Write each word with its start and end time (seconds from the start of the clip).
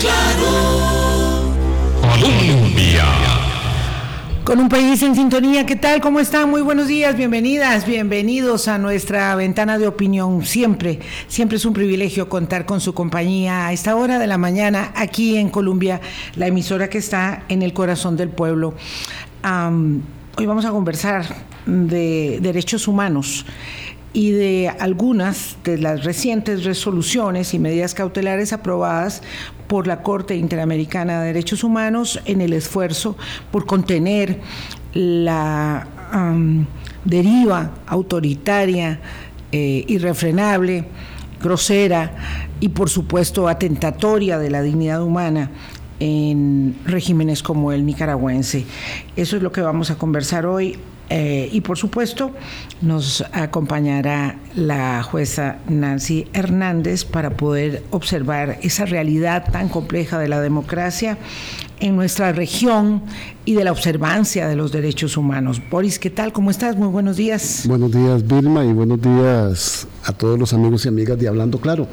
Claro. 0.00 1.52
Colombia. 2.00 3.04
Con 4.44 4.58
un 4.58 4.68
país 4.68 5.02
en 5.02 5.14
sintonía, 5.14 5.66
¿qué 5.66 5.76
tal? 5.76 6.00
¿Cómo 6.00 6.18
están? 6.18 6.50
Muy 6.50 6.62
buenos 6.62 6.88
días, 6.88 7.16
bienvenidas, 7.16 7.86
bienvenidos 7.86 8.68
a 8.68 8.78
nuestra 8.78 9.34
ventana 9.36 9.78
de 9.78 9.86
opinión. 9.86 10.44
Siempre, 10.44 10.98
siempre 11.28 11.56
es 11.56 11.64
un 11.64 11.74
privilegio 11.74 12.28
contar 12.28 12.66
con 12.66 12.80
su 12.80 12.94
compañía 12.94 13.66
a 13.66 13.72
esta 13.72 13.94
hora 13.94 14.18
de 14.18 14.26
la 14.26 14.38
mañana 14.38 14.92
aquí 14.96 15.36
en 15.36 15.48
Colombia, 15.48 16.00
la 16.36 16.48
emisora 16.48 16.88
que 16.88 16.98
está 16.98 17.44
en 17.48 17.62
el 17.62 17.72
corazón 17.72 18.16
del 18.16 18.30
pueblo. 18.30 18.74
hoy 19.44 20.46
vamos 20.46 20.64
a 20.64 20.70
conversar 20.70 21.24
de 21.66 22.38
derechos 22.42 22.88
humanos 22.88 23.46
y 24.12 24.30
de 24.32 24.68
algunas 24.78 25.56
de 25.64 25.78
las 25.78 26.04
recientes 26.04 26.64
resoluciones 26.64 27.54
y 27.54 27.58
medidas 27.58 27.94
cautelares 27.94 28.52
aprobadas 28.52 29.22
por 29.72 29.86
la 29.86 30.02
Corte 30.02 30.36
Interamericana 30.36 31.22
de 31.22 31.28
Derechos 31.28 31.64
Humanos 31.64 32.20
en 32.26 32.42
el 32.42 32.52
esfuerzo 32.52 33.16
por 33.50 33.64
contener 33.64 34.38
la 34.92 35.88
deriva 37.06 37.70
autoritaria, 37.86 39.00
eh, 39.50 39.82
irrefrenable, 39.88 40.84
grosera 41.42 42.14
y 42.60 42.68
por 42.68 42.90
supuesto 42.90 43.48
atentatoria 43.48 44.38
de 44.38 44.50
la 44.50 44.60
dignidad 44.60 45.02
humana 45.02 45.50
en 46.00 46.76
regímenes 46.84 47.42
como 47.42 47.72
el 47.72 47.86
nicaragüense. 47.86 48.66
Eso 49.16 49.38
es 49.38 49.42
lo 49.42 49.52
que 49.52 49.62
vamos 49.62 49.90
a 49.90 49.94
conversar 49.94 50.44
hoy 50.44 50.76
eh, 51.14 51.50
y 51.52 51.60
por 51.60 51.76
supuesto 51.76 52.30
nos 52.80 53.22
acompañará 53.32 54.36
la 54.54 55.02
jueza 55.02 55.58
Nancy 55.68 56.26
Hernández 56.32 57.04
para 57.04 57.36
poder 57.36 57.82
observar 57.90 58.56
esa 58.62 58.86
realidad 58.86 59.44
tan 59.52 59.68
compleja 59.68 60.18
de 60.18 60.28
la 60.28 60.40
democracia 60.40 61.18
en 61.82 61.96
nuestra 61.96 62.32
región 62.32 63.02
y 63.44 63.54
de 63.54 63.64
la 63.64 63.72
observancia 63.72 64.46
de 64.46 64.54
los 64.54 64.70
derechos 64.70 65.16
humanos. 65.16 65.60
Boris, 65.68 65.98
¿qué 65.98 66.10
tal? 66.10 66.32
¿Cómo 66.32 66.52
estás? 66.52 66.76
Muy 66.76 66.86
buenos 66.86 67.16
días. 67.16 67.64
Buenos 67.66 67.90
días, 67.90 68.24
Vilma, 68.24 68.64
y 68.64 68.72
buenos 68.72 69.02
días 69.02 69.88
a 70.04 70.12
todos 70.12 70.38
los 70.38 70.52
amigos 70.52 70.84
y 70.84 70.88
amigas 70.88 71.18
de 71.18 71.26
Hablando 71.26 71.58
Claro. 71.58 71.88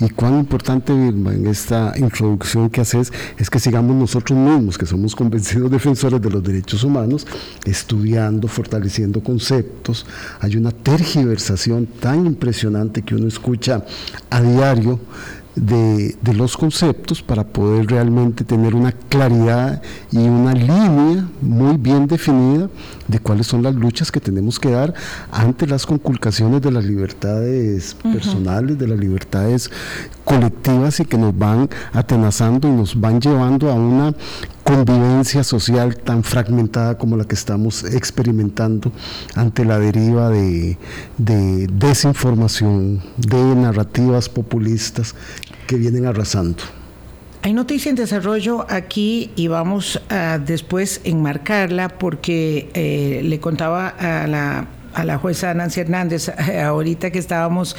Y 0.00 0.08
cuán 0.08 0.38
importante, 0.38 0.94
Vilma, 0.94 1.34
en 1.34 1.46
esta 1.46 1.92
introducción 1.96 2.70
que 2.70 2.80
haces 2.80 3.12
es 3.36 3.50
que 3.50 3.60
sigamos 3.60 3.94
nosotros 3.94 4.38
mismos, 4.38 4.78
que 4.78 4.86
somos 4.86 5.14
convencidos 5.14 5.70
defensores 5.70 6.22
de 6.22 6.30
los 6.30 6.42
derechos 6.42 6.82
humanos, 6.82 7.26
estudiando, 7.66 8.48
fortaleciendo 8.48 9.22
conceptos. 9.22 10.06
Hay 10.40 10.56
una 10.56 10.70
tergiversación 10.70 11.84
tan 11.84 12.24
impresionante 12.24 13.02
que 13.02 13.14
uno 13.14 13.28
escucha 13.28 13.84
a 14.30 14.40
diario 14.40 15.00
de, 15.56 16.16
los 16.34 16.56
conceptos 16.56 17.22
para 17.22 17.44
poder 17.44 17.86
realmente 17.86 18.44
tener 18.44 18.74
una 18.74 18.92
claridad 18.92 19.82
y 20.10 20.18
una 20.18 20.52
línea 20.52 21.28
muy 21.40 21.76
bien 21.76 22.06
definida 22.06 22.68
de 23.06 23.18
cuáles 23.20 23.46
son 23.46 23.62
las 23.62 23.74
luchas 23.74 24.10
que 24.10 24.20
tenemos 24.20 24.58
que 24.58 24.70
dar 24.70 24.94
ante 25.30 25.66
las 25.66 25.86
conculcaciones 25.86 26.60
de 26.62 26.72
las 26.72 26.84
libertades 26.84 27.94
personales, 27.94 28.78
de 28.78 28.88
las 28.88 28.98
libertades 28.98 29.70
colectivas 30.24 30.98
y 31.00 31.04
que 31.04 31.18
nos 31.18 31.36
van 31.36 31.68
atenazando 31.92 32.66
y 32.66 32.72
nos 32.72 32.98
van 32.98 33.20
llevando 33.20 33.70
a 33.70 33.74
una 33.74 34.14
convivencia 34.64 35.44
social 35.44 35.94
tan 35.98 36.24
fragmentada 36.24 36.96
como 36.96 37.18
la 37.18 37.24
que 37.26 37.34
estamos 37.34 37.84
experimentando 37.84 38.90
ante 39.34 39.64
la 39.66 39.78
deriva 39.78 40.30
de, 40.30 40.78
de 41.18 41.66
desinformación, 41.66 43.02
de 43.18 43.54
narrativas 43.54 44.30
populistas 44.30 45.14
que 45.66 45.76
vienen 45.76 46.06
arrasando. 46.06 46.62
Hay 47.42 47.52
noticia 47.52 47.90
en 47.90 47.96
desarrollo 47.96 48.64
aquí 48.70 49.30
y 49.36 49.48
vamos 49.48 50.00
a 50.08 50.38
después 50.38 51.02
enmarcarla 51.04 51.90
porque 51.90 52.70
eh, 52.72 53.20
le 53.22 53.38
contaba 53.38 53.88
a 53.88 54.26
la, 54.26 54.66
a 54.94 55.04
la 55.04 55.18
jueza 55.18 55.52
Nancy 55.52 55.80
Hernández 55.80 56.30
ahorita 56.30 57.10
que 57.10 57.18
estábamos 57.18 57.76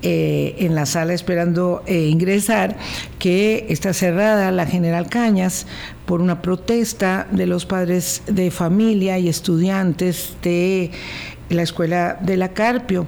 eh, 0.00 0.56
en 0.58 0.74
la 0.74 0.86
sala 0.86 1.12
esperando 1.12 1.82
eh, 1.86 2.08
ingresar 2.08 2.76
que 3.18 3.66
está 3.68 3.92
cerrada 3.92 4.50
la 4.52 4.66
General 4.66 5.08
Cañas 5.08 5.66
por 6.06 6.20
una 6.20 6.40
protesta 6.40 7.26
de 7.30 7.46
los 7.46 7.66
padres 7.66 8.22
de 8.26 8.50
familia 8.50 9.18
y 9.18 9.28
estudiantes 9.28 10.36
de 10.42 10.90
la 11.50 11.62
escuela 11.62 12.18
de 12.20 12.36
la 12.36 12.54
Carpio 12.54 13.06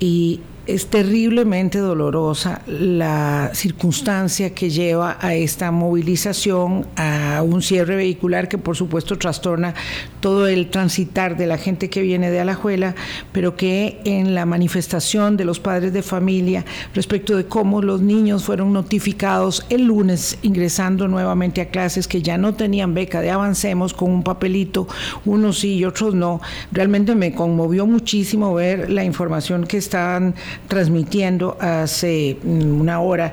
y 0.00 0.40
es 0.68 0.88
terriblemente 0.88 1.78
dolorosa 1.78 2.60
la 2.66 3.50
circunstancia 3.54 4.54
que 4.54 4.68
lleva 4.68 5.16
a 5.18 5.34
esta 5.34 5.70
movilización, 5.70 6.86
a 6.94 7.42
un 7.42 7.62
cierre 7.62 7.96
vehicular 7.96 8.48
que 8.48 8.58
por 8.58 8.76
supuesto 8.76 9.16
trastorna 9.16 9.72
todo 10.20 10.46
el 10.46 10.68
transitar 10.68 11.38
de 11.38 11.46
la 11.46 11.56
gente 11.56 11.88
que 11.88 12.02
viene 12.02 12.30
de 12.30 12.40
Alajuela, 12.40 12.94
pero 13.32 13.56
que 13.56 14.00
en 14.04 14.34
la 14.34 14.44
manifestación 14.44 15.38
de 15.38 15.46
los 15.46 15.58
padres 15.58 15.94
de 15.94 16.02
familia 16.02 16.66
respecto 16.94 17.34
de 17.34 17.46
cómo 17.46 17.80
los 17.80 18.02
niños 18.02 18.44
fueron 18.44 18.74
notificados 18.74 19.64
el 19.70 19.84
lunes 19.84 20.38
ingresando 20.42 21.08
nuevamente 21.08 21.62
a 21.62 21.70
clases 21.70 22.06
que 22.06 22.20
ya 22.20 22.36
no 22.36 22.54
tenían 22.54 22.92
beca 22.92 23.22
de 23.22 23.30
avancemos 23.30 23.94
con 23.94 24.10
un 24.10 24.22
papelito, 24.22 24.86
unos 25.24 25.60
sí 25.60 25.76
y 25.76 25.86
otros 25.86 26.14
no, 26.14 26.42
realmente 26.72 27.14
me 27.14 27.32
conmovió 27.32 27.86
muchísimo 27.86 28.52
ver 28.52 28.90
la 28.90 29.02
información 29.02 29.66
que 29.66 29.78
estaban 29.78 30.34
transmitiendo 30.66 31.56
hace 31.60 32.38
mm, 32.42 32.80
una 32.80 33.00
hora 33.00 33.32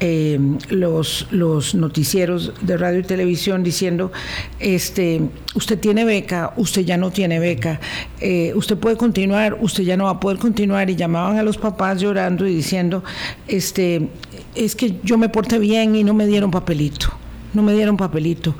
eh, 0.00 0.38
los, 0.68 1.28
los 1.30 1.74
noticieros 1.74 2.52
de 2.60 2.76
radio 2.76 3.00
y 3.00 3.02
televisión 3.04 3.62
diciendo, 3.62 4.10
este, 4.58 5.20
usted 5.54 5.78
tiene 5.78 6.04
beca, 6.04 6.52
usted 6.56 6.82
ya 6.82 6.96
no 6.96 7.10
tiene 7.10 7.38
beca, 7.38 7.78
eh, 8.20 8.52
usted 8.56 8.76
puede 8.76 8.96
continuar, 8.96 9.58
usted 9.60 9.84
ya 9.84 9.96
no 9.96 10.04
va 10.04 10.10
a 10.10 10.20
poder 10.20 10.38
continuar, 10.38 10.90
y 10.90 10.96
llamaban 10.96 11.38
a 11.38 11.42
los 11.42 11.56
papás 11.56 12.00
llorando 12.00 12.46
y 12.46 12.54
diciendo, 12.54 13.04
este, 13.46 14.08
es 14.54 14.74
que 14.74 14.98
yo 15.04 15.18
me 15.18 15.28
porté 15.28 15.58
bien 15.58 15.94
y 15.94 16.02
no 16.02 16.14
me 16.14 16.26
dieron 16.26 16.50
papelito, 16.50 17.08
no 17.54 17.62
me 17.62 17.72
dieron 17.72 17.96
papelito. 17.96 18.56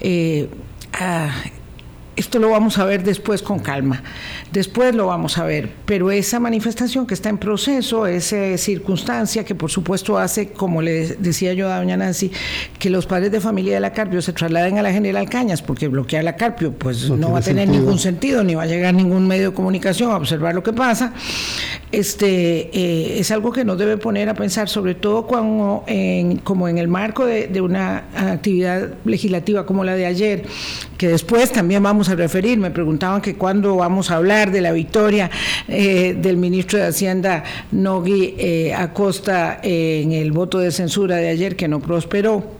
Eh, 0.00 0.48
ah, 0.94 1.30
esto 2.16 2.38
lo 2.38 2.50
vamos 2.50 2.78
a 2.78 2.84
ver 2.86 3.04
después 3.04 3.42
con 3.42 3.58
calma, 3.58 4.02
después 4.50 4.94
lo 4.94 5.06
vamos 5.06 5.36
a 5.36 5.44
ver, 5.44 5.70
pero 5.84 6.10
esa 6.10 6.40
manifestación 6.40 7.06
que 7.06 7.12
está 7.12 7.28
en 7.28 7.36
proceso, 7.36 8.06
esa 8.06 8.56
circunstancia 8.56 9.44
que 9.44 9.54
por 9.54 9.70
supuesto 9.70 10.18
hace, 10.18 10.48
como 10.48 10.80
le 10.80 11.16
decía 11.16 11.52
yo 11.52 11.70
a 11.70 11.76
doña 11.76 11.96
Nancy, 11.96 12.32
que 12.78 12.88
los 12.88 13.06
padres 13.06 13.30
de 13.32 13.40
familia 13.40 13.74
de 13.74 13.80
la 13.80 13.92
Carpio 13.92 14.22
se 14.22 14.32
trasladen 14.32 14.78
a 14.78 14.82
la 14.82 14.92
General 14.92 15.28
Cañas, 15.28 15.60
porque 15.60 15.88
bloquear 15.88 16.24
la 16.24 16.36
Carpio 16.36 16.72
pues 16.72 17.10
no, 17.10 17.32
va 17.32 17.40
a 17.40 17.42
tener 17.42 17.68
ningún 17.68 17.98
sentido, 17.98 18.42
ni 18.42 18.54
va 18.54 18.62
a 18.62 18.66
llegar 18.66 18.94
ningún 18.94 19.28
medio 19.28 19.50
de 19.50 19.54
comunicación 19.54 20.10
a 20.10 20.16
observar 20.16 20.54
lo 20.54 20.62
que 20.62 20.72
pasa, 20.72 21.12
este, 21.92 22.70
eh, 22.72 23.18
es 23.18 23.30
algo 23.30 23.52
que 23.52 23.64
nos 23.64 23.76
debe 23.76 23.98
poner 23.98 24.30
a 24.30 24.34
pensar, 24.34 24.70
sobre 24.70 24.94
todo 24.94 25.26
cuando, 25.26 25.84
en, 25.86 26.38
como 26.38 26.66
en 26.68 26.78
el 26.78 26.88
marco 26.88 27.26
de, 27.26 27.48
de 27.48 27.60
una 27.60 28.04
actividad 28.16 28.94
legislativa 29.04 29.66
como 29.66 29.84
la 29.84 29.94
de 29.94 30.06
ayer, 30.06 30.44
que 30.96 31.08
después 31.08 31.52
también 31.52 31.82
vamos 31.82 32.05
a 32.08 32.14
referir. 32.14 32.58
Me 32.58 32.70
preguntaban 32.70 33.20
que 33.20 33.36
cuándo 33.36 33.76
vamos 33.76 34.10
a 34.10 34.16
hablar 34.16 34.50
de 34.50 34.60
la 34.60 34.72
victoria 34.72 35.30
eh, 35.68 36.16
del 36.18 36.36
ministro 36.36 36.78
de 36.78 36.86
Hacienda, 36.86 37.44
Nogui 37.72 38.34
eh, 38.38 38.74
Acosta, 38.74 39.60
en 39.62 40.12
el 40.12 40.32
voto 40.32 40.58
de 40.58 40.70
censura 40.70 41.16
de 41.16 41.28
ayer, 41.28 41.56
que 41.56 41.68
no 41.68 41.80
prosperó 41.80 42.55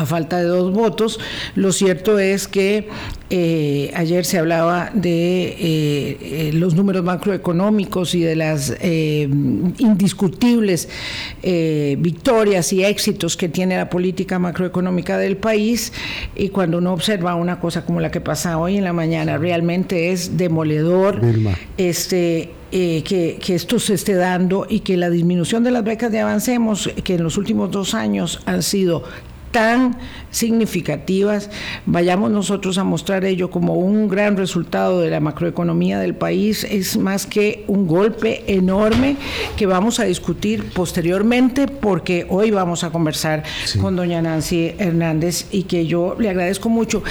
a 0.00 0.06
falta 0.06 0.38
de 0.38 0.44
dos 0.44 0.72
votos. 0.72 1.20
Lo 1.54 1.72
cierto 1.72 2.18
es 2.18 2.48
que 2.48 2.88
eh, 3.32 3.92
ayer 3.94 4.24
se 4.24 4.38
hablaba 4.38 4.90
de 4.92 5.44
eh, 5.44 6.18
eh, 6.20 6.50
los 6.52 6.74
números 6.74 7.04
macroeconómicos 7.04 8.16
y 8.16 8.22
de 8.22 8.34
las 8.34 8.74
indiscutibles 8.80 10.88
victorias 11.42 12.72
y 12.72 12.82
éxitos 12.82 13.36
que 13.36 13.48
tiene 13.48 13.76
la 13.76 13.88
política 13.88 14.40
macroeconómica 14.40 15.16
del 15.16 15.36
país 15.36 15.92
y 16.34 16.48
cuando 16.48 16.78
uno 16.78 16.92
observa 16.92 17.36
una 17.36 17.60
cosa 17.60 17.84
como 17.84 18.00
la 18.00 18.10
que 18.10 18.20
pasa 18.20 18.58
hoy 18.58 18.78
en 18.78 18.84
la 18.84 18.92
mañana 18.92 19.38
realmente 19.38 20.10
es 20.10 20.36
demoledor 20.36 21.20
este 21.76 22.50
que, 22.70 23.38
que, 23.40 23.54
esto 23.54 23.80
se 23.80 23.94
esté 23.94 24.14
dando 24.14 24.64
y 24.68 24.80
que 24.80 24.96
la 24.96 25.10
disminución 25.10 25.64
de 25.64 25.72
las 25.72 25.82
becas 25.82 26.12
de 26.12 26.20
Avancemos, 26.20 26.88
que 27.02 27.16
en 27.16 27.24
los 27.24 27.36
últimos 27.36 27.72
dos 27.72 27.94
años 27.94 28.40
han 28.46 28.62
sido 28.62 29.02
tan 29.50 29.96
significativas, 30.30 31.50
vayamos 31.86 32.30
nosotros 32.30 32.78
a 32.78 32.84
mostrar 32.84 33.24
ello 33.24 33.50
como 33.50 33.74
un 33.74 34.08
gran 34.08 34.36
resultado 34.36 35.00
de 35.00 35.10
la 35.10 35.20
macroeconomía 35.20 35.98
del 35.98 36.14
país, 36.14 36.64
es 36.64 36.96
más 36.96 37.26
que 37.26 37.64
un 37.66 37.86
golpe 37.86 38.44
enorme 38.46 39.16
que 39.56 39.66
vamos 39.66 40.00
a 40.00 40.04
discutir 40.04 40.72
posteriormente 40.72 41.66
porque 41.66 42.26
hoy 42.28 42.50
vamos 42.50 42.84
a 42.84 42.90
conversar 42.90 43.42
con 43.80 43.96
doña 43.96 44.22
Nancy 44.22 44.72
Hernández 44.78 45.46
y 45.50 45.64
que 45.64 45.86
yo 45.86 46.16
le 46.18 46.30
agradezco 46.30 46.68
mucho. 46.68 47.02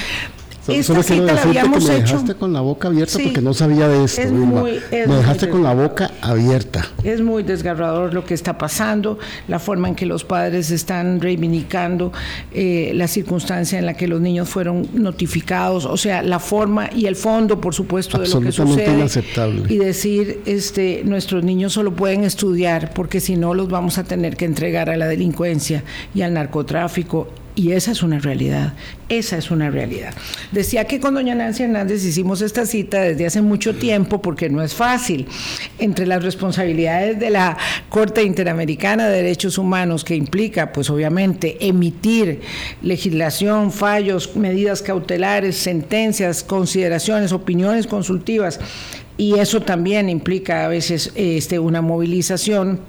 Esta 0.71 1.04
cita 1.04 1.21
la 1.33 1.42
habíamos 1.42 1.83
que 1.86 1.92
me 1.92 1.98
hecho. 1.98 2.13
dejaste 2.13 2.36
con 2.36 2.54
la 2.54 2.62
boca 2.62 2.88
abierta 2.88 3.18
Sí. 3.18 3.24
porque 3.25 3.42
no 3.42 3.54
sabía 3.54 3.88
de 3.88 4.04
esto. 4.04 4.21
Es 4.21 4.31
muy- 4.31 4.71
es 4.92 4.92
me 4.92 5.07
muy 5.07 5.16
dejaste 5.18 5.50
con 5.50 5.63
la 5.63 5.69
desgarrador. 5.75 5.89
boca 5.89 6.12
abierta. 6.21 6.88
Es 7.04 7.21
muy 7.21 7.44
desgarrador 7.44 8.13
lo 8.13 8.25
que 8.25 8.33
está 8.33 8.57
pasando, 8.57 9.18
la 9.48 9.60
forma 9.60 9.88
en 9.89 9.95
que 9.95 10.06
los 10.06 10.24
padres 10.24 10.71
están 10.71 11.19
reivindicando 11.21 12.12
eh, 12.54 12.92
la 12.95 13.07
circunstancia 13.07 13.77
en 13.80 13.86
la 13.86 13.94
que 13.95 14.07
los 14.07 14.21
niños 14.21 14.50
fueron 14.50 14.88
notificados, 14.94 15.86
o 15.86 15.98
sea, 15.98 16.21
la 16.21 16.39
forma 16.39 16.89
y 16.95 17.06
el 17.06 17.16
fondo, 17.16 17.60
por 17.62 17.74
supuesto, 17.74 18.18
de 18.19 18.27
lo 18.27 18.39
que 18.42 18.48
Absolutamente 18.48 18.86
sucede. 18.86 18.98
inaceptable. 19.00 19.63
Y 19.74 19.77
decir, 19.77 20.42
este, 20.45 21.01
nuestros 21.06 21.44
niños 21.44 21.74
solo 21.74 21.94
pueden 21.94 22.24
estudiar 22.24 22.94
porque 22.94 23.19
si 23.19 23.36
no 23.36 23.54
los 23.54 23.69
vamos 23.69 23.98
a 23.98 24.04
tener 24.04 24.36
que 24.36 24.45
entregar 24.45 24.89
a 24.89 24.98
la 24.98 25.07
delincuencia 25.07 25.83
y 26.16 26.21
al 26.21 26.33
narcotráfico. 26.33 27.27
Y 27.55 27.73
esa 27.73 27.91
es 27.91 28.03
una 28.03 28.19
realidad, 28.19 28.73
esa 29.09 29.37
es 29.37 29.51
una 29.51 29.69
realidad. 29.69 30.13
Decía 30.51 30.85
que 30.85 30.99
con 30.99 31.13
doña 31.13 31.35
Nancy 31.35 31.63
Hernández 31.63 32.05
hicimos 32.05 32.41
esta 32.41 32.65
cita 32.65 33.01
desde 33.01 33.25
hace 33.25 33.41
mucho 33.41 33.75
tiempo 33.75 34.21
porque 34.21 34.49
no 34.49 34.61
es 34.61 34.73
fácil. 34.73 35.27
Entre 35.77 36.05
las 36.05 36.23
responsabilidades 36.23 37.19
de 37.19 37.29
la 37.29 37.57
Corte 37.89 38.23
Interamericana 38.23 39.09
de 39.09 39.17
Derechos 39.17 39.57
Humanos, 39.57 40.03
que 40.05 40.15
implica, 40.15 40.71
pues 40.71 40.89
obviamente, 40.89 41.57
emitir 41.59 42.41
legislación, 42.81 43.71
fallos, 43.71 44.35
medidas 44.35 44.81
cautelares, 44.81 45.57
sentencias, 45.57 46.43
consideraciones, 46.43 47.33
opiniones 47.33 47.87
consultivas, 47.87 48.59
y 49.17 49.37
eso 49.37 49.61
también 49.61 50.07
implica 50.07 50.63
a 50.63 50.69
veces 50.69 51.11
este, 51.15 51.59
una 51.59 51.81
movilización 51.81 52.79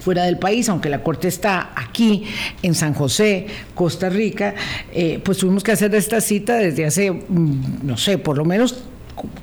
fuera 0.00 0.24
del 0.24 0.38
país, 0.38 0.68
aunque 0.68 0.88
la 0.88 1.02
Corte 1.02 1.28
está 1.28 1.72
aquí 1.74 2.24
en 2.62 2.74
San 2.74 2.94
José, 2.94 3.46
Costa 3.74 4.08
Rica, 4.08 4.54
eh, 4.92 5.20
pues 5.24 5.38
tuvimos 5.38 5.62
que 5.62 5.72
hacer 5.72 5.94
esta 5.94 6.20
cita 6.20 6.56
desde 6.56 6.84
hace, 6.84 7.10
mm, 7.10 7.80
no 7.82 7.96
sé, 7.96 8.18
por 8.18 8.36
lo 8.36 8.44
menos 8.44 8.84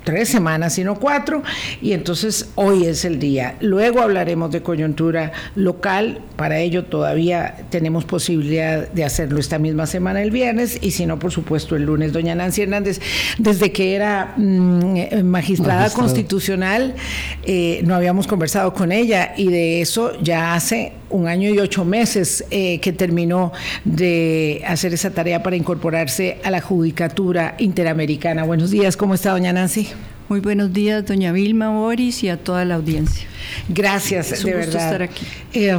tres 0.04 0.30
semanas, 0.30 0.74
sino 0.74 0.96
cuatro, 0.96 1.44
y 1.82 1.94
entonces 1.94 2.50
hoy 2.56 2.86
es 2.86 3.06
el 3.06 3.20
día. 3.20 3.56
Luego 3.62 4.02
hablaremos 4.02 4.52
de 4.52 4.62
coyuntura 4.62 5.32
local, 5.56 6.20
para 6.36 6.60
ello 6.60 6.86
todavía 6.86 7.66
tenemos 7.70 8.06
posibilidad 8.06 8.88
de 8.90 9.04
hacerlo 9.04 9.40
esta 9.40 9.60
misma 9.60 9.86
semana 9.86 10.22
el 10.22 10.32
viernes, 10.32 10.78
y 10.82 10.92
si 10.92 11.06
no, 11.06 11.20
por 11.20 11.32
supuesto, 11.32 11.76
el 11.76 11.84
lunes. 11.84 12.14
Doña 12.14 12.36
Nancy 12.36 12.62
Hernández, 12.62 13.02
desde 13.38 13.72
que 13.72 13.96
era 13.96 14.34
mm, 14.38 15.24
magistrada 15.24 15.26
Magistrada. 15.26 15.90
constitucional, 15.90 16.96
eh, 17.44 17.82
no 17.86 17.96
habíamos 17.96 18.28
conversado 18.28 18.74
con 18.74 18.92
ella, 18.92 19.34
y 19.38 19.50
de 19.50 19.82
eso 19.82 20.12
ya 20.22 20.54
hace 20.56 20.94
un 21.10 21.28
año 21.28 21.50
y 21.50 21.60
ocho 21.60 21.86
meses 21.86 22.44
eh, 22.52 22.80
que 22.80 22.92
terminó 22.94 23.52
de 23.84 24.62
hacer 24.68 24.94
esa 24.94 25.12
tarea 25.12 25.44
para 25.44 25.56
incorporarse 25.56 26.40
a 26.44 26.52
la 26.52 26.62
Judicatura 26.62 27.56
Interamericana. 27.60 28.44
Buenos 28.44 28.72
días, 28.72 28.98
¿cómo 28.98 29.14
está 29.14 29.32
doña 29.32 29.54
Nancy? 29.54 29.88
Muy 30.28 30.40
buenos 30.40 30.74
días, 30.74 31.06
doña 31.06 31.32
Vilma 31.32 31.70
Boris 31.70 32.24
y 32.24 32.30
a 32.30 32.38
toda 32.38 32.66
la 32.66 32.76
audiencia. 32.76 33.28
Gracias, 33.70 34.32
Es 34.32 34.44
un 34.44 34.52
de 34.52 34.58
gusto 34.58 34.72
verdad. 34.74 34.86
estar 34.86 35.02
aquí. 35.04 35.26
Eh, 35.54 35.78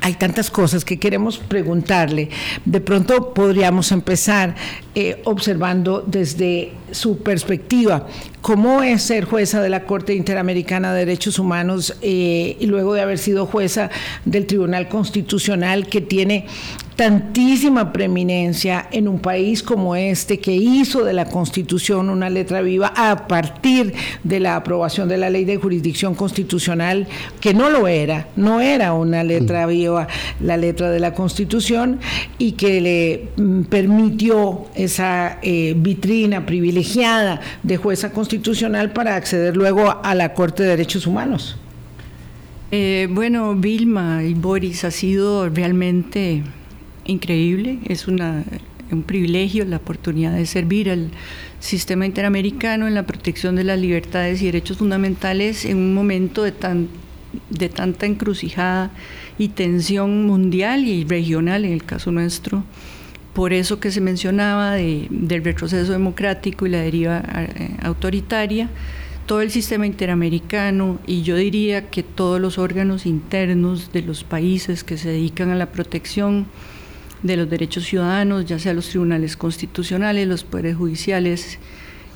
hay 0.00 0.14
tantas 0.14 0.50
cosas 0.50 0.84
que 0.84 0.98
queremos 0.98 1.38
preguntarle. 1.38 2.30
De 2.64 2.80
pronto 2.80 3.34
podríamos 3.34 3.92
empezar 3.92 4.54
eh, 4.94 5.20
observando 5.24 6.04
desde 6.06 6.72
su 6.92 7.18
perspectiva 7.18 8.06
cómo 8.40 8.82
es 8.82 9.02
ser 9.02 9.24
jueza 9.24 9.60
de 9.60 9.68
la 9.68 9.84
Corte 9.84 10.14
Interamericana 10.14 10.92
de 10.92 11.00
Derechos 11.00 11.38
Humanos 11.38 11.96
eh, 12.02 12.56
y 12.60 12.66
luego 12.66 12.94
de 12.94 13.00
haber 13.00 13.18
sido 13.18 13.46
jueza 13.46 13.90
del 14.24 14.46
Tribunal 14.46 14.88
Constitucional 14.88 15.88
que 15.88 16.00
tiene 16.00 16.46
tantísima 16.96 17.92
preeminencia 17.92 18.88
en 18.90 19.06
un 19.06 19.18
país 19.18 19.62
como 19.62 19.94
este 19.94 20.40
que 20.40 20.54
hizo 20.54 21.04
de 21.04 21.12
la 21.12 21.26
Constitución 21.26 22.08
una 22.08 22.30
letra 22.30 22.62
viva 22.62 22.92
a 22.96 23.28
partir 23.28 23.92
de 24.24 24.40
la 24.40 24.56
aprobación 24.56 25.06
de 25.06 25.18
la 25.18 25.28
ley 25.28 25.44
de 25.44 25.58
jurisdicción 25.58 26.14
constitucional, 26.14 27.06
que 27.40 27.52
no 27.52 27.68
lo 27.68 27.86
era, 27.86 28.28
no 28.36 28.62
era 28.62 28.94
una 28.94 29.22
letra 29.22 29.66
viva 29.66 30.08
la 30.40 30.56
letra 30.56 30.90
de 30.90 30.98
la 30.98 31.12
Constitución 31.12 32.00
y 32.38 32.52
que 32.52 32.80
le 32.80 33.28
mm, 33.36 33.64
permitió 33.64 34.64
esa 34.74 35.38
eh, 35.42 35.74
vitrina 35.76 36.46
privilegiada 36.46 37.40
de 37.62 37.76
jueza 37.76 38.10
constitucional 38.10 38.92
para 38.92 39.16
acceder 39.16 39.54
luego 39.54 40.00
a 40.02 40.14
la 40.14 40.32
Corte 40.32 40.62
de 40.62 40.70
Derechos 40.70 41.06
Humanos. 41.06 41.58
Eh, 42.70 43.06
bueno, 43.10 43.54
Vilma 43.54 44.24
y 44.24 44.34
Boris 44.34 44.84
ha 44.84 44.90
sido 44.90 45.48
realmente 45.50 46.42
increíble. 47.06 47.78
Es 47.86 48.08
una, 48.08 48.44
un 48.90 49.02
privilegio 49.02 49.64
la 49.64 49.76
oportunidad 49.76 50.32
de 50.32 50.46
servir 50.46 50.90
al 50.90 51.10
sistema 51.60 52.06
interamericano 52.06 52.86
en 52.86 52.94
la 52.94 53.06
protección 53.06 53.56
de 53.56 53.64
las 53.64 53.78
libertades 53.78 54.42
y 54.42 54.46
derechos 54.46 54.78
fundamentales 54.78 55.64
en 55.64 55.78
un 55.78 55.94
momento 55.94 56.42
de, 56.42 56.52
tan, 56.52 56.88
de 57.50 57.68
tanta 57.68 58.06
encrucijada 58.06 58.90
y 59.38 59.48
tensión 59.48 60.26
mundial 60.26 60.84
y 60.86 61.04
regional 61.04 61.64
en 61.64 61.72
el 61.72 61.84
caso 61.84 62.12
nuestro. 62.12 62.64
Por 63.34 63.52
eso 63.52 63.80
que 63.80 63.90
se 63.90 64.00
mencionaba 64.00 64.72
de, 64.72 65.08
del 65.10 65.44
retroceso 65.44 65.92
democrático 65.92 66.66
y 66.66 66.70
la 66.70 66.80
deriva 66.80 67.22
eh, 67.36 67.70
autoritaria, 67.82 68.70
todo 69.26 69.42
el 69.42 69.50
sistema 69.50 69.86
interamericano 69.86 70.98
y 71.06 71.22
yo 71.22 71.36
diría 71.36 71.90
que 71.90 72.02
todos 72.02 72.40
los 72.40 72.58
órganos 72.58 73.04
internos 73.04 73.92
de 73.92 74.02
los 74.02 74.24
países 74.24 74.84
que 74.84 74.96
se 74.96 75.10
dedican 75.10 75.50
a 75.50 75.56
la 75.56 75.66
protección 75.66 76.46
de 77.22 77.36
los 77.36 77.48
derechos 77.48 77.84
ciudadanos, 77.84 78.46
ya 78.46 78.58
sea 78.58 78.74
los 78.74 78.88
tribunales 78.88 79.36
constitucionales, 79.36 80.28
los 80.28 80.44
poderes 80.44 80.76
judiciales 80.76 81.58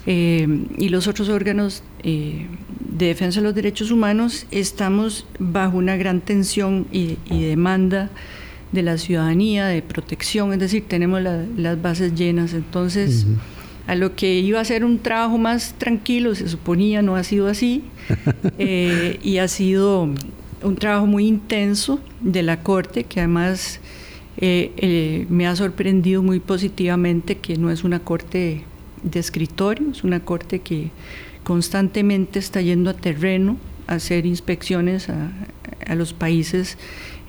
eh, 0.07 0.67
y 0.79 0.89
los 0.89 1.07
otros 1.07 1.29
órganos 1.29 1.83
eh, 2.03 2.47
de 2.91 3.07
defensa 3.07 3.41
de 3.41 3.45
los 3.45 3.55
derechos 3.55 3.91
humanos, 3.91 4.47
estamos 4.51 5.27
bajo 5.39 5.79
una 5.79 5.97
gran 5.97 6.21
tensión 6.21 6.87
y, 6.93 7.19
y 7.27 7.43
demanda 7.43 8.11
de 8.73 8.83
la 8.83 8.99
ciudadanía, 8.99 9.67
de 9.67 9.83
protección, 9.83 10.53
es 10.53 10.59
decir, 10.59 10.85
tenemos 10.87 11.21
la, 11.23 11.45
las 11.57 11.81
bases 11.81 12.15
llenas. 12.15 12.55
Entonces, 12.55 13.25
uh 13.25 13.33
-huh. 13.33 13.37
a 13.89 13.95
lo 13.97 14.15
que 14.15 14.39
iba 14.39 14.61
a 14.61 14.65
ser 14.65 14.85
un 14.85 14.99
trabajo 14.99 15.39
más 15.39 15.75
tranquilo, 15.77 16.35
se 16.35 16.49
suponía, 16.49 17.03
no 17.03 17.17
ha 17.17 17.25
sido 17.25 17.49
así, 17.49 17.83
eh, 18.59 19.19
y 19.23 19.39
ha 19.39 19.49
sido 19.49 20.09
un 20.63 20.77
trabajo 20.77 21.07
muy 21.07 21.27
intenso 21.27 22.01
de 22.21 22.43
la 22.43 22.63
Corte, 22.63 23.05
que 23.05 23.21
además 23.21 23.81
eh, 24.37 24.73
eh, 24.77 25.27
me 25.29 25.47
ha 25.47 25.57
sorprendido 25.57 26.23
muy 26.23 26.41
positivamente 26.41 27.37
que 27.37 27.57
no 27.57 27.71
es 27.71 27.85
una 27.85 28.01
Corte 28.01 28.65
de 29.03 29.21
escritorio, 29.21 29.91
es 29.91 30.05
una 30.05 30.21
Corte 30.21 30.61
que 30.61 30.91
constantemente 31.45 32.39
está 32.39 32.61
yendo 32.61 32.91
a 32.91 32.95
terreno 32.95 33.57
a 33.87 33.95
hacer 33.95 34.27
inspecciones 34.27 35.09
a, 35.09 35.33
los 35.95 36.13
países 36.13 36.79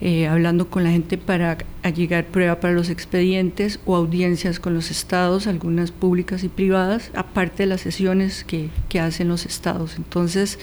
eh, 0.01 0.27
hablando 0.27 0.69
con 0.69 0.83
la 0.83 0.91
gente 0.91 1.17
para 1.17 1.57
allegar 1.81 2.25
prueba 2.25 2.59
para 2.59 2.73
los 2.73 2.89
expedientes 2.89 3.79
o 3.85 3.95
audiencias 3.95 4.59
con 4.59 4.75
los 4.75 4.91
estados, 4.91 5.47
algunas 5.47 5.91
públicas 5.91 6.43
y 6.43 6.49
privadas, 6.49 7.09
aparte 7.15 7.63
de 7.63 7.67
las 7.67 7.81
sesiones 7.81 8.43
que, 8.43 8.69
que 8.87 8.99
hacen 8.99 9.29
los 9.29 9.47
estados. 9.47 9.95
Entonces, 9.97 10.59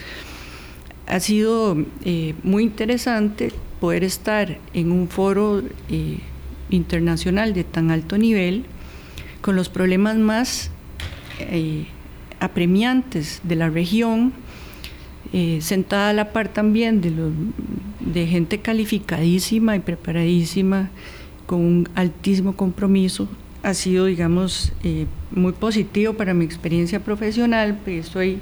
ha 1.09 1.21
sido 1.21 1.77
eh, 2.05 2.35
muy 2.43 2.63
interesante 2.63 3.51
poder 3.81 4.05
estar 4.05 4.59
en 4.75 4.93
un 4.93 5.09
foro 5.09 5.63
eh, 5.89 6.19
internacional 6.71 7.55
de 7.55 7.65
tan 7.65 7.91
alto 7.91 8.19
nivel 8.19 8.65
con 9.41 9.57
los 9.57 9.69
problemas 9.69 10.17
más 10.17 10.71
eh, 11.39 11.87
apremiantes 12.41 13.41
de 13.43 13.57
la 13.57 13.69
región, 13.69 14.33
sentada 15.61 16.09
a 16.09 16.13
la 16.15 16.33
par 16.33 16.49
también 16.49 17.03
de, 17.03 17.11
lo, 17.11 17.31
de 18.01 18.27
gente 18.27 18.61
calificadísima 18.61 19.77
y 19.77 19.81
preparadísima, 19.81 20.89
con 21.47 21.61
un 21.61 21.89
altísimo 21.95 22.57
compromiso, 22.57 23.29
ha 23.63 23.75
sido, 23.75 24.07
digamos, 24.07 24.73
muy 25.31 25.53
positivo 25.53 26.15
para 26.15 26.33
mi 26.33 26.47
experiencia 26.47 27.01
profesional, 27.01 27.75
porque 27.75 27.99
estoy 27.99 28.39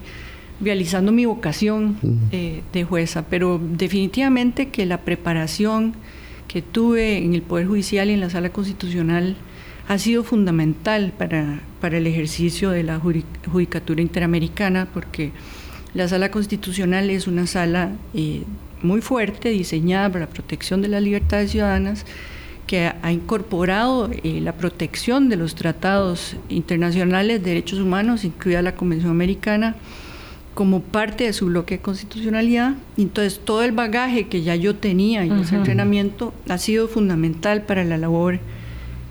realizando 0.61 1.13
mi 1.13 1.27
vocación 1.27 1.97
eh, 2.33 2.63
de 2.73 2.85
jueza, 2.85 3.27
pero 3.29 3.61
definitivamente 3.63 4.69
que 4.69 4.87
la 4.87 4.99
preparación 4.99 5.95
que 6.49 6.63
tuve 6.63 7.19
en 7.19 7.35
el 7.35 7.43
Poder 7.43 7.67
Judicial 7.67 8.09
y 8.09 8.13
en 8.13 8.21
la 8.21 8.31
Sala 8.31 8.51
Constitucional 8.51 9.37
ha 9.89 9.99
sido 9.99 10.25
fundamental 10.25 11.13
para, 11.17 11.61
para 11.81 11.99
el 11.99 12.07
ejercicio 12.07 12.71
de 12.71 12.83
la 12.83 12.99
Judicatura 12.99 14.03
Interamericana, 14.03 14.89
porque 14.93 15.33
la 15.95 16.09
sala 16.09 16.31
constitucional 16.31 17.09
es 17.09 17.27
una 17.27 17.47
sala 17.47 17.93
eh, 18.13 18.43
muy 18.83 19.01
fuerte, 19.01 19.51
diseñada 19.51 20.09
para 20.11 20.27
la 20.27 20.31
protección 20.31 20.83
de 20.83 20.89
las 20.89 21.03
libertades 21.03 21.53
ciudadanas, 21.53 22.05
que 22.67 22.93
ha 23.01 23.13
incorporado 23.13 24.11
eh, 24.11 24.41
la 24.41 24.53
protección 24.53 25.29
de 25.29 25.37
los 25.37 25.55
tratados 25.55 26.37
internacionales 26.49 27.43
de 27.43 27.51
derechos 27.51 27.79
humanos, 27.79 28.25
incluida 28.25 28.61
la 28.61 28.75
Convención 28.75 29.13
Americana, 29.13 29.77
como 30.57 30.81
parte 30.81 31.25
de 31.25 31.35
su 31.35 31.47
bloque 31.47 31.77
de 31.77 31.83
constitucionalidad. 31.83 32.77
Entonces, 32.97 33.39
todo 33.45 33.63
el 33.63 33.73
bagaje 33.73 34.27
que 34.27 34.41
ya 34.41 34.57
yo 34.57 34.75
tenía 34.75 35.27
y 35.27 35.31
uh 35.31 35.35
-huh. 35.35 35.43
ese 35.43 35.55
entrenamiento 35.55 36.33
ha 36.49 36.57
sido 36.57 36.89
fundamental 36.89 37.61
para 37.61 37.85
la 37.85 37.99
labor 37.99 38.41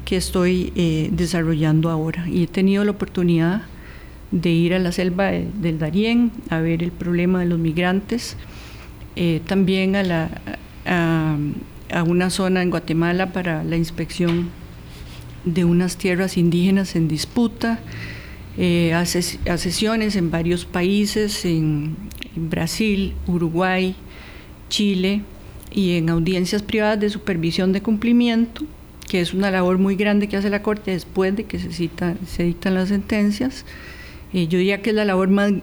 que 0.06 0.18
estoy 0.18 0.74
eh, 0.76 1.10
desarrollando 1.12 1.92
ahora. 1.92 2.28
Y 2.28 2.44
he 2.44 2.48
tenido 2.48 2.84
la 2.84 2.92
oportunidad 2.92 3.62
de 4.32 4.50
ir 4.50 4.74
a 4.74 4.80
la 4.80 4.92
selva 4.92 5.30
del 5.30 5.78
Darién 5.78 6.32
a 6.50 6.62
ver 6.62 6.82
el 6.82 6.92
problema 6.92 7.42
de 7.42 7.46
los 7.46 7.60
migrantes, 7.60 8.38
eh, 9.16 9.40
también 9.46 9.96
a, 9.96 10.02
la, 10.02 10.30
a, 10.88 12.04
una 12.04 12.32
zona 12.32 12.64
en 12.64 12.72
Guatemala 12.72 13.34
para 13.34 13.64
la 13.64 13.78
inspección 13.78 14.50
de 15.46 15.64
unas 15.64 15.98
tierras 15.98 16.38
indígenas 16.38 16.96
en 16.96 17.08
disputa, 17.08 17.80
eh, 18.58 18.94
a, 18.94 19.06
sesiones 19.06 20.16
en 20.16 20.32
varios 20.32 20.66
países, 20.66 21.46
en, 21.46 21.96
Brasil, 22.38 23.14
Uruguay, 23.28 23.96
Chile, 24.68 25.22
y 25.72 25.98
en 25.98 26.10
audiencias 26.10 26.64
privadas 26.64 27.00
de 27.00 27.10
supervisión 27.10 27.72
de 27.72 27.82
cumplimiento, 27.82 28.66
que 29.08 29.22
es 29.22 29.34
una 29.34 29.52
labor 29.52 29.78
muy 29.78 29.96
grande 29.96 30.28
que 30.28 30.38
hace 30.38 30.50
la 30.50 30.62
Corte 30.62 30.92
después 30.92 31.36
de 31.36 31.46
que 31.46 31.60
se, 31.60 31.72
cita, 31.72 32.16
se 32.28 32.44
dictan 32.44 32.74
las 32.74 32.90
sentencias. 32.90 33.66
Eh, 34.34 34.48
yo 34.48 34.58
diría 34.58 34.82
que 34.82 34.90
es 34.90 34.96
la 34.96 35.06
labor 35.06 35.30
más, 35.30 35.54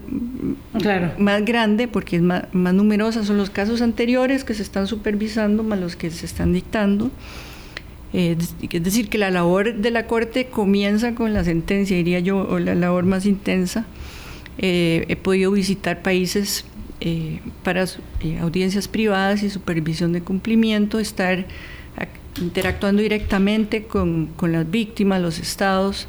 más 1.19 1.45
grande 1.45 1.89
porque 1.89 2.17
es 2.17 2.23
más, 2.23 2.45
numerosa, 2.53 3.25
son 3.25 3.37
los 3.37 3.51
casos 3.51 3.83
anteriores 3.83 4.45
que 4.45 4.55
se 4.55 4.63
están 4.63 4.87
supervisando 4.87 5.63
más 5.63 5.79
los 5.79 5.97
que 5.97 6.11
se 6.11 6.25
están 6.25 6.55
dictando. 6.55 7.11
Eh, 8.13 8.37
es 8.71 8.83
decir, 8.83 9.09
que 9.09 9.19
la 9.19 9.31
labor 9.31 9.75
de 9.75 9.91
la 9.91 10.07
Corte 10.07 10.47
comienza 10.47 11.15
con 11.15 11.33
la 11.33 11.45
sentencia, 11.45 11.97
diría 11.97 12.21
yo, 12.21 12.39
o 12.39 12.59
la 12.59 12.75
labor 12.75 13.05
más 13.05 13.27
intensa. 13.27 13.87
Eh, 14.59 15.07
he 15.09 15.17
podido 15.17 15.51
visitar 15.53 16.03
países 16.03 16.65
para 17.65 17.85
audiencias 18.41 18.87
privadas 18.87 19.43
y 19.43 19.51
supervisión 19.51 20.13
de 20.13 20.21
cumplimiento, 20.21 21.01
estar 21.01 21.47
interactuando 22.41 23.03
directamente 23.03 23.85
con, 23.85 24.27
con 24.37 24.53
las 24.53 24.71
víctimas, 24.71 25.21
los 25.21 25.41
estados, 25.41 26.07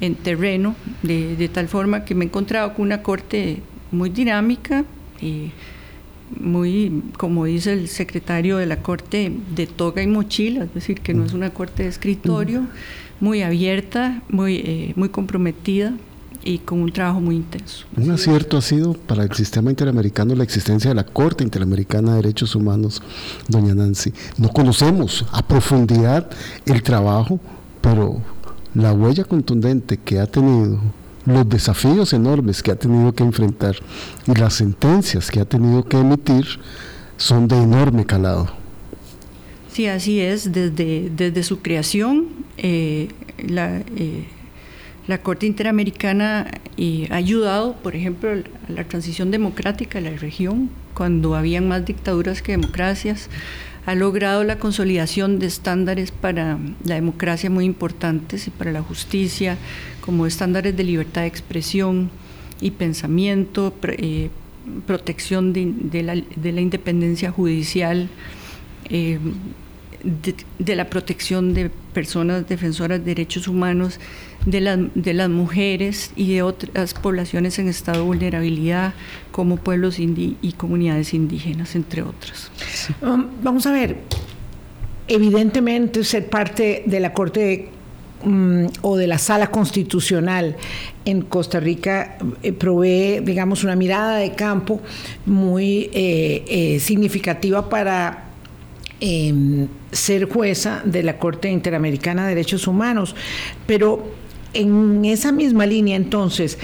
en 0.00 0.14
terreno, 0.14 0.74
de, 1.02 1.50
tal 1.52 1.68
forma 1.68 2.04
que 2.04 2.14
me 2.14 2.24
he 2.24 2.28
encontrado 2.28 2.74
con 2.74 2.86
una 2.86 3.02
corte 3.02 3.58
muy 3.90 4.10
dinámica, 4.10 4.84
y 5.20 5.50
muy, 6.38 7.02
como 7.16 7.44
dice 7.44 7.72
el 7.72 7.88
secretario 7.88 8.58
de 8.58 8.66
la 8.66 8.82
corte, 8.82 9.32
de 9.54 9.66
toga 9.66 10.02
y 10.02 10.06
mochila, 10.06 10.64
es 10.64 10.74
decir, 10.74 11.00
que 11.00 11.14
no 11.14 11.24
es 11.24 11.32
una 11.32 11.50
corte 11.50 11.82
de 11.84 11.88
escritorio, 11.88 12.66
muy 13.20 13.42
abierta, 13.42 14.22
muy, 14.28 14.56
eh, 14.56 14.92
muy 14.96 15.08
comprometida 15.08 15.94
y 16.42 16.58
con 16.58 16.80
un 16.80 16.92
trabajo 16.92 17.20
muy 17.20 17.36
intenso. 17.36 17.84
Un 17.96 18.10
acierto 18.10 18.56
ha 18.56 18.62
sido 18.62 18.94
para 18.94 19.24
el 19.24 19.32
sistema 19.32 19.70
interamericano 19.70 20.34
la 20.34 20.44
existencia 20.44 20.90
de 20.90 20.94
la 20.94 21.04
Corte 21.04 21.44
Interamericana 21.44 22.12
de 22.12 22.22
Derechos 22.22 22.54
Humanos, 22.54 23.02
doña 23.48 23.74
Nancy. 23.74 24.12
No 24.38 24.48
conocemos 24.48 25.26
a 25.32 25.46
profundidad 25.46 26.30
el 26.66 26.82
trabajo, 26.82 27.40
pero 27.80 28.22
la 28.74 28.92
huella 28.92 29.24
contundente 29.24 29.98
que 29.98 30.18
ha 30.18 30.26
tenido, 30.26 30.80
los 31.26 31.48
desafíos 31.48 32.12
enormes 32.12 32.62
que 32.62 32.70
ha 32.70 32.76
tenido 32.76 33.12
que 33.12 33.22
enfrentar 33.22 33.76
y 34.26 34.34
las 34.34 34.54
sentencias 34.54 35.30
que 35.30 35.40
ha 35.40 35.44
tenido 35.44 35.84
que 35.84 35.98
emitir 35.98 36.46
son 37.16 37.48
de 37.48 37.56
enorme 37.56 38.06
calado. 38.06 38.50
Sí, 39.72 39.86
así 39.86 40.20
es. 40.20 40.52
Desde, 40.52 41.10
desde 41.10 41.42
su 41.42 41.60
creación, 41.60 42.28
eh, 42.56 43.08
la, 43.46 43.78
eh, 43.96 44.24
la, 45.06 45.18
Corte 45.18 45.46
Interamericana 45.46 46.50
eh, 46.76 47.06
ha 47.10 47.16
ayudado, 47.16 47.74
por 47.76 47.94
ejemplo, 47.94 48.30
a 48.30 48.72
la 48.72 48.84
transición 48.84 49.30
democrática 49.30 50.00
de 50.00 50.10
la 50.10 50.16
región, 50.16 50.70
cuando 50.94 51.36
habían 51.36 51.68
más 51.68 51.84
dictaduras 51.84 52.42
que 52.42 52.52
democracias 52.52 53.28
ha 53.86 53.94
logrado 53.94 54.44
la 54.44 54.58
consolidación 54.58 55.38
de 55.38 55.46
estándares 55.46 56.10
para 56.10 56.58
la 56.84 56.94
democracia 56.94 57.50
muy 57.50 57.64
importantes 57.64 58.46
y 58.46 58.50
para 58.50 58.72
la 58.72 58.82
justicia, 58.82 59.56
como 60.00 60.26
estándares 60.26 60.76
de 60.76 60.84
libertad 60.84 61.22
de 61.22 61.28
expresión 61.28 62.10
y 62.60 62.72
pensamiento, 62.72 63.74
eh, 63.82 64.30
protección 64.86 65.52
de, 65.52 66.02
la, 66.02 66.60
independencia 66.60 67.30
judicial, 67.30 68.08
eh, 68.90 69.18
de, 70.02 70.76
la 70.76 70.88
protección 70.88 71.54
de 71.54 71.70
personas 71.92 72.48
defensoras 72.48 73.00
de 73.00 73.04
derechos 73.06 73.48
humanos, 73.48 73.98
de, 74.46 74.88
de 74.94 75.14
las 75.14 75.28
mujeres 75.28 76.12
y 76.16 76.34
de 76.34 76.42
otras 76.42 76.94
poblaciones 76.94 77.58
en 77.58 77.68
estado 77.68 77.98
de 77.98 78.04
vulnerabilidad, 78.04 78.94
como 79.32 79.56
pueblos 79.56 79.98
y 79.98 80.54
comunidades 80.56 81.14
indígenas, 81.14 81.74
entre 81.74 82.02
otras. 82.02 82.50
Um, 83.02 83.26
vamos 83.42 83.66
a 83.66 83.72
ver, 83.72 83.98
evidentemente 85.10 86.04
ser 86.04 86.28
parte 86.28 86.84
de 86.86 87.00
la 87.00 87.12
Corte 87.12 87.68
mm, 88.24 88.66
o 88.82 88.96
de 88.96 89.06
la 89.06 89.18
sala 89.18 89.48
constitucional 89.48 90.56
en 91.04 91.22
Costa 91.22 91.58
Rica 91.58 92.16
eh, 92.42 92.52
provee, 92.52 93.20
digamos, 93.20 93.64
una 93.64 93.74
mirada 93.74 94.16
de 94.18 94.32
campo 94.32 94.80
muy 95.26 95.90
eh, 95.92 96.44
eh, 96.46 96.80
significativa 96.80 97.68
para 97.68 98.26
em, 99.00 99.66
ser 99.92 100.24
jueza 100.24 100.82
de 100.84 101.02
la 101.02 101.18
Corte 101.18 101.50
Interamericana 101.50 102.22
de 102.22 102.34
Derechos 102.34 102.66
Humanos. 102.66 103.14
Pero 103.66 104.04
en 104.52 105.04
esa 105.04 105.32
misma 105.32 105.66
línea, 105.66 105.96
entonces, 105.96 106.58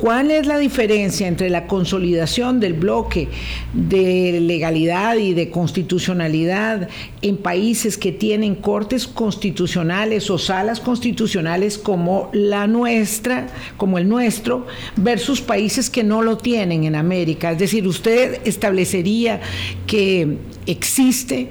¿Cuál 0.00 0.30
es 0.30 0.46
la 0.46 0.56
diferencia 0.56 1.28
entre 1.28 1.50
la 1.50 1.66
consolidación 1.66 2.58
del 2.58 2.72
bloque 2.72 3.28
de 3.74 4.40
legalidad 4.40 5.16
y 5.16 5.34
de 5.34 5.50
constitucionalidad 5.50 6.88
en 7.20 7.36
países 7.36 7.98
que 7.98 8.10
tienen 8.10 8.54
cortes 8.54 9.06
constitucionales 9.06 10.30
o 10.30 10.38
salas 10.38 10.80
constitucionales 10.80 11.76
como 11.76 12.30
la 12.32 12.66
nuestra, 12.66 13.48
como 13.76 13.98
el 13.98 14.08
nuestro, 14.08 14.66
versus 14.96 15.42
países 15.42 15.90
que 15.90 16.02
no 16.02 16.22
lo 16.22 16.38
tienen 16.38 16.84
en 16.84 16.94
América? 16.94 17.52
Es 17.52 17.58
decir, 17.58 17.86
usted 17.86 18.40
establecería 18.46 19.42
que 19.86 20.38
existe 20.64 21.50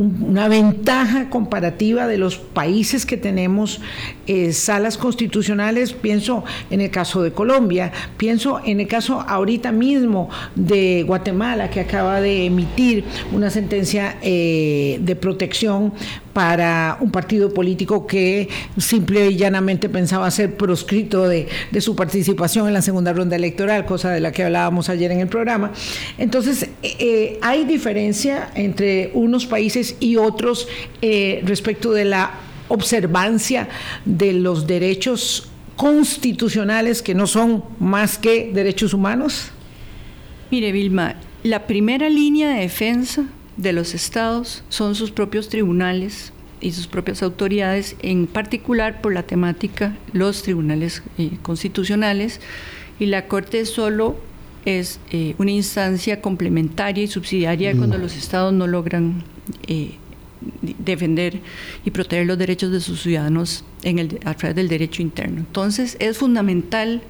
una 0.00 0.48
ventaja 0.48 1.28
comparativa 1.28 2.06
de 2.06 2.16
los 2.16 2.38
países 2.38 3.04
que 3.04 3.18
tenemos 3.18 3.82
eh, 4.26 4.54
salas 4.54 4.96
constitucionales, 4.96 5.92
pienso 5.92 6.42
en 6.70 6.80
el 6.80 6.90
caso 6.90 7.22
de 7.22 7.32
Colombia, 7.32 7.92
pienso 8.16 8.62
en 8.64 8.80
el 8.80 8.86
caso 8.88 9.20
ahorita 9.20 9.72
mismo 9.72 10.30
de 10.54 11.04
Guatemala, 11.06 11.68
que 11.68 11.80
acaba 11.80 12.22
de 12.22 12.46
emitir 12.46 13.04
una 13.32 13.50
sentencia 13.50 14.16
eh, 14.22 14.98
de 15.02 15.16
protección 15.16 15.92
para 16.32 16.96
un 17.00 17.10
partido 17.10 17.52
político 17.52 18.06
que 18.06 18.48
simple 18.78 19.30
y 19.30 19.36
llanamente 19.36 19.88
pensaba 19.88 20.30
ser 20.30 20.56
proscrito 20.56 21.28
de, 21.28 21.48
su 21.80 21.96
participación 21.96 22.68
en 22.68 22.74
la 22.74 22.82
segunda 22.82 23.12
ronda 23.12 23.36
electoral, 23.36 23.84
cosa 23.86 24.10
de 24.10 24.20
la 24.20 24.32
que 24.32 24.44
hablábamos 24.44 24.88
ayer 24.88 25.10
en 25.10 25.20
el 25.20 25.28
programa. 25.28 25.72
Entonces, 26.18 26.68
eh, 26.82 27.38
hay 27.42 27.64
diferencia 27.64 28.50
entre 28.54 29.10
unos 29.14 29.46
países 29.46 29.96
y 30.00 30.16
otros 30.16 30.68
eh, 31.02 31.42
respecto 31.44 31.92
de 31.92 32.04
la 32.04 32.32
observancia 32.68 33.68
de 34.04 34.32
los 34.32 34.66
derechos 34.66 35.50
constitucionales 35.80 37.00
que 37.00 37.14
no 37.14 37.26
son 37.26 37.64
más 37.78 38.18
que 38.18 38.50
derechos 38.52 38.92
humanos? 38.92 39.50
Mire, 40.50 40.72
Vilma, 40.72 41.16
la 41.42 41.66
primera 41.66 42.10
línea 42.10 42.50
de 42.50 42.60
defensa 42.60 43.24
de 43.62 43.72
los 43.72 43.94
estados 43.94 44.62
son 44.68 44.94
sus 44.94 45.10
propios 45.10 45.48
tribunales 45.48 46.32
y 46.60 46.72
sus 46.72 46.86
propias 46.86 47.22
autoridades, 47.22 47.96
en 48.00 48.26
particular 48.26 49.00
por 49.00 49.14
la 49.14 49.22
temática 49.22 49.96
los 50.12 50.42
tribunales 50.42 51.02
eh, 51.18 51.32
constitucionales, 51.42 52.40
y 52.98 53.06
la 53.06 53.26
Corte 53.28 53.64
solo 53.64 54.16
es 54.66 55.00
eh, 55.10 55.34
una 55.38 55.52
instancia 55.52 56.20
complementaria 56.20 57.04
y 57.04 57.06
subsidiaria 57.06 57.74
cuando 57.74 57.96
los 57.96 58.14
estados 58.14 58.52
no 58.52 58.66
logran 58.66 59.24
eh, 59.66 59.92
defender 60.78 61.40
y 61.84 61.90
proteger 61.90 62.26
los 62.26 62.36
derechos 62.36 62.70
de 62.70 62.80
sus 62.80 63.02
ciudadanos 63.02 63.64
en 63.82 63.98
el, 63.98 64.20
a 64.26 64.34
través 64.34 64.56
del 64.56 64.68
derecho 64.68 65.00
interno. 65.00 65.38
Entonces 65.38 65.96
es 65.98 66.18
fundamental 66.18 67.00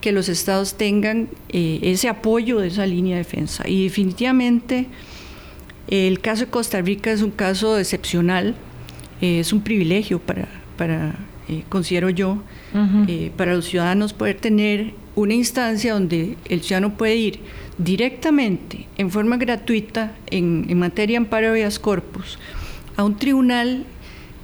que 0.00 0.12
los 0.12 0.28
estados 0.28 0.74
tengan 0.74 1.28
ese 1.48 2.08
apoyo 2.08 2.60
de 2.60 2.68
esa 2.68 2.86
línea 2.86 3.16
de 3.16 3.24
defensa 3.24 3.68
y 3.68 3.84
definitivamente 3.84 4.86
el 5.88 6.20
caso 6.20 6.44
de 6.44 6.50
Costa 6.50 6.80
Rica 6.80 7.10
es 7.10 7.22
un 7.22 7.30
caso 7.30 7.78
excepcional, 7.78 8.54
eh, 9.20 9.40
es 9.40 9.52
un 9.52 9.62
privilegio 9.62 10.18
para, 10.18 10.48
para 10.76 11.14
eh, 11.48 11.64
considero 11.68 12.10
yo, 12.10 12.42
eh, 13.08 13.32
para 13.36 13.54
los 13.54 13.66
ciudadanos 13.66 14.12
poder 14.12 14.36
tener 14.36 14.92
una 15.16 15.34
instancia 15.34 15.92
donde 15.92 16.36
el 16.48 16.62
ciudadano 16.62 16.96
puede 16.96 17.16
ir 17.16 17.40
directamente, 17.78 18.86
en 18.96 19.10
forma 19.10 19.36
gratuita, 19.36 20.12
en, 20.30 20.66
en 20.68 20.78
materia 20.78 21.18
de 21.18 21.24
amparo 21.24 21.52
de 21.52 21.68
corpus, 21.80 22.38
a 22.96 23.04
un 23.04 23.16
tribunal 23.16 23.84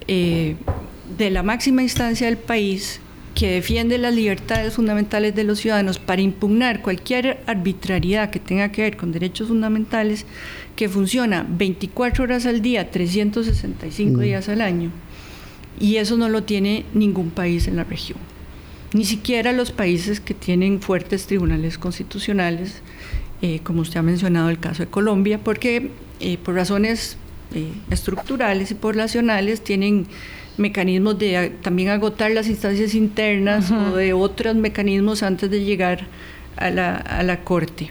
de 0.07 1.31
la 1.31 1.43
máxima 1.43 1.83
instancia 1.83 2.26
del 2.26 2.37
país 2.37 3.00
que 3.37 3.50
defiende 3.50 3.99
las 3.99 4.14
libertades 4.14 4.75
fundamentales 4.75 5.35
de 5.35 5.45
los 5.45 5.61
ciudadanos 5.61 5.99
para 5.99 6.23
impugnar 6.23 6.81
cualquier 6.81 7.43
arbitrariedad 7.47 8.31
que 8.31 8.40
tenga 8.40 8.73
que 8.73 8.83
ver 8.83 8.97
con 8.97 9.12
derechos 9.12 9.49
fundamentales, 9.49 10.25
que 10.76 10.88
funciona 10.88 11.47
24 11.49 12.25
horas 12.25 12.47
al 12.47 12.61
día, 12.61 12.90
365 12.90 14.18
mm. 14.18 14.21
días 14.21 14.49
al 14.49 14.61
año, 14.61 14.90
y 15.80 15.97
eso 15.97 16.16
no 16.16 16.28
lo 16.28 16.45
tiene 16.45 16.85
ningún 16.95 17.30
país 17.30 17.66
en 17.66 17.76
la 17.76 17.85
región. 17.85 18.18
Ni 18.92 19.04
siquiera 19.04 19.52
los 19.52 19.73
países 19.73 20.21
que 20.21 20.35
tienen 20.35 20.80
fuertes 20.80 21.26
tribunales 21.26 21.78
constitucionales, 21.78 22.83
eh, 23.42 23.61
como 23.62 23.80
usted 23.80 23.99
ha 23.99 24.02
mencionado 24.02 24.49
el 24.49 24.59
caso 24.59 24.85
de 24.85 24.88
Colombia, 24.88 25.40
porque 25.42 25.90
eh, 26.21 26.38
por 26.38 26.54
razones 26.54 27.16
eh, 27.54 27.73
estructurales 27.90 28.71
y 28.71 28.75
poblacionales 28.75 29.62
tienen 29.62 30.06
mecanismos 30.56 31.18
de 31.18 31.52
también 31.62 31.90
agotar 31.90 32.30
las 32.30 32.49
instancias 32.49 32.95
internas 32.95 33.71
o 33.71 33.97
de 33.97 34.12
otros 34.14 34.56
mecanismos 34.56 35.23
antes 35.23 35.50
de 35.50 35.62
llegar 35.62 36.06
a 36.56 36.71
la, 36.71 36.97
a 36.97 37.23
la 37.23 37.45
Corte. 37.45 37.90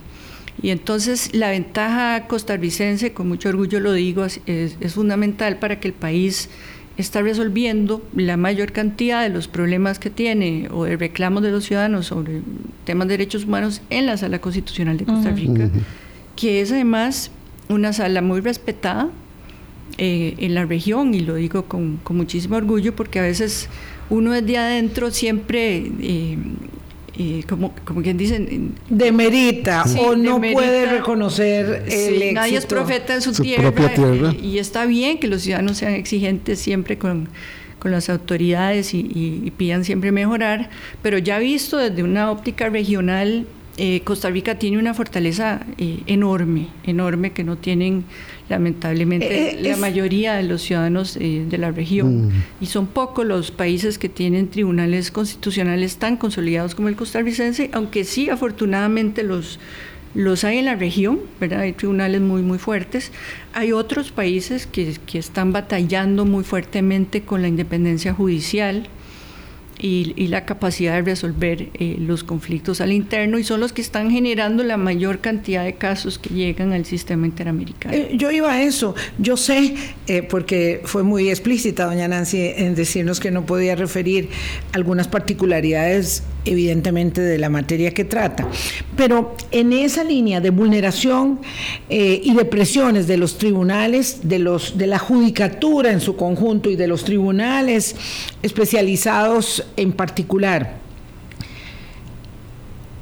Y 0.61 0.69
entonces 0.69 1.33
la 1.33 1.49
ventaja 1.49 2.27
costarricense, 2.27 3.13
con 3.13 3.27
mucho 3.27 3.49
orgullo 3.49 3.79
lo 3.79 3.93
digo, 3.93 4.25
es, 4.25 4.41
es, 4.45 4.93
fundamental 4.93 5.57
para 5.57 5.79
que 5.79 5.87
el 5.87 5.93
país 5.93 6.49
está 6.97 7.21
resolviendo 7.21 8.01
la 8.15 8.37
mayor 8.37 8.71
cantidad 8.71 9.21
de 9.21 9.29
los 9.29 9.47
problemas 9.49 9.99
que 9.99 10.09
tiene 10.09 10.69
o 10.71 10.85
de 10.85 10.95
reclamos 10.95 11.43
de 11.43 11.51
los 11.51 11.65
ciudadanos 11.65 12.07
sobre 12.07 12.41
temas 12.85 13.07
de 13.09 13.17
derechos 13.17 13.43
humanos 13.43 13.81
en 13.89 14.05
la 14.05 14.15
Sala 14.15 14.39
Constitucional 14.39 14.97
de 14.97 15.05
Costa 15.05 15.31
Rica, 15.31 15.69
que 16.37 16.61
es 16.61 16.71
además 16.71 17.31
una 17.67 17.91
sala 17.91 18.21
muy 18.21 18.39
respetada 18.39 19.09
eh, 19.97 20.35
en 20.37 20.55
la 20.55 20.65
región 20.65 21.13
y 21.13 21.19
lo 21.19 21.35
digo 21.35 21.65
con, 21.65 21.97
con, 21.97 22.15
muchísimo 22.15 22.55
orgullo 22.55 22.95
porque 22.95 23.19
a 23.19 23.23
veces 23.23 23.67
uno 24.09 24.31
desde 24.31 24.57
adentro 24.57 25.11
siempre... 25.11 25.91
Eh, 25.99 26.37
eh, 27.17 27.43
como, 27.47 27.73
como 27.85 28.01
quien 28.01 28.17
dicen 28.17 28.75
demerita 28.89 29.85
sí, 29.87 29.97
o 29.99 30.15
no 30.15 30.39
puede 30.39 30.85
reconocer 30.85 31.85
el 31.87 32.19
sí, 32.19 32.31
nadie 32.33 32.57
es 32.57 32.65
profeta 32.65 33.15
en 33.15 33.21
su, 33.21 33.33
su 33.33 33.43
tierra, 33.43 33.71
tierra. 33.71 34.33
Y, 34.41 34.47
y, 34.47 34.59
está 34.59 34.85
bien 34.85 35.19
que 35.19 35.27
los 35.27 35.41
ciudadanos 35.43 35.77
sean 35.77 35.93
exigentes 35.93 36.59
siempre 36.59 36.97
con, 36.97 37.29
con 37.79 37.91
las 37.91 38.09
autoridades 38.09 38.93
y, 38.93 38.99
y, 38.99 39.41
y, 39.45 39.51
pidan 39.51 39.85
siempre 39.85 40.11
mejorar 40.11 40.69
pero 41.01 41.17
ya 41.17 41.39
visto 41.39 41.77
desde 41.77 42.03
una 42.03 42.31
óptica 42.31 42.69
regional 42.69 43.47
eh, 43.77 44.01
Costa 44.03 44.29
Rica 44.29 44.55
tiene 44.55 44.77
una 44.77 44.93
fortaleza 44.93 45.65
eh, 45.77 45.99
enorme, 46.07 46.67
enorme 46.85 47.31
que 47.31 47.43
no 47.43 47.57
tienen 47.57 48.05
lamentablemente 48.47 49.51
eh, 49.51 49.61
la 49.61 49.69
es... 49.71 49.77
mayoría 49.77 50.35
de 50.35 50.43
los 50.43 50.61
ciudadanos 50.61 51.17
eh, 51.17 51.45
de 51.49 51.57
la 51.57 51.71
región. 51.71 52.27
Mm. 52.27 52.43
Y 52.61 52.65
son 52.67 52.87
pocos 52.87 53.25
los 53.25 53.51
países 53.51 53.97
que 53.97 54.09
tienen 54.09 54.49
tribunales 54.49 55.11
constitucionales 55.11 55.97
tan 55.97 56.17
consolidados 56.17 56.75
como 56.75 56.87
el 56.87 56.95
costarricense, 56.95 57.69
aunque 57.73 58.03
sí 58.05 58.29
afortunadamente 58.29 59.23
los, 59.23 59.59
los 60.13 60.43
hay 60.43 60.59
en 60.59 60.65
la 60.65 60.75
región, 60.75 61.19
¿verdad? 61.39 61.61
Hay 61.61 61.73
tribunales 61.73 62.21
muy, 62.21 62.41
muy 62.43 62.59
fuertes. 62.59 63.11
Hay 63.53 63.71
otros 63.71 64.11
países 64.11 64.67
que, 64.67 64.95
que 65.05 65.19
están 65.19 65.51
batallando 65.51 66.25
muy 66.25 66.43
fuertemente 66.43 67.23
con 67.23 67.41
la 67.41 67.47
independencia 67.47 68.13
judicial 68.13 68.87
y, 69.79 70.13
y, 70.15 70.27
la 70.27 70.45
capacidad 70.45 70.93
de 70.95 71.01
resolver 71.01 71.69
eh, 71.73 71.97
los 71.99 72.23
conflictos 72.23 72.81
al 72.81 72.91
interno 72.91 73.37
y 73.37 73.43
son 73.43 73.59
los 73.59 73.73
que 73.73 73.81
están 73.81 74.11
generando 74.11 74.63
la 74.63 74.77
mayor 74.77 75.19
cantidad 75.19 75.63
de 75.63 75.75
casos 75.75 76.17
que 76.17 76.33
llegan 76.33 76.73
al 76.73 76.85
sistema 76.85 77.25
interamericano. 77.25 77.95
Eh, 77.95 78.11
yo 78.15 78.31
iba 78.31 78.51
a 78.51 78.61
eso, 78.61 78.95
yo 79.17 79.37
sé, 79.37 79.75
eh, 80.07 80.23
porque 80.23 80.81
fue 80.85 81.03
muy 81.03 81.29
explícita 81.29 81.85
doña 81.85 82.07
Nancy 82.07 82.51
en 82.55 82.75
decirnos 82.75 83.19
que 83.19 83.31
no 83.31 83.45
podía 83.45 83.75
referir 83.75 84.29
algunas 84.73 85.07
particularidades 85.07 86.23
evidentemente 86.45 87.21
de 87.21 87.37
la 87.37 87.49
materia 87.49 87.93
que 87.93 88.05
trata, 88.05 88.47
pero 88.95 89.35
en 89.51 89.73
esa 89.73 90.03
línea 90.03 90.39
de 90.41 90.51
vulneración 90.51 91.39
eh, 91.89 92.21
y 92.23 92.33
de 92.35 92.45
presiones 92.45 93.07
de 93.07 93.17
los 93.17 93.37
tribunales, 93.37 94.19
de, 94.23 94.39
los, 94.39 94.77
de 94.77 94.87
la 94.87 94.99
judicatura 94.99 95.91
en 95.91 95.99
su 95.99 96.15
conjunto 96.15 96.69
y 96.69 96.75
de 96.75 96.87
los 96.87 97.03
tribunales 97.03 97.95
especializados 98.41 99.65
en 99.75 99.91
particular, 99.91 100.77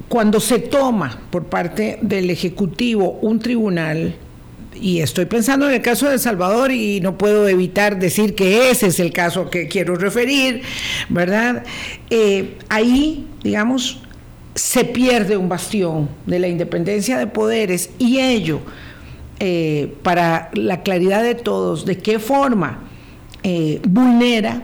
cuando 0.08 0.40
se 0.40 0.60
toma 0.60 1.22
por 1.32 1.46
parte 1.46 1.98
del 2.02 2.30
Ejecutivo 2.30 3.18
un 3.22 3.40
tribunal, 3.40 4.16
y 4.80 5.00
estoy 5.00 5.26
pensando 5.26 5.68
en 5.68 5.76
el 5.76 5.82
caso 5.82 6.08
de 6.08 6.14
El 6.14 6.20
Salvador 6.20 6.72
y 6.72 7.00
no 7.02 7.18
puedo 7.18 7.48
evitar 7.48 8.00
decir 8.00 8.36
que 8.36 8.70
ese 8.70 8.88
es 8.88 9.00
el 9.00 9.12
caso 9.12 9.50
que 9.50 9.68
quiero 9.68 9.96
referir, 9.96 10.62
¿verdad? 11.10 11.64
Eh, 12.10 12.58
ahí, 12.70 13.28
digamos, 13.44 14.00
se 14.56 14.86
pierde 14.86 15.38
un 15.38 15.50
bastión 15.50 16.10
de 16.26 16.40
la 16.40 16.48
independencia 16.48 17.18
de 17.18 17.28
poderes 17.28 17.90
y 17.98 18.20
ello, 18.20 18.62
eh, 19.40 19.94
para 20.04 20.50
la 20.54 20.84
claridad 20.84 21.24
de 21.24 21.36
todos, 21.36 21.86
de 21.86 21.98
qué 21.98 22.20
forma 22.20 22.80
eh, 23.44 23.82
vulnera 23.88 24.64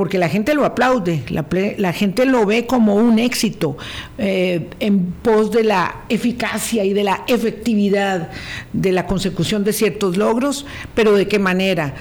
porque 0.00 0.16
la 0.16 0.30
gente 0.30 0.54
lo 0.54 0.64
aplaude, 0.64 1.24
la, 1.28 1.92
gente 1.92 2.24
lo 2.24 2.46
ve 2.46 2.66
como 2.66 2.94
un 2.94 3.18
éxito 3.18 3.76
eh, 4.16 4.70
en 4.80 5.12
pos 5.12 5.52
de 5.52 5.62
la 5.62 6.04
eficacia 6.08 6.86
y 6.86 6.94
de 6.94 7.04
la 7.04 7.22
efectividad 7.26 8.30
de 8.72 8.92
la 8.92 9.06
consecución 9.06 9.62
de 9.62 9.74
ciertos 9.74 10.16
logros, 10.16 10.64
pero 10.94 11.12
de 11.12 11.28
qué 11.28 11.38
manera 11.38 11.92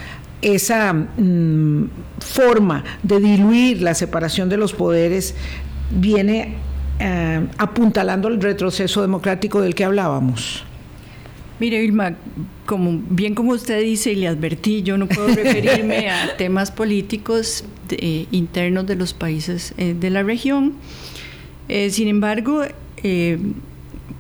esa 0.42 0.94
mmm, 0.94 1.90
forma 2.20 2.86
de 3.04 3.20
diluir 3.20 3.82
la 3.82 3.94
separación 3.94 4.48
de 4.48 4.56
los 4.56 4.72
poderes 4.72 5.36
viene 5.92 6.56
eh, 7.00 7.46
apuntalando 7.58 8.30
el 8.30 8.42
retroceso 8.42 9.02
democrático 9.02 9.60
del 9.60 9.76
que 9.76 9.84
hablábamos. 9.84 10.64
Mire, 11.60 11.82
Vilma, 11.82 12.16
como, 12.66 13.02
bien 13.10 13.36
como 13.36 13.52
usted 13.52 13.82
dice 13.82 14.14
y 14.14 14.16
le 14.16 14.28
advertí, 14.28 14.82
yo 14.82 14.98
no 14.98 15.08
puedo 15.08 15.28
referirme 15.28 16.10
a 16.10 16.36
temas 16.38 16.72
políticos 16.72 17.64
de, 17.88 17.98
eh, 18.00 18.28
internos 18.32 18.88
de 18.88 18.96
los 18.96 19.14
países 19.14 19.74
eh, 19.78 19.96
de 20.00 20.10
la 20.10 20.24
región. 20.24 20.76
Eh, 21.68 21.92
sin 21.92 22.08
embargo, 22.08 22.64
eh, 23.04 23.38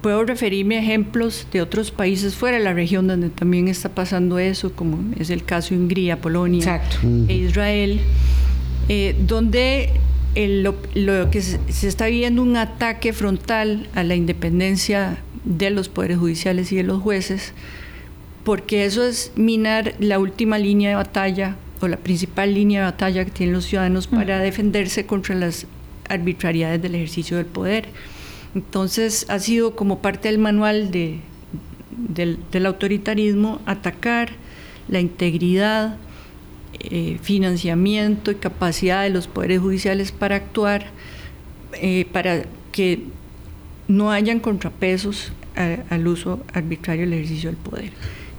puedo 0.02 0.23
referirme 0.23 0.78
a 0.78 0.82
ejemplos 0.82 1.47
de 1.52 1.62
otros 1.62 1.91
países 1.91 2.36
fuera 2.36 2.58
de 2.58 2.63
la 2.63 2.73
región 2.73 3.08
donde 3.08 3.30
también 3.30 3.67
está 3.67 3.89
pasando 3.89 4.39
eso, 4.39 4.71
como 4.73 4.99
es 5.19 5.30
el 5.30 5.43
caso 5.43 5.73
de 5.73 5.82
Hungría, 5.82 6.21
Polonia 6.21 6.60
Exacto. 6.60 6.97
e 7.28 7.34
Israel, 7.34 7.99
eh, 8.88 9.15
donde 9.28 9.89
el, 10.36 10.63
lo, 10.63 10.75
lo, 10.93 11.30
que 11.32 11.41
se, 11.41 11.60
se 11.69 11.88
está 11.88 12.08
viendo 12.08 12.41
un 12.41 12.56
ataque 12.56 13.13
frontal 13.13 13.88
a 13.95 14.04
la 14.04 14.15
independencia 14.15 15.17
de 15.45 15.69
los 15.69 15.89
poderes 15.89 16.17
judiciales 16.17 16.71
y 16.71 16.78
de 16.78 16.84
los 16.84 17.02
jueces, 17.02 17.54
porque 18.43 18.86
eso 18.86 19.04
es 19.04 19.32
minar 19.36 19.93
la 19.99 20.19
última 20.19 20.58
línea 20.58 20.89
de 20.89 20.95
batalla 20.95 21.56
o 21.82 21.88
la 21.88 21.97
principal 21.97 22.54
línea 22.54 22.82
de 22.82 22.91
batalla 22.91 23.25
que 23.25 23.32
tienen 23.32 23.54
los 23.54 23.65
ciudadanos 23.65 24.08
para 24.08 24.39
defenderse 24.39 25.06
contra 25.06 25.36
las 25.36 25.65
arbitrariedades 26.10 26.82
del 26.82 26.95
ejercicio 26.95 27.38
del 27.38 27.45
poder. 27.45 27.88
Entonces 28.56 29.25
ha 29.30 29.39
sido 29.39 29.75
como 29.75 29.99
parte 29.99 30.28
del 30.28 30.39
manual 30.39 30.91
de, 30.91 31.19
del, 31.91 32.39
del, 32.52 32.65
autoritarismo 32.65 33.62
atacar 33.65 34.32
la 34.88 34.99
integridad, 34.99 35.97
eh, 36.80 37.19
financiamiento 37.21 38.32
y 38.32 38.36
capacidad 38.36 39.04
de 39.04 39.10
los 39.10 39.28
poderes 39.28 39.60
judiciales 39.60 40.12
para 40.12 40.38
actuar, 40.38 40.88
eh, 41.73 42.08
para 42.12 42.43
que 42.71 43.04
no 43.89 44.12
hayan 44.12 44.39
contrapesos 44.39 45.34
al 45.56 46.08
uso 46.08 46.39
arbitrario 46.54 47.02
del 47.02 47.13
ejercicio 47.13 47.49
del 47.49 47.58
poder. 47.58 47.91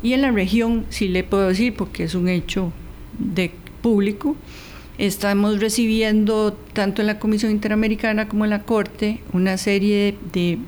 Y 0.03 0.15
en 0.15 0.23
la 0.23 0.31
región, 0.31 0.87
sí 0.89 1.09
le 1.09 1.25
puedo 1.25 1.49
decir, 1.49 1.75
porque 1.75 2.05
es 2.05 2.15
un 2.15 2.29
hecho 2.29 2.73
de 3.19 3.51
público, 3.83 4.37
estamos 4.97 5.61
recibiendo 5.61 6.53
tanto 6.73 7.03
en 7.03 7.09
la 7.09 7.19
Comisión 7.19 7.51
Interamericana 7.51 8.29
como 8.29 8.45
en 8.45 8.51
la 8.51 8.63
Corte 8.63 9.21
una 9.33 9.59
serie 9.59 10.17
de, 10.33 10.33
de 10.33 10.59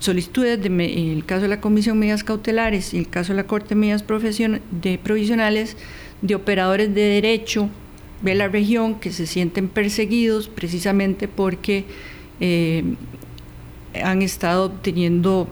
solicitudes, 0.00 0.60
de, 0.60 0.68
en 0.68 1.10
el 1.10 1.24
caso 1.24 1.42
de 1.42 1.48
la 1.48 1.60
Comisión 1.60 1.98
Medidas 1.98 2.24
Cautelares 2.24 2.94
y 2.94 2.98
el 2.98 3.08
caso 3.08 3.32
de 3.32 3.36
la 3.36 3.46
Corte 3.46 3.74
Medidas 3.74 4.04
de 4.70 4.98
Provisionales, 4.98 5.76
de 6.22 6.34
operadores 6.34 6.94
de 6.94 7.02
derecho 7.02 7.68
de 8.22 8.34
la 8.34 8.48
región 8.48 8.98
que 8.98 9.12
se 9.12 9.26
sienten 9.26 9.68
perseguidos 9.68 10.48
precisamente 10.48 11.28
porque 11.28 11.84
eh, 12.40 12.84
han 13.94 14.22
estado 14.22 14.70
teniendo, 14.70 15.48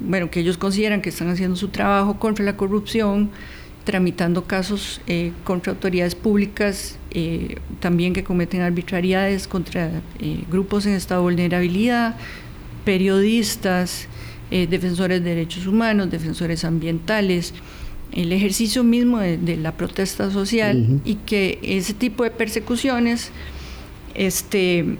bueno, 0.00 0.30
que 0.30 0.40
ellos 0.40 0.58
consideran 0.58 1.00
que 1.02 1.10
están 1.10 1.28
haciendo 1.28 1.56
su 1.56 1.68
trabajo 1.68 2.18
contra 2.18 2.44
la 2.44 2.56
corrupción, 2.56 3.30
tramitando 3.84 4.44
casos 4.44 5.00
eh, 5.06 5.32
contra 5.44 5.72
autoridades 5.72 6.14
públicas, 6.14 6.98
eh, 7.10 7.56
también 7.80 8.12
que 8.12 8.22
cometen 8.24 8.60
arbitrariedades 8.60 9.48
contra 9.48 10.02
eh, 10.18 10.44
grupos 10.50 10.84
en 10.86 10.92
estado 10.92 11.22
de 11.22 11.24
vulnerabilidad, 11.24 12.16
periodistas, 12.84 14.08
defensores 14.50 15.22
de 15.22 15.28
derechos 15.28 15.66
humanos, 15.66 16.10
defensores 16.10 16.64
ambientales, 16.64 17.52
el 18.12 18.32
ejercicio 18.32 18.82
mismo 18.82 19.18
de, 19.18 19.36
de 19.36 19.58
la 19.58 19.72
protesta 19.72 20.30
social 20.30 20.76
uh 20.76 20.94
-huh. 20.94 21.00
y 21.04 21.14
que 21.16 21.58
ese 21.62 21.92
tipo 21.92 22.24
de 22.24 22.30
persecuciones 22.30 23.30
este, 24.14 24.96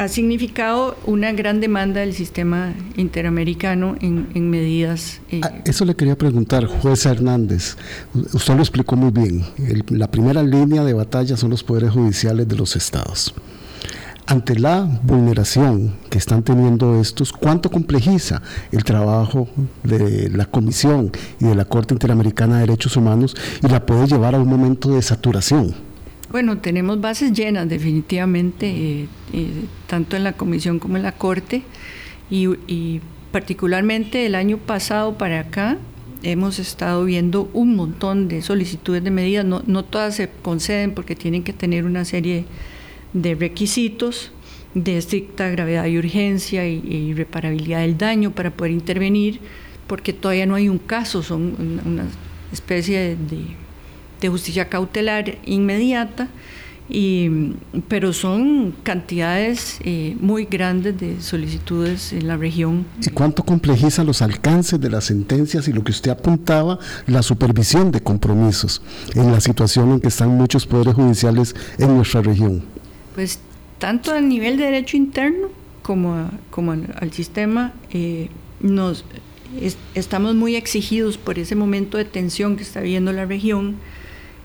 ha 0.00 0.08
significado 0.08 0.96
una 1.04 1.30
gran 1.32 1.60
demanda 1.60 2.00
del 2.00 2.14
sistema 2.14 2.72
interamericano 2.96 3.96
en, 4.00 4.48
medidas. 4.48 5.20
Eh, 5.30 5.42
ah, 5.44 5.52
eso 5.66 5.84
le 5.84 5.94
quería 5.94 6.16
preguntar, 6.16 6.64
juez 6.64 7.04
Hernández. 7.04 7.76
Usted 8.32 8.54
lo 8.54 8.60
explicó 8.60 8.96
muy 8.96 9.10
bien. 9.10 9.44
la 9.90 10.10
primera 10.10 10.42
línea 10.42 10.84
de 10.84 10.94
batalla 10.94 11.36
son 11.36 11.50
los 11.50 11.62
poderes 11.62 11.90
judiciales 11.90 12.48
de 12.48 12.56
los 12.56 12.76
estados. 12.76 13.34
Ante 14.24 14.58
la 14.58 14.88
vulneración 15.02 15.92
que 16.08 16.16
están 16.16 16.44
teniendo 16.44 16.98
estos, 16.98 17.30
¿cuánto 17.30 17.70
complejiza 17.70 18.40
el 18.72 18.84
trabajo 18.84 19.50
de 19.82 20.30
la 20.30 20.46
Comisión 20.46 21.12
y 21.40 21.44
de 21.44 21.54
la 21.54 21.66
Corte 21.66 21.92
Interamericana 21.92 22.54
de 22.54 22.60
Derechos 22.62 22.96
Humanos 22.96 23.36
y 23.62 23.68
la 23.68 23.84
puede 23.84 24.06
llevar 24.06 24.34
a 24.34 24.38
un 24.38 24.48
momento 24.48 24.94
de 24.94 25.02
saturación? 25.02 25.89
Bueno, 26.30 26.58
tenemos 26.58 27.00
bases 27.00 27.32
llenas 27.32 27.68
definitivamente, 27.68 28.68
eh, 28.68 29.08
eh, 29.32 29.48
tanto 29.88 30.16
en 30.16 30.22
la 30.22 30.34
comisión 30.34 30.78
como 30.78 30.96
en 30.96 31.02
la 31.02 31.12
corte, 31.12 31.62
y, 32.30 33.00
particularmente 33.32 34.26
el 34.26 34.34
año 34.34 34.58
pasado 34.58 35.16
para 35.16 35.38
acá 35.40 35.78
hemos 36.24 36.58
estado 36.58 37.04
viendo 37.04 37.48
un 37.52 37.76
montón 37.76 38.26
de 38.26 38.42
solicitudes 38.42 39.04
de 39.04 39.10
medidas, 39.12 39.44
no, 39.44 39.62
no 39.66 39.84
todas 39.84 40.16
se 40.16 40.28
conceden 40.42 40.94
porque 40.94 41.14
tienen 41.14 41.44
que 41.44 41.52
tener 41.52 41.84
una 41.84 42.04
serie 42.04 42.44
de 43.12 43.36
requisitos 43.36 44.32
de 44.74 44.98
estricta 44.98 45.48
gravedad 45.48 45.86
y 45.86 45.98
urgencia 45.98 46.68
y, 46.68 46.78
y 46.78 47.14
reparabilidad 47.14 47.80
del 47.80 47.98
daño 47.98 48.32
para 48.32 48.50
poder 48.50 48.72
intervenir, 48.72 49.40
porque 49.86 50.12
todavía 50.12 50.46
no 50.46 50.56
hay 50.56 50.68
un 50.68 50.78
caso, 50.78 51.22
son 51.22 51.80
una 51.84 52.04
especie 52.52 52.98
de 52.98 53.16
de 53.16 53.44
justicia 54.28 54.68
cautelar 54.68 55.38
inmediata, 55.44 56.28
y, 56.92 57.54
pero 57.86 58.12
son 58.12 58.74
cantidades 58.82 59.78
eh, 59.84 60.16
muy 60.20 60.46
grandes 60.46 60.98
de 60.98 61.20
solicitudes 61.20 62.12
en 62.12 62.26
la 62.26 62.36
región. 62.36 62.84
¿Y 63.00 63.10
cuánto 63.10 63.44
complejiza 63.44 64.02
los 64.02 64.22
alcances 64.22 64.80
de 64.80 64.90
las 64.90 65.04
sentencias 65.04 65.68
y 65.68 65.72
lo 65.72 65.84
que 65.84 65.92
usted 65.92 66.10
apuntaba, 66.10 66.80
la 67.06 67.22
supervisión 67.22 67.92
de 67.92 68.00
compromisos 68.00 68.82
en 69.14 69.30
la 69.30 69.40
situación 69.40 69.92
en 69.92 70.00
que 70.00 70.08
están 70.08 70.30
muchos 70.30 70.66
poderes 70.66 70.94
judiciales 70.94 71.54
en 71.78 71.94
nuestra 71.94 72.22
región? 72.22 72.64
Pues 73.14 73.38
tanto 73.78 74.12
a 74.12 74.20
nivel 74.20 74.56
de 74.56 74.64
derecho 74.64 74.96
interno 74.96 75.48
como, 75.82 76.28
como 76.50 76.72
al, 76.72 77.12
sistema, 77.12 77.72
eh, 77.92 78.30
nos 78.60 79.04
estamos 79.94 80.34
muy 80.34 80.56
exigidos 80.56 81.18
por 81.18 81.38
ese 81.38 81.54
momento 81.54 81.98
de 81.98 82.04
tensión 82.04 82.56
que 82.56 82.62
está 82.62 82.80
viviendo 82.80 83.12
la 83.12 83.26
región 83.26 83.76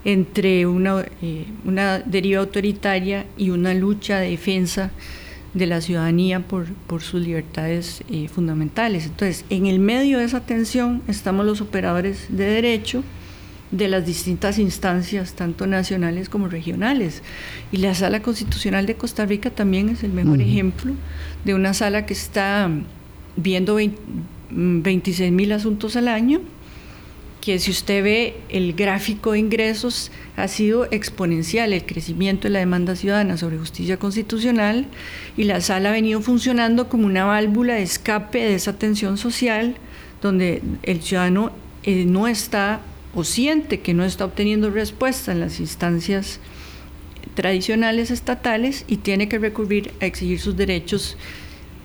entre 0.05 0.67
una, 0.67 1.03
eh, 1.21 1.45
una 1.65 1.99
deriva 1.99 2.39
autoritaria 2.39 3.25
y 3.37 3.49
una 3.49 3.73
lucha 3.73 4.19
de 4.19 4.29
defensa 4.29 4.91
de 5.55 5.65
la 5.65 5.81
ciudadanía 5.81 6.41
por, 6.41 6.67
por 6.87 7.01
sus 7.01 7.21
libertades 7.21 8.03
eh, 8.09 8.27
fundamentales. 8.27 9.05
Entonces, 9.05 9.45
en 9.49 9.65
el 9.65 9.79
medio 9.79 10.19
de 10.19 10.25
esa 10.25 10.45
tensión 10.45 11.01
estamos 11.07 11.45
los 11.45 11.61
operadores 11.61 12.27
de 12.29 12.45
derecho 12.45 13.03
de 13.71 13.87
las 13.87 14.05
distintas 14.05 14.59
instancias, 14.59 15.33
tanto 15.33 15.65
nacionales 15.65 16.29
como 16.29 16.49
regionales. 16.49 17.23
Y 17.71 17.77
la 17.77 17.95
Sala 17.95 18.21
Constitucional 18.21 18.85
de 18.85 18.95
Costa 18.95 19.25
Rica 19.25 19.49
también 19.49 19.89
es 19.89 20.03
el 20.03 20.13
mejor 20.13 20.39
ejemplo 20.39 20.93
de 21.45 21.55
una 21.55 21.73
sala 21.73 22.05
que 22.05 22.13
está 22.13 22.69
viendo 23.37 23.77
26 24.51 25.31
mil 25.31 25.51
asuntos 25.51 25.95
al 25.95 26.09
año 26.09 26.41
que 27.45 27.59
si 27.59 27.69
usted 27.69 28.03
ve 28.03 28.37
el 28.49 28.73
gráfico 28.73 29.33
de 29.33 29.39
ingresos 29.39 30.11
ha 30.35 30.47
sido 30.47 30.85
exponencial 30.85 31.73
el 31.73 31.85
crecimiento 31.85 32.47
de 32.47 32.53
la 32.53 32.59
demanda 32.59 32.95
ciudadana 32.95 33.37
sobre 33.37 33.59
justicia 33.59 33.97
constitucional 33.97 34.87
y 35.37 35.43
la 35.43 35.61
sala 35.61 35.89
ha 35.89 35.91
venido 35.91 36.21
funcionando 36.21 36.89
como 36.89 37.05
una 37.05 37.23
válvula 37.23 37.75
de 37.75 37.83
escape 37.83 38.39
de 38.39 38.55
esa 38.55 38.79
tensión 38.79 39.19
social 39.19 39.75
donde 40.23 40.63
el 40.81 41.03
ciudadano 41.03 41.51
eh, 41.83 42.05
no 42.05 42.27
está 42.27 42.81
o 43.13 43.23
siente 43.23 43.79
que 43.79 43.93
no 43.93 44.05
está 44.05 44.25
obteniendo 44.25 44.71
respuesta 44.71 45.31
en 45.31 45.39
las 45.39 45.59
instancias 45.59 46.39
tradicionales 47.35 48.09
estatales 48.09 48.85
y 48.87 48.97
tiene 48.97 49.29
que 49.29 49.37
recurrir 49.37 49.93
a 50.01 50.07
exigir 50.07 50.39
sus 50.39 50.57
derechos 50.57 51.15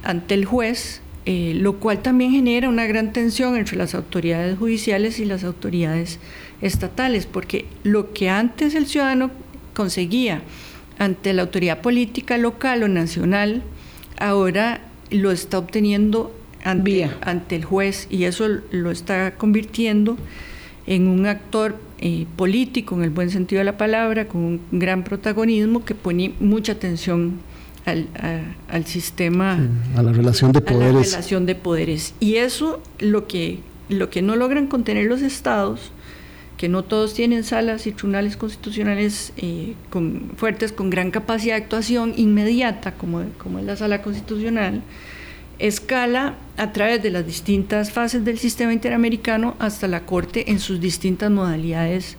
ante 0.05 0.33
el 0.33 0.47
juez 0.47 1.03
eh, 1.27 1.53
lo 1.55 1.77
cual 1.77 2.01
también 2.01 2.33
genera 2.33 2.69
una 2.69 2.87
gran 2.87 3.13
tensión 3.13 3.57
entre 3.57 3.77
las 3.77 3.95
autoridades 3.95 4.59
judiciales 4.59 5.21
y 5.21 5.27
las 5.27 5.45
autoridades 5.45 6.19
estatales, 6.63 7.27
porque 7.27 7.67
lo 7.83 8.13
que 8.13 8.31
antes 8.31 8.75
el 8.75 8.87
ciudadano 8.87 9.31
conseguía 9.75 10.43
ante 10.99 11.33
la 11.33 11.43
autoridad 11.43 11.81
política 11.81 12.39
local 12.39 12.83
o 12.83 12.89
nacional, 12.89 13.63
ahora 14.19 14.81
lo 15.11 15.31
está 15.31 15.59
obteniendo 15.59 16.35
ante, 16.65 17.11
ante 17.23 17.57
el 17.57 17.65
juez 17.65 18.07
y 18.11 18.25
eso 18.25 18.47
lo 18.71 18.91
está 18.91 19.35
convirtiendo 19.37 20.17
en 20.87 21.07
un 21.07 21.27
actor 21.27 21.79
eh, 21.99 22.27
político, 22.37 22.97
en 22.97 23.03
el 23.03 23.11
buen 23.11 23.31
sentido 23.31 23.61
de 23.61 23.65
la 23.65 23.77
palabra, 23.77 24.27
con 24.27 24.41
un 24.43 24.61
gran 24.73 25.05
protagonismo 25.05 25.85
que 25.85 25.95
pone 25.95 26.33
mucha 26.41 26.73
atención 26.73 27.41
al, 27.87 28.87
sistema. 28.87 29.59
a 29.97 30.03
la 30.03 30.13
relación 30.13 30.53
de 30.53 30.61
poderes. 30.61 30.95
la 30.95 31.03
relación 31.03 31.47
de 31.47 31.55
poderes. 31.55 32.15
Y 32.21 32.37
eso 32.37 32.83
lo 32.99 33.27
que, 33.27 33.61
lo 33.89 34.11
que 34.11 34.23
no 34.23 34.37
logran 34.37 34.67
contener 34.67 35.07
los 35.07 35.23
estados, 35.23 35.93
que 36.57 36.69
no 36.69 36.85
todos 36.85 37.15
tienen 37.15 37.43
salas 37.43 37.87
y 37.87 37.93
tribunales 37.93 38.37
constitucionales 38.37 39.33
eh, 39.39 39.75
con, 39.89 40.33
fuertes, 40.37 40.73
con 40.73 40.91
gran 40.91 41.11
capacidad 41.11 41.57
de 41.57 41.63
actuación 41.63 42.13
inmediata, 42.17 42.93
como, 42.93 43.25
como 43.39 43.59
es 43.59 43.65
la 43.65 43.77
sala 43.77 44.03
constitucional, 44.03 44.83
escala 45.59 46.35
a 46.57 46.73
través 46.73 47.03
de 47.03 47.11
las 47.11 47.27
distintas 47.27 47.93
fases 47.93 48.25
del 48.25 48.39
sistema 48.39 48.73
interamericano 48.73 49.57
hasta 49.59 49.89
la 49.89 50.07
Corte 50.07 50.51
en 50.51 50.59
sus 50.59 50.81
distintas 50.81 51.31
modalidades 51.31 52.17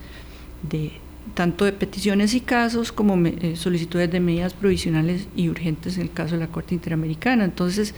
de, 0.63 0.91
tanto 1.33 1.65
de 1.65 1.71
peticiones 1.71 2.33
y 2.33 2.41
casos 2.41 2.91
como 2.91 3.15
eh, 3.25 3.55
solicitudes 3.55 4.11
de 4.11 4.19
medidas 4.19 4.53
provisionales 4.53 5.27
y 5.35 5.49
urgentes 5.49 5.97
en 5.97 6.03
el 6.03 6.11
caso 6.11 6.35
de 6.35 6.41
la 6.41 6.47
Corte 6.47 6.75
Interamericana. 6.75 7.45
Entonces, 7.45 7.93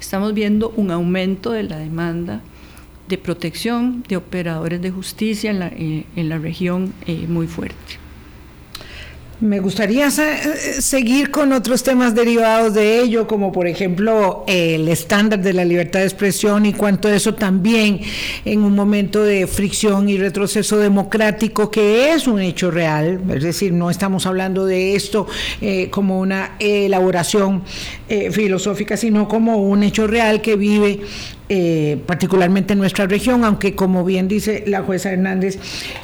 estamos 0.00 0.34
viendo 0.34 0.70
un 0.70 0.90
aumento 0.90 1.52
de 1.52 1.64
la 1.64 1.78
demanda 1.78 2.42
de 3.08 3.18
protección 3.18 4.02
de 4.08 4.16
operadores 4.16 4.80
de 4.82 4.90
justicia 4.90 5.50
en 5.50 5.58
la, 5.58 5.68
eh, 5.68 6.06
en 6.16 6.28
la 6.28 6.38
región 6.38 6.92
eh, 7.06 7.26
muy 7.28 7.46
fuerte. 7.46 8.05
Me 9.38 9.60
gustaría 9.60 10.08
eh, 10.08 10.80
seguir 10.80 11.30
con 11.30 11.52
otros 11.52 11.82
temas 11.82 12.14
derivados 12.14 12.72
de 12.72 13.02
ello, 13.02 13.26
como 13.26 13.52
por 13.52 13.66
ejemplo 13.66 14.44
el 14.46 14.88
estándar 14.88 15.40
de 15.40 15.52
la 15.52 15.62
libertad 15.62 16.00
de 16.00 16.06
expresión 16.06 16.64
y 16.64 16.72
cuánto 16.72 17.10
eso 17.10 17.34
también 17.34 18.00
en 18.46 18.62
un 18.62 18.74
momento 18.74 19.22
de 19.22 19.46
fricción 19.46 20.08
y 20.08 20.16
retroceso 20.16 20.78
democrático, 20.78 21.70
que 21.70 22.14
es 22.14 22.26
un 22.26 22.40
hecho 22.40 22.70
real, 22.70 23.20
es 23.34 23.42
decir, 23.42 23.74
no 23.74 23.90
estamos 23.90 24.24
hablando 24.24 24.64
de 24.64 24.96
esto 24.96 25.26
eh, 25.60 25.90
como 25.90 26.18
una 26.18 26.56
elaboración 26.58 27.62
eh, 28.08 28.30
filosófica, 28.30 28.96
sino 28.96 29.28
como 29.28 29.58
un 29.58 29.82
hecho 29.82 30.06
real 30.06 30.40
que 30.40 30.56
vive 30.56 31.00
eh, 31.48 31.98
particularmente 32.06 32.72
en 32.72 32.80
nuestra 32.80 33.06
región, 33.06 33.44
aunque 33.44 33.76
como 33.76 34.04
bien 34.04 34.26
dice 34.26 34.64
la 34.66 34.82
jueza 34.82 35.12
Hernández, 35.12 35.58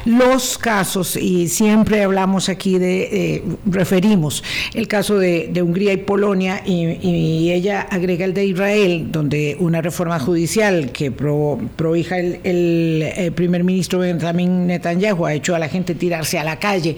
los 0.05 0.57
casos, 0.57 1.17
y 1.17 1.49
siempre 1.49 2.01
hablamos 2.01 2.47
aquí 2.47 2.77
de, 2.77 3.09
eh, 3.11 3.43
referimos 3.65 4.41
el 4.73 4.87
caso 4.87 5.19
de, 5.19 5.51
Hungría 5.61 5.91
y 5.91 5.97
Polonia, 5.97 6.61
y, 6.65 7.51
ella 7.51 7.81
agrega 7.81 8.25
el 8.25 8.33
de 8.33 8.45
Israel, 8.45 9.11
donde 9.11 9.57
una 9.59 9.81
reforma 9.81 10.17
judicial 10.17 10.91
que 10.91 11.11
pro, 11.11 11.59
prohija 11.75 12.17
el, 12.19 12.39
el 12.43 13.31
primer 13.33 13.63
ministro 13.63 13.99
Benjamin 13.99 14.67
Netanyahu 14.67 15.25
ha 15.25 15.33
hecho 15.33 15.55
a 15.55 15.59
la 15.59 15.67
gente 15.67 15.93
tirarse 15.93 16.39
a 16.39 16.43
la 16.43 16.57
calle 16.57 16.95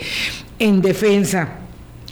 en 0.60 0.81
defensa 0.81 1.64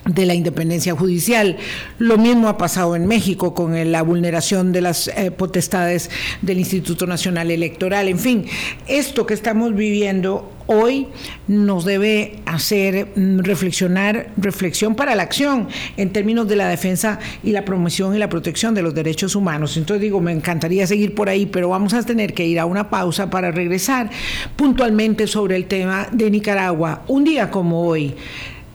de 0.05 0.25
la 0.25 0.33
independencia 0.33 0.93
judicial. 0.95 1.57
Lo 1.97 2.17
mismo 2.17 2.47
ha 2.49 2.57
pasado 2.57 2.95
en 2.95 3.07
México 3.07 3.53
con 3.53 3.91
la 3.91 4.01
vulneración 4.01 4.71
de 4.71 4.81
las 4.81 5.07
eh, 5.07 5.31
potestades 5.31 6.09
del 6.41 6.59
Instituto 6.59 7.07
Nacional 7.07 7.51
Electoral. 7.51 8.07
En 8.07 8.19
fin, 8.19 8.45
esto 8.87 9.25
que 9.25 9.33
estamos 9.33 9.75
viviendo 9.75 10.51
hoy 10.67 11.07
nos 11.47 11.85
debe 11.85 12.39
hacer 12.45 13.09
mm, 13.15 13.39
reflexionar, 13.39 14.31
reflexión 14.37 14.95
para 14.95 15.15
la 15.15 15.23
acción 15.23 15.67
en 15.97 16.11
términos 16.11 16.47
de 16.47 16.55
la 16.55 16.67
defensa 16.67 17.19
y 17.43 17.51
la 17.51 17.65
promoción 17.65 18.15
y 18.15 18.19
la 18.19 18.29
protección 18.29 18.73
de 18.73 18.81
los 18.81 18.93
derechos 18.93 19.35
humanos. 19.35 19.77
Entonces 19.77 20.01
digo, 20.01 20.21
me 20.21 20.31
encantaría 20.31 20.87
seguir 20.87 21.15
por 21.15 21.29
ahí, 21.29 21.45
pero 21.45 21.69
vamos 21.69 21.93
a 21.93 22.03
tener 22.03 22.33
que 22.33 22.45
ir 22.45 22.59
a 22.59 22.65
una 22.65 22.89
pausa 22.89 23.29
para 23.29 23.51
regresar 23.51 24.09
puntualmente 24.55 25.27
sobre 25.27 25.55
el 25.55 25.65
tema 25.65 26.07
de 26.11 26.29
Nicaragua. 26.29 27.03
Un 27.07 27.23
día 27.23 27.49
como 27.49 27.85
hoy, 27.85 28.15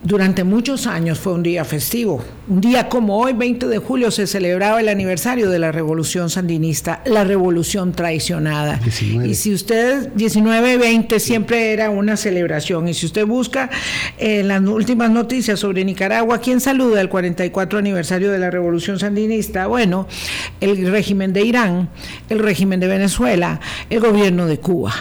durante 0.02 0.44
muchos 0.44 0.86
años 0.86 1.18
fue 1.18 1.32
un 1.32 1.42
día 1.42 1.64
festivo. 1.64 2.22
Un 2.46 2.60
día 2.60 2.88
como 2.88 3.18
hoy, 3.18 3.32
20 3.32 3.66
de 3.66 3.78
julio, 3.78 4.10
se 4.10 4.26
celebraba 4.26 4.80
el 4.80 4.88
aniversario 4.88 5.50
de 5.50 5.58
la 5.58 5.72
revolución 5.72 6.30
sandinista, 6.30 7.02
la 7.04 7.24
revolución 7.24 7.92
traicionada. 7.92 8.76
19. 8.76 9.28
Y 9.28 9.34
si 9.34 9.52
usted, 9.52 10.12
19-20 10.14 11.18
siempre 11.18 11.72
era 11.72 11.90
una 11.90 12.16
celebración. 12.16 12.88
Y 12.88 12.94
si 12.94 13.06
usted 13.06 13.26
busca 13.26 13.70
en 14.18 14.48
las 14.48 14.62
últimas 14.62 15.10
noticias 15.10 15.58
sobre 15.58 15.84
Nicaragua, 15.84 16.38
¿quién 16.40 16.60
saluda 16.60 17.00
el 17.00 17.08
44 17.08 17.78
aniversario 17.78 18.30
de 18.30 18.38
la 18.38 18.50
revolución 18.50 18.98
sandinista? 18.98 19.66
Bueno, 19.66 20.06
el 20.60 20.90
régimen 20.90 21.32
de 21.32 21.42
Irán, 21.42 21.88
el 22.28 22.38
régimen 22.38 22.78
de 22.78 22.86
Venezuela, 22.86 23.60
el 23.90 24.00
gobierno 24.00 24.46
de 24.46 24.58
Cuba 24.58 24.94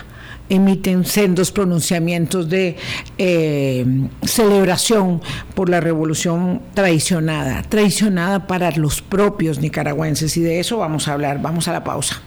emiten 0.49 1.05
sendos 1.05 1.51
pronunciamientos 1.51 2.49
de 2.49 2.75
eh, 3.17 3.85
celebración 4.23 5.21
por 5.55 5.69
la 5.69 5.79
revolución 5.79 6.61
traicionada, 6.73 7.63
traicionada 7.63 8.47
para 8.47 8.71
los 8.71 9.01
propios 9.01 9.59
nicaragüenses. 9.59 10.37
Y 10.37 10.41
de 10.41 10.59
eso 10.59 10.77
vamos 10.77 11.07
a 11.07 11.13
hablar. 11.13 11.41
Vamos 11.41 11.67
a 11.67 11.73
la 11.73 11.83
pausa. 11.83 12.21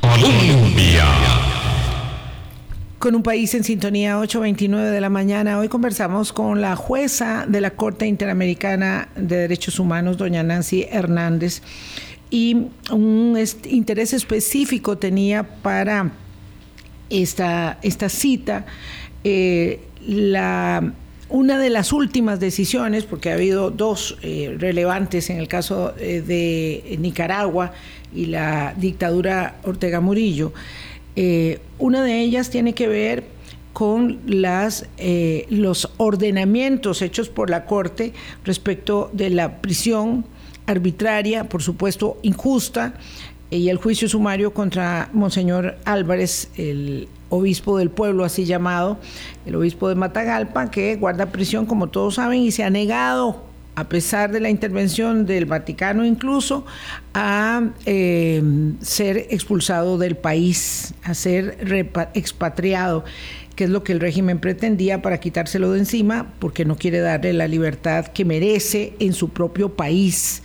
Colombia. 0.00 1.04
Con 2.98 3.14
un 3.14 3.22
país 3.22 3.54
en 3.54 3.64
sintonía 3.64 4.16
8.29 4.18 4.90
de 4.90 5.00
la 5.00 5.10
mañana, 5.10 5.58
hoy 5.58 5.68
conversamos 5.68 6.32
con 6.32 6.62
la 6.62 6.74
jueza 6.74 7.44
de 7.46 7.60
la 7.60 7.72
Corte 7.72 8.06
Interamericana 8.06 9.08
de 9.14 9.36
Derechos 9.36 9.78
Humanos, 9.78 10.16
doña 10.16 10.42
Nancy 10.42 10.86
Hernández, 10.90 11.60
y 12.30 12.68
un 12.90 13.38
interés 13.68 14.14
específico 14.14 14.96
tenía 14.96 15.42
para 15.42 16.12
esta, 17.10 17.78
esta 17.82 18.08
cita, 18.08 18.66
eh, 19.22 19.80
la, 20.06 20.92
una 21.28 21.58
de 21.58 21.70
las 21.70 21.92
últimas 21.92 22.40
decisiones, 22.40 23.04
porque 23.04 23.30
ha 23.30 23.34
habido 23.34 23.70
dos 23.70 24.18
eh, 24.22 24.54
relevantes 24.58 25.30
en 25.30 25.38
el 25.38 25.48
caso 25.48 25.94
eh, 25.98 26.22
de 26.22 26.96
Nicaragua 26.98 27.72
y 28.14 28.26
la 28.26 28.74
dictadura 28.76 29.56
Ortega 29.64 30.00
Murillo, 30.00 30.52
una 31.78 32.02
de 32.02 32.22
ellas 32.22 32.50
tiene 32.50 32.72
que 32.72 32.88
ver 32.88 33.22
con 33.72 34.18
las, 34.26 34.86
los 35.48 35.88
ordenamientos 35.96 37.02
hechos 37.02 37.28
por 37.28 37.50
la 37.50 37.66
Corte 37.66 38.12
respecto 38.44 39.10
de 39.12 39.30
la 39.30 39.58
prisión 39.58 40.24
arbitraria, 40.66 41.44
por 41.44 41.62
supuesto 41.62 42.18
injusta, 42.22 42.94
y 43.56 43.68
el 43.68 43.76
juicio 43.76 44.08
sumario 44.08 44.52
contra 44.52 45.08
Monseñor 45.12 45.76
Álvarez, 45.84 46.48
el 46.56 47.08
obispo 47.28 47.78
del 47.78 47.90
pueblo 47.90 48.24
así 48.24 48.44
llamado, 48.44 48.98
el 49.46 49.54
obispo 49.54 49.88
de 49.88 49.94
Matagalpa, 49.94 50.70
que 50.70 50.96
guarda 50.96 51.26
prisión, 51.26 51.66
como 51.66 51.88
todos 51.88 52.16
saben, 52.16 52.40
y 52.40 52.50
se 52.50 52.64
ha 52.64 52.70
negado, 52.70 53.44
a 53.76 53.88
pesar 53.88 54.32
de 54.32 54.40
la 54.40 54.50
intervención 54.50 55.26
del 55.26 55.46
Vaticano 55.46 56.04
incluso, 56.04 56.66
a 57.12 57.70
eh, 57.86 58.42
ser 58.80 59.18
expulsado 59.30 59.98
del 59.98 60.16
país, 60.16 60.94
a 61.04 61.14
ser 61.14 61.56
expatriado 62.14 63.04
que 63.54 63.64
es 63.64 63.70
lo 63.70 63.84
que 63.84 63.92
el 63.92 64.00
régimen 64.00 64.40
pretendía 64.40 65.00
para 65.00 65.20
quitárselo 65.20 65.70
de 65.70 65.78
encima, 65.78 66.32
porque 66.40 66.64
no 66.64 66.76
quiere 66.76 66.98
darle 66.98 67.32
la 67.32 67.46
libertad 67.46 68.06
que 68.06 68.24
merece 68.24 68.94
en 68.98 69.12
su 69.12 69.28
propio 69.28 69.76
país. 69.76 70.42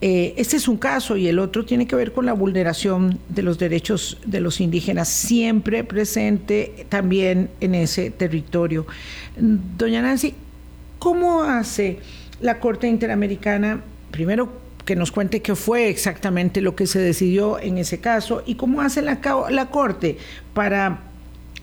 Este 0.00 0.56
es 0.56 0.68
un 0.68 0.76
caso 0.76 1.16
y 1.16 1.26
el 1.26 1.38
otro 1.38 1.64
tiene 1.64 1.86
que 1.86 1.96
ver 1.96 2.12
con 2.12 2.26
la 2.26 2.34
vulneración 2.34 3.18
de 3.30 3.42
los 3.42 3.58
derechos 3.58 4.18
de 4.26 4.40
los 4.40 4.60
indígenas, 4.60 5.08
siempre 5.08 5.84
presente 5.84 6.86
también 6.90 7.48
en 7.60 7.74
ese 7.74 8.10
territorio. 8.10 8.86
Doña 9.36 10.02
Nancy, 10.02 10.34
¿cómo 10.98 11.42
hace 11.44 12.00
la 12.40 12.60
Corte 12.60 12.88
Interamericana, 12.88 13.80
primero 14.10 14.66
que 14.84 14.96
nos 14.96 15.10
cuente 15.10 15.42
qué 15.42 15.56
fue 15.56 15.88
exactamente 15.88 16.60
lo 16.60 16.76
que 16.76 16.86
se 16.86 17.00
decidió 17.00 17.58
en 17.58 17.78
ese 17.78 17.98
caso 17.98 18.42
y 18.46 18.54
cómo 18.54 18.82
hace 18.82 19.02
la, 19.02 19.18
la 19.50 19.66
Corte 19.66 20.18
para 20.54 21.05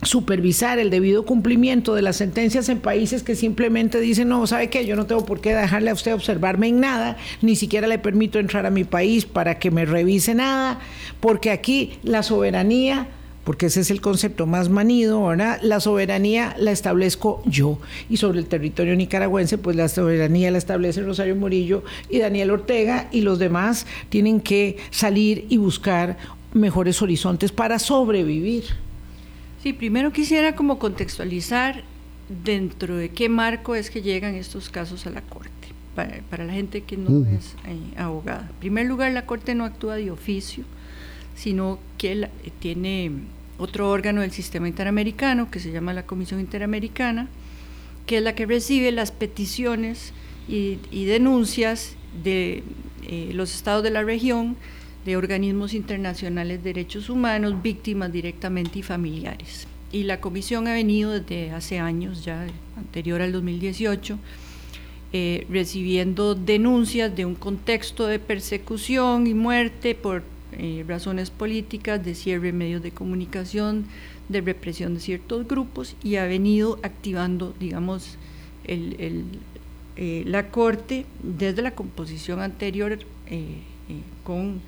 supervisar 0.05 0.79
el 0.79 0.89
debido 0.89 1.25
cumplimiento 1.25 1.95
de 1.95 2.01
las 2.01 2.17
sentencias 2.17 2.69
en 2.69 2.79
países 2.79 3.23
que 3.23 3.35
simplemente 3.35 3.99
dicen, 3.99 4.29
no, 4.29 4.45
¿sabe 4.47 4.69
qué? 4.69 4.85
Yo 4.85 4.95
no 4.95 5.05
tengo 5.05 5.25
por 5.25 5.41
qué 5.41 5.53
dejarle 5.53 5.89
a 5.89 5.93
usted 5.93 6.13
observarme 6.13 6.67
en 6.67 6.79
nada, 6.79 7.17
ni 7.41 7.55
siquiera 7.55 7.87
le 7.87 7.99
permito 7.99 8.39
entrar 8.39 8.65
a 8.65 8.69
mi 8.71 8.83
país 8.83 9.25
para 9.25 9.59
que 9.59 9.71
me 9.71 9.85
revise 9.85 10.35
nada, 10.35 10.79
porque 11.19 11.51
aquí 11.51 11.93
la 12.03 12.23
soberanía, 12.23 13.07
porque 13.43 13.65
ese 13.65 13.81
es 13.81 13.91
el 13.91 13.99
concepto 13.99 14.45
más 14.45 14.69
manido, 14.69 15.25
¿verdad? 15.25 15.59
La 15.61 15.79
soberanía 15.79 16.55
la 16.57 16.71
establezco 16.71 17.41
yo. 17.45 17.79
Y 18.09 18.17
sobre 18.17 18.39
el 18.39 18.45
territorio 18.45 18.95
nicaragüense, 18.95 19.57
pues 19.57 19.75
la 19.75 19.89
soberanía 19.89 20.49
la 20.51 20.57
establece 20.57 21.01
Rosario 21.01 21.35
Murillo 21.35 21.83
y 22.09 22.19
Daniel 22.19 22.51
Ortega, 22.51 23.09
y 23.11 23.21
los 23.21 23.39
demás 23.39 23.85
tienen 24.09 24.39
que 24.39 24.77
salir 24.91 25.45
y 25.49 25.57
buscar 25.57 26.17
mejores 26.53 27.01
horizontes 27.01 27.51
para 27.51 27.79
sobrevivir. 27.79 28.63
Sí, 29.63 29.71
primero 29.73 30.12
quisiera 30.12 30.56
como 30.56 30.78
contextualizar 30.78 31.84
dentro 32.43 32.97
de 32.97 33.10
qué 33.10 33.30
marco 33.30 33.76
es 33.76 33.89
que 33.89 34.02
llegan 34.02 34.36
estos 34.36 34.69
casos 34.69 35.06
a 35.08 35.10
la 35.10 35.21
Corte, 35.21 35.49
para, 35.95 36.19
para 36.30 36.43
la 36.45 36.52
gente 36.54 36.82
que 36.82 36.97
no 36.97 37.26
es 37.28 37.56
eh, 37.65 37.78
abogada. 37.97 38.47
En 38.49 38.56
primer 38.60 38.86
lugar, 38.88 39.12
la 39.13 39.26
Corte 39.26 39.56
no 39.56 39.63
actúa 39.63 39.95
de 39.95 40.12
oficio, 40.12 40.65
sino 41.36 41.80
que 41.97 42.15
la- 42.15 42.28
eh, 42.43 42.52
tiene 42.60 43.12
otro 43.58 43.89
órgano 43.89 44.21
del 44.21 44.32
sistema 44.32 44.67
interamericano 44.67 45.49
que 45.49 45.60
se 45.62 45.71
llama 45.71 45.93
la 45.93 46.06
Comisión 46.06 46.39
Interamericana, 46.41 47.28
que 48.06 48.17
es 48.17 48.23
la 48.23 48.36
que 48.36 48.45
recibe 48.45 48.91
las 48.91 49.12
peticiones 49.12 50.12
y, 50.49 50.80
y 50.91 51.06
denuncias 51.06 51.95
de 52.21 52.63
eh, 53.08 53.30
los 53.34 53.56
estados 53.56 53.82
de 53.84 53.91
la 53.91 54.04
región, 54.04 54.58
de 55.05 55.17
organismos 55.17 55.73
internacionales 55.73 56.63
de 56.63 56.73
derechos 56.73 57.09
humanos, 57.09 57.61
víctimas 57.61 58.11
directamente 58.11 58.79
y 58.79 58.83
familiares. 58.83 59.67
Y 59.91 60.03
la 60.03 60.19
comisión 60.21 60.67
ha 60.67 60.73
venido 60.73 61.11
desde 61.11 61.51
hace 61.51 61.79
años, 61.79 62.23
ya 62.25 62.47
anterior 62.77 63.21
al 63.21 63.31
2018, 63.31 64.17
eh, 65.11 65.45
recibiendo 65.49 66.33
denuncias 66.33 67.15
de 67.15 67.25
un 67.25 67.35
contexto 67.35 68.07
de 68.07 68.17
persecución 68.17 69.27
y 69.27 69.33
muerte 69.35 69.93
por 69.93 70.23
eh, 70.53 70.83
razones 70.87 71.29
políticas, 71.29 72.03
de 72.03 72.15
cierre 72.15 72.47
de 72.47 72.53
medios 72.53 72.81
de 72.81 72.91
comunicación, 72.91 73.85
de 74.29 74.41
represión 74.41 74.95
de 74.95 74.99
ciertos 75.01 75.47
grupos 75.47 75.95
y 76.03 76.15
ha 76.15 76.25
venido 76.25 76.79
activando, 76.83 77.53
digamos, 77.59 78.17
el- 78.65 79.25
eh, 79.95 80.23
la 80.25 80.49
Corte 80.49 81.05
desde 81.21 81.61
la 81.61 81.71
composición 81.71 82.39
anterior 82.39 82.97
con 84.23 84.59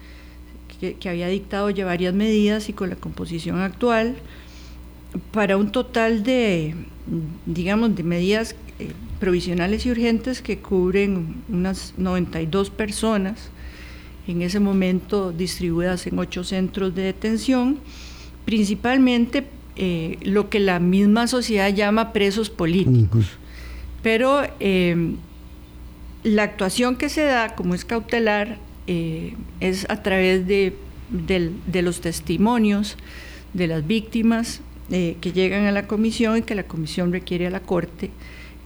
que, 0.80 0.96
que 0.96 1.10
había 1.10 1.28
dictado 1.28 1.70
ya 1.70 1.86
varias 1.86 2.14
medidas 2.14 2.70
y 2.70 2.74
con 2.74 2.90
la 2.90 2.96
composición 2.96 3.60
actual 3.60 4.16
para 5.32 5.58
un 5.58 5.72
total 5.72 6.24
de, 6.24 6.76
digamos, 7.46 7.96
de 7.96 8.04
medidas 8.04 8.56
eh, 8.80 8.92
provisionales 9.20 9.86
y 9.86 9.92
urgentes 9.92 10.42
que 10.42 10.60
cubren 10.60 11.44
unas 11.50 11.94
92 11.98 12.70
personas, 12.70 13.50
en 14.28 14.42
ese 14.42 14.60
momento 14.60 15.32
distribuidas 15.32 16.08
en 16.08 16.18
ocho 16.20 16.44
centros 16.44 16.96
de 16.96 17.04
detención, 17.04 17.80
principalmente 18.44 19.48
eh, 19.76 20.18
lo 20.24 20.50
que 20.50 20.60
la 20.60 20.80
misma 20.80 21.28
sociedad 21.28 21.74
llama 21.74 22.12
presos 22.12 22.50
políticos. 22.50 23.26
Pero 24.02 24.42
eh, 24.60 25.16
la 26.24 26.44
actuación 26.44 26.96
que 26.96 27.10
se 27.10 27.24
da, 27.24 27.56
como 27.56 27.76
es 27.76 27.86
cautelar, 27.86 28.58
eh, 28.88 29.34
es 29.62 29.90
a 29.90 30.04
través 30.04 30.46
de, 30.46 30.74
los 31.74 32.02
testimonios 32.02 32.98
de 33.54 33.68
las 33.68 33.88
víctimas 33.88 34.62
eh, 34.92 35.18
que 35.22 35.32
llegan 35.32 35.66
a 35.66 35.72
la 35.72 35.88
comisión 35.88 36.38
y 36.38 36.42
que 36.44 36.54
la 36.54 36.64
comisión 36.64 37.12
requiere 37.12 37.48
a 37.48 37.50
la 37.50 37.62
Corte 37.62 38.12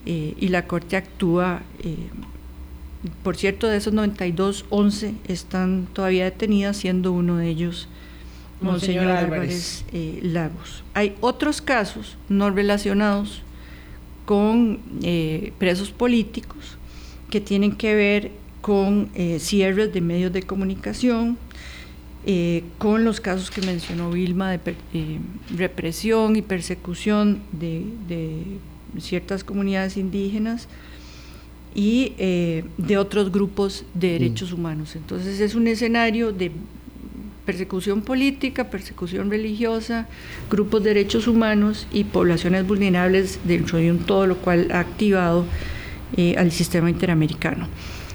eh, 0.05 0.33
y 0.37 0.49
la 0.49 0.67
Corte 0.67 0.97
actúa. 0.97 1.61
por 3.23 3.37
cierto, 3.37 3.67
de 3.67 3.77
esos 3.77 3.93
92, 3.93 4.65
11 4.69 5.13
están 5.27 5.87
todavía 5.93 6.25
detenidas, 6.25 6.77
siendo 6.77 7.13
uno 7.13 7.37
de 7.37 7.47
ellos 7.47 7.87
Monseñor 8.61 9.05
Monseñor 9.05 9.25
Álvarez. 9.25 9.85
Álvarez 9.93 10.23
Lagos. 10.23 10.83
Hay 10.93 11.15
otros 11.21 11.61
casos 11.61 12.17
no 12.27 12.49
relacionados 12.49 13.41
con 14.25 14.79
presos 15.57 15.91
políticos 15.91 16.77
que 17.29 17.39
tienen 17.39 17.71
que 17.71 17.95
ver 17.95 18.31
con 18.61 19.09
eh, 19.15 19.39
cierres 19.39 19.93
de 19.93 20.01
medios 20.01 20.33
de 20.33 20.43
comunicación, 20.43 21.37
eh, 22.25 22.63
con 22.77 23.05
los 23.05 23.21
casos 23.21 23.49
que 23.51 23.61
mencionó 23.61 24.11
Vilma 24.11 24.51
de 24.51 24.59
per- 24.59 24.75
eh, 24.93 25.19
represión 25.55 26.35
y 26.35 26.41
persecución 26.41 27.39
de, 27.51 27.85
de 28.07 28.41
ciertas 28.99 29.43
comunidades 29.43 29.95
indígenas 29.97 30.67
y 31.75 32.13
de 32.17 32.97
otros 32.97 33.31
grupos 33.31 33.85
de 33.93 34.13
derechos 34.13 34.51
humanos. 34.51 34.95
Entonces 34.95 35.39
es 35.39 35.53
un 35.53 35.67
escenario 35.67 36.33
de 36.33 36.51
persecución 37.45 38.01
política, 38.01 38.69
persecución 38.69 39.29
religiosa, 39.29 40.07
grupos 40.49 40.83
de 40.83 40.93
derechos 40.93 41.27
humanos 41.27 41.87
y 41.93 42.03
poblaciones 42.03 42.67
vulnerables 42.67 43.39
dentro 43.45 43.77
de 43.77 43.91
un 43.91 43.99
todo, 43.99 44.27
lo 44.27 44.37
cual 44.37 44.71
ha 44.71 44.79
activado 44.79 45.45
eh, 46.17 46.35
al 46.37 46.51
sistema 46.51 46.89
interamericano. 46.89 47.67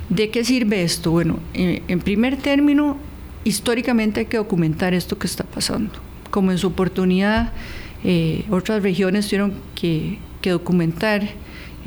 ¿De 0.09 0.31
qué 0.31 0.45
sirve 0.45 0.83
esto? 0.83 1.11
Bueno, 1.11 1.39
eh, 1.55 1.83
en 1.89 2.01
primer 2.01 2.37
término, 2.37 2.97
históricamente 3.45 4.21
hay 4.21 4.27
que 4.27 4.37
documentar 4.37 4.95
esto 4.95 5.19
que 5.19 5.27
está 5.27 5.45
pasando. 5.45 5.93
Como 6.31 6.51
en 6.51 6.59
su 6.59 6.69
oportunidad, 6.69 7.53
eh, 8.03 8.45
otras 8.51 8.83
regiones 8.83 9.27
tuvieron 9.27 9.55
que, 9.75 10.19
documentar 10.43 11.23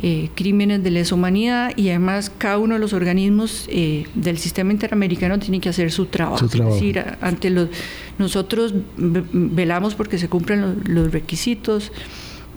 eh, 0.02 0.30
crímenes 0.34 0.82
de 0.82 0.90
lesa 0.90 1.14
humanidad 1.14 1.78
y 1.78 1.90
además 1.90 2.32
cada 2.36 2.58
uno 2.58 2.74
de 2.74 2.80
los 2.80 2.92
organismos 2.92 3.70
del 4.16 4.40
sistema 4.40 4.72
interamericano 4.72 5.38
tiene 5.38 5.60
que 5.60 5.70
hacer 5.70 5.92
su 5.92 6.08
trabajo. 6.08 6.44
Es 6.44 6.52
decir, 6.54 7.04
ante 7.22 7.52
los, 7.52 7.70
nosotros 8.18 8.74
velamos 8.98 9.94
porque 9.94 10.18
se 10.18 10.28
cumplen 10.28 10.82
los 10.86 11.12
requisitos 11.12 11.92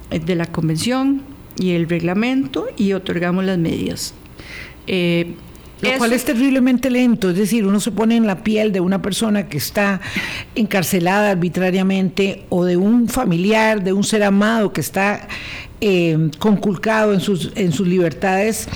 de 0.09 0.35
la 0.35 0.47
convención 0.47 1.21
y 1.59 1.73
el 1.73 1.87
reglamento 1.87 2.67
y 2.79 2.95
otorgamos 2.95 3.45
las 3.45 3.59
medidas. 3.59 4.15
Lo 5.83 5.99
cual 5.99 6.13
es 6.13 6.25
terriblemente 6.25 6.91
lento, 6.91 7.31
es 7.31 7.37
decir, 7.37 7.67
uno 7.67 7.81
se 7.81 7.91
pone 7.91 8.17
en 8.17 8.27
la 8.27 8.43
piel 8.43 8.73
de 8.73 8.81
una 8.81 9.01
persona 9.01 9.49
que 9.49 9.59
está 9.59 10.01
encarcelada 10.55 11.31
arbitrariamente 11.31 12.45
o 12.51 12.65
de 12.65 12.77
un 12.77 13.09
familiar, 13.09 13.83
de 13.83 13.93
un 13.93 14.05
ser 14.05 14.23
amado 14.23 14.73
que 14.73 14.81
está 14.81 15.27
eh, 15.81 16.31
conculcado 16.39 17.15
en 17.15 17.21
sus, 17.21 17.53
en 17.55 17.73
sus 17.73 17.89
libertades 17.89 18.69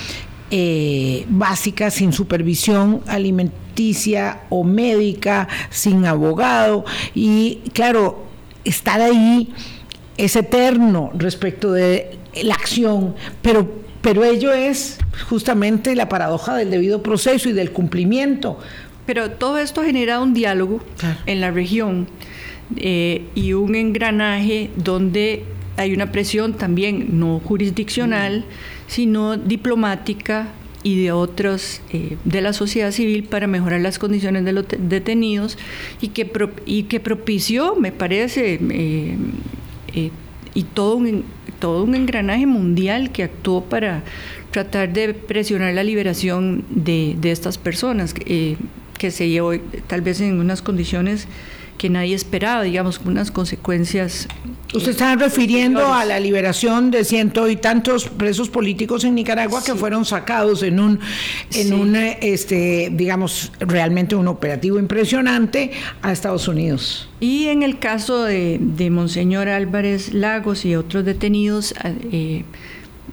eh, 0.51 1.25
básicas, 1.29 1.95
sin 1.95 2.13
supervisión 2.13 3.01
alimenticia 3.07 4.41
o 4.49 4.63
médica, 4.63 5.47
sin 5.69 6.05
abogado. 6.05 6.85
Y 7.13 7.59
claro, 7.73 8.25
estar 8.63 9.01
ahí 9.01 9.53
es 10.17 10.35
eterno 10.35 11.11
respecto 11.15 11.71
de 11.71 12.17
la 12.43 12.55
acción, 12.55 13.15
pero 13.41 13.84
pero 14.05 14.23
ello 14.23 14.53
es 14.53 14.99
justamente 15.29 15.95
la 15.95 16.07
paradoja 16.07 16.55
del 16.55 16.69
debido 16.69 17.01
proceso 17.01 17.49
y 17.49 17.53
del 17.53 17.71
cumplimiento. 17.71 18.59
Pero 19.07 19.31
todo 19.31 19.57
esto 19.57 19.81
ha 19.81 19.85
generado 19.85 20.21
un 20.21 20.35
diálogo 20.35 20.79
en 21.25 21.41
la 21.41 21.49
región 21.49 22.07
eh, 22.77 23.23
y 23.33 23.53
un 23.53 23.73
engranaje 23.73 24.69
donde 24.75 25.43
hay 25.75 25.91
una 25.91 26.11
presión 26.11 26.53
también 26.53 27.17
no 27.19 27.39
jurisdiccional, 27.39 28.45
sino 28.85 29.37
diplomática 29.37 30.49
y 30.83 31.01
de 31.01 31.11
otros 31.11 31.81
eh, 31.89 32.17
de 32.25 32.41
la 32.41 32.53
sociedad 32.53 32.91
civil 32.91 33.23
para 33.23 33.47
mejorar 33.47 33.81
las 33.81 33.97
condiciones 33.97 34.45
de 34.45 34.51
los 34.51 34.65
detenidos 34.77 35.57
y 35.99 36.09
que, 36.09 36.31
y 36.67 36.83
que 36.83 36.99
propició, 36.99 37.75
me 37.75 37.91
parece, 37.91 38.59
eh, 38.61 39.17
y 40.53 40.63
todo 40.63 40.97
un, 40.97 41.25
todo 41.59 41.83
un 41.83 41.95
engranaje 41.95 42.45
mundial 42.45 43.11
que 43.11 43.23
actuó 43.23 43.63
para 43.63 44.03
tratar 44.51 44.93
de 44.93 45.13
presionar 45.13 45.73
la 45.73 45.83
liberación 45.83 46.63
de, 46.69 47.17
estas 47.23 47.57
personas, 47.57 48.13
eh, 48.25 48.57
que 48.97 49.11
se 49.11 49.29
llevó 49.29 49.53
tal 49.87 50.01
vez 50.01 50.21
en 50.21 50.39
unas 50.39 50.61
condiciones 50.61 51.27
que 51.85 51.89
nadie 51.91 52.15
esperaba, 52.15 52.63
digamos, 52.63 52.99
unas 53.05 53.29
consecuencias. 53.29 54.27
Usted 54.73 54.89
está 54.89 55.15
refiriendo 55.15 55.93
a 55.93 56.03
la 56.03 56.19
liberación 56.19 56.89
de 56.89 57.05
ciento 57.05 57.47
y 57.47 57.57
tantos 57.57 58.09
presos 58.09 58.49
políticos 58.49 59.03
en 59.03 59.13
Nicaragua 59.13 59.61
que 59.63 59.75
fueron 59.75 60.03
sacados 60.03 60.63
en 60.63 60.79
un, 60.79 60.99
en 61.53 61.73
un, 61.75 61.95
este, 61.95 62.89
digamos, 62.91 63.51
realmente 63.59 64.15
un 64.15 64.27
operativo 64.27 64.79
impresionante 64.79 65.73
a 66.01 66.11
Estados 66.11 66.47
Unidos. 66.47 67.07
Y 67.19 67.49
en 67.49 67.61
el 67.61 67.77
caso 67.77 68.23
de, 68.23 68.59
Monseñor 68.89 69.47
Álvarez 69.47 70.11
Lagos 70.11 70.65
y 70.65 70.75
otros 70.75 71.05
detenidos, 71.05 71.75
eh, 72.11 72.45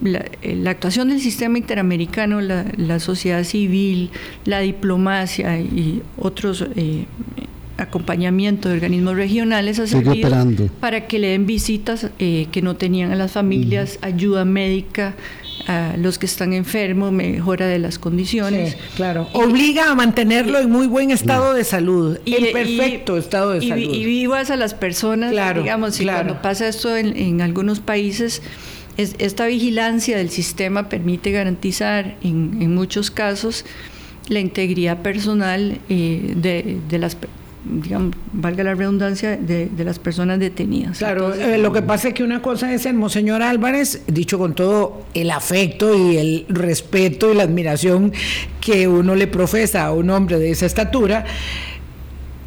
la, 0.00 0.70
actuación 0.70 1.11
del 1.11 1.20
sistema 1.20 1.58
interamericano, 1.58 2.40
la, 2.40 3.00
sociedad 3.00 3.44
civil, 3.44 4.12
la 4.46 4.61
diplomacia 4.61 5.61
y 5.61 6.00
otros 6.16 6.64
eh, 6.74 7.04
acompañamiento 7.78 8.68
de 8.68 8.76
organismos 8.76 9.16
regionales 9.16 9.78
ha 9.78 9.87
servido 9.87 10.28
para 10.80 11.06
que 11.06 11.18
le 11.18 11.28
den 11.28 11.46
visitas 11.46 12.11
eh, 12.18 12.48
que 12.52 12.62
no 12.62 12.76
tenían 12.76 13.12
a 13.12 13.16
las 13.16 13.32
familias, 13.32 13.98
ayuda 14.02 14.44
médica 14.44 15.14
a 15.66 15.94
los 15.96 16.18
que 16.18 16.26
están 16.26 16.52
enfermos, 16.52 17.12
mejora 17.12 17.66
de 17.66 17.78
las 17.78 17.98
condiciones. 17.98 18.76
claro. 18.96 19.28
Obliga 19.32 19.90
a 19.90 19.94
mantenerlo 19.94 20.58
en 20.58 20.70
muy 20.70 20.87
buen 20.87 21.11
estado 21.11 21.54
de 21.54 21.64
salud, 21.64 22.18
y, 22.24 22.35
en 22.35 22.52
perfecto 22.52 23.16
estado 23.16 23.52
de 23.52 23.66
salud. 23.66 23.94
Y 23.94 24.04
vivas 24.04 24.50
a 24.50 24.56
las 24.56 24.74
personas, 24.74 25.30
digamos, 25.30 26.00
y 26.00 26.04
cuando 26.04 26.42
pasa 26.42 26.68
esto 26.68 26.96
en, 26.96 27.40
algunos 27.40 27.80
países, 27.80 28.42
esta 28.96 29.46
vigilancia 29.46 30.16
del 30.16 30.30
sistema 30.30 30.88
permite 30.88 31.32
garantizar 31.32 32.16
en, 32.22 32.74
muchos 32.74 33.11
casos 33.11 33.64
la 34.28 34.40
integridad 34.40 35.02
personal 35.02 35.78
eh, 35.88 36.35
de, 36.37 36.78
de, 36.88 36.98
las 36.98 37.16
personas 37.16 37.41
digamos, 37.64 38.14
valga 38.33 38.64
la 38.64 38.75
redundancia, 38.75 39.37
de, 39.37 39.70
las 39.79 39.98
personas 39.98 40.38
detenidas. 40.38 40.98
Claro, 40.98 41.35
eh, 41.35 41.59
lo 41.59 41.72
que 41.72 41.83
pasa 41.83 42.09
es 42.09 42.14
que 42.14 42.25
una 42.25 42.42
cosa 42.42 42.72
es 42.72 42.87
el 42.87 42.94
Monseñor 42.94 43.42
Álvarez, 43.42 44.03
dicho 44.07 44.38
con 44.38 44.55
todo 44.55 45.05
el 45.14 45.31
afecto 45.31 45.94
y 45.96 46.16
el 46.16 46.46
respeto 46.48 47.33
y 47.33 47.37
la 47.37 47.44
admiración 47.44 48.12
que 48.61 48.88
uno 48.88 49.14
le 49.14 49.27
profesa 49.27 49.87
a 49.87 49.92
un 49.92 50.11
hombre 50.11 50.38
de 50.38 50.51
esa 50.51 50.66
estatura, 50.66 51.25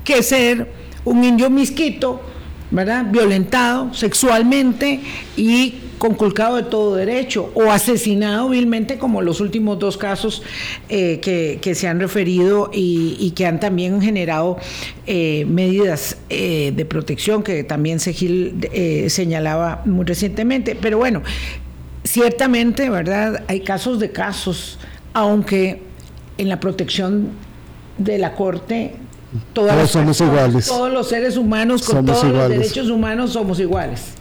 que 0.03 0.21
ser 0.23 0.71
un 1.05 1.23
indio 1.23 1.49
misquito, 1.49 2.21
¿verdad? 2.71 3.05
Violentado 3.09 3.93
sexualmente 3.93 4.99
y 5.37 5.75
conculcado 5.97 6.57
de 6.57 6.63
todo 6.63 6.95
derecho 6.95 7.51
o 7.53 7.71
asesinado 7.71 8.49
vilmente 8.49 8.97
como 8.97 9.21
los 9.21 9.41
últimos 9.41 9.79
dos 9.79 9.97
casos 9.97 10.43
eh, 10.89 11.19
que, 11.19 11.75
se 11.75 11.87
han 11.87 11.99
referido 11.99 12.69
y, 12.73 13.31
que 13.35 13.45
han 13.45 13.59
también 13.59 14.01
generado 14.01 14.57
eh, 15.07 15.45
medidas 15.47 16.17
eh, 16.29 16.73
de 16.75 16.85
protección 16.85 17.43
que 17.43 17.63
también 17.63 17.99
Segil 17.99 18.69
señalaba 19.07 19.81
muy 19.85 20.05
recientemente. 20.05 20.75
Pero 20.75 20.97
bueno, 20.97 21.21
ciertamente, 22.03 22.89
¿verdad? 22.89 23.43
Hay 23.47 23.61
casos 23.61 23.99
de 23.99 24.11
casos, 24.11 24.79
aunque 25.13 25.81
en 26.37 26.49
la 26.49 26.59
protección 26.59 27.29
de 27.97 28.17
la 28.17 28.33
Corte 28.33 28.95
todos 29.53 29.91
somos 29.91 30.21
iguales. 30.21 30.67
Todos 30.67 30.91
los 30.91 31.09
seres 31.09 31.37
humanos 31.37 31.83
con 31.83 32.05
todos 32.05 32.23
los 32.23 32.49
derechos 32.49 32.89
humanos 32.89 33.33
somos 33.33 33.59
iguales. 33.59 34.15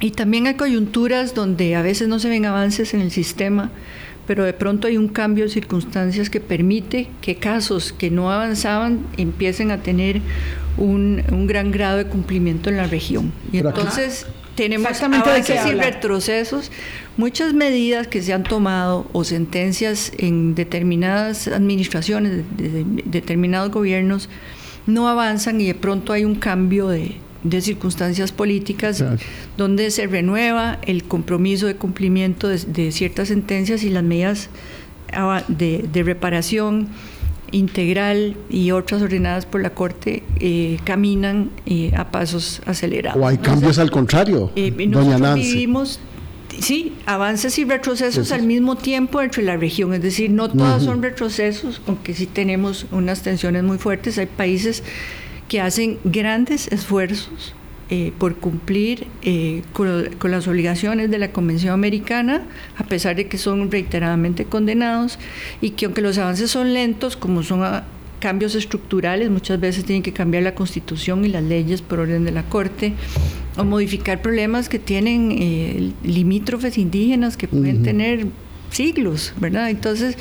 Y 0.00 0.10
también 0.10 0.46
hay 0.46 0.54
coyunturas 0.54 1.34
donde 1.34 1.74
a 1.74 1.82
veces 1.82 2.08
no 2.08 2.18
se 2.18 2.28
ven 2.28 2.44
avances 2.44 2.92
en 2.92 3.00
el 3.00 3.10
sistema, 3.10 3.70
pero 4.26 4.44
de 4.44 4.52
pronto 4.52 4.88
hay 4.88 4.98
un 4.98 5.08
cambio 5.08 5.44
de 5.44 5.50
circunstancias 5.50 6.28
que 6.28 6.40
permite 6.40 7.08
que 7.20 7.36
casos 7.36 7.92
que 7.92 8.10
no 8.10 8.30
avanzaban 8.30 9.06
empiecen 9.16 9.70
a 9.70 9.82
tener 9.82 10.20
un, 10.76 11.22
gran 11.46 11.70
grado 11.70 11.98
de 11.98 12.06
cumplimiento 12.06 12.68
en 12.68 12.76
la 12.76 12.86
región. 12.86 13.32
Y 13.52 13.58
entonces 13.58 14.26
tenemos 14.54 15.00
avances 15.02 15.66
y 15.66 15.72
retrocesos. 15.72 16.70
Muchas 17.16 17.54
medidas 17.54 18.08
que 18.08 18.20
se 18.20 18.32
han 18.32 18.42
tomado 18.42 19.06
o 19.12 19.24
sentencias 19.24 20.12
en 20.18 20.54
determinadas 20.54 21.48
administraciones, 21.48 22.42
de 22.56 22.84
determinados 23.04 23.70
gobiernos, 23.70 24.28
no 24.86 25.08
avanzan 25.08 25.60
y 25.60 25.66
de 25.66 25.74
pronto 25.74 26.12
hay 26.12 26.24
un 26.24 26.34
cambio 26.34 26.88
de, 26.88 27.16
de 27.50 27.60
circunstancias 27.60 28.32
políticas 28.32 29.04
donde 29.56 29.90
se 29.90 30.06
renueva 30.06 30.78
el 30.82 31.04
compromiso 31.04 31.66
de 31.66 31.76
cumplimiento 31.76 32.48
de, 32.48 32.92
ciertas 32.92 33.28
sentencias 33.28 33.82
y 33.82 33.90
las 33.90 34.02
medidas 34.02 34.50
de, 35.48 36.02
reparación 36.04 36.88
integral 37.52 38.36
y 38.50 38.72
otras 38.72 39.02
ordenadas 39.02 39.46
por 39.46 39.62
la 39.62 39.70
Corte 39.70 40.24
eh, 40.40 40.78
caminan 40.84 41.50
eh, 41.64 41.92
a 41.96 42.10
pasos 42.10 42.60
acelerados. 42.66 43.22
O 43.22 43.26
hay 43.26 43.38
cambios 43.38 43.78
al 43.78 43.90
contrario, 43.90 44.50
eh, 44.56 44.72
doña 44.88 45.16
Nancy. 45.16 45.52
Vivimos, 45.52 46.00
sí, 46.58 46.92
avances 47.06 47.56
y 47.58 47.64
retrocesos 47.64 48.32
al 48.32 48.42
mismo 48.42 48.76
tiempo 48.76 49.22
entre 49.22 49.44
la 49.44 49.56
región, 49.56 49.94
es 49.94 50.02
decir, 50.02 50.30
no 50.30 50.50
todas 50.50 50.82
son 50.82 51.02
retrocesos, 51.02 51.80
aunque 51.86 52.14
sí 52.14 52.26
tenemos 52.26 52.86
unas 52.90 53.22
tensiones 53.22 53.62
muy 53.62 53.78
fuertes, 53.78 54.18
hay 54.18 54.26
países 54.26 54.82
que 55.48 55.60
hacen 55.60 55.98
grandes 56.04 56.68
esfuerzos 56.68 57.54
eh, 57.88 58.12
por 58.18 58.34
cumplir 58.34 59.06
eh, 59.22 59.62
con, 59.72 60.10
las 60.30 60.48
obligaciones 60.48 61.08
de 61.08 61.18
la 61.18 61.30
Convención 61.30 61.72
Americana, 61.72 62.42
a 62.76 62.82
pesar 62.82 63.14
de 63.14 63.28
que 63.28 63.38
son 63.38 63.70
reiteradamente 63.70 64.44
condenados, 64.44 65.20
y 65.60 65.70
que 65.70 65.84
aunque 65.84 66.02
los 66.02 66.18
avances 66.18 66.50
son 66.50 66.74
lentos, 66.74 67.16
como 67.16 67.44
son 67.44 67.62
ah, 67.62 67.84
cambios 68.18 68.56
estructurales, 68.56 69.30
muchas 69.30 69.60
veces 69.60 69.84
tienen 69.84 70.02
que 70.02 70.12
cambiar 70.12 70.42
la 70.42 70.56
Constitución 70.56 71.24
y 71.24 71.28
las 71.28 71.44
leyes 71.44 71.80
por 71.80 72.00
orden 72.00 72.24
de 72.24 72.32
la 72.32 72.42
Corte, 72.42 72.92
o 73.56 73.62
modificar 73.62 74.20
problemas 74.20 74.68
que 74.68 74.80
tienen 74.80 75.30
eh, 75.38 75.92
limítrofes 76.02 76.78
indígenas 76.78 77.36
que 77.36 77.46
pueden 77.46 77.84
tener 77.84 78.26
siglos, 78.70 79.32
¿verdad? 79.38 79.70
Entonces, 79.70 80.18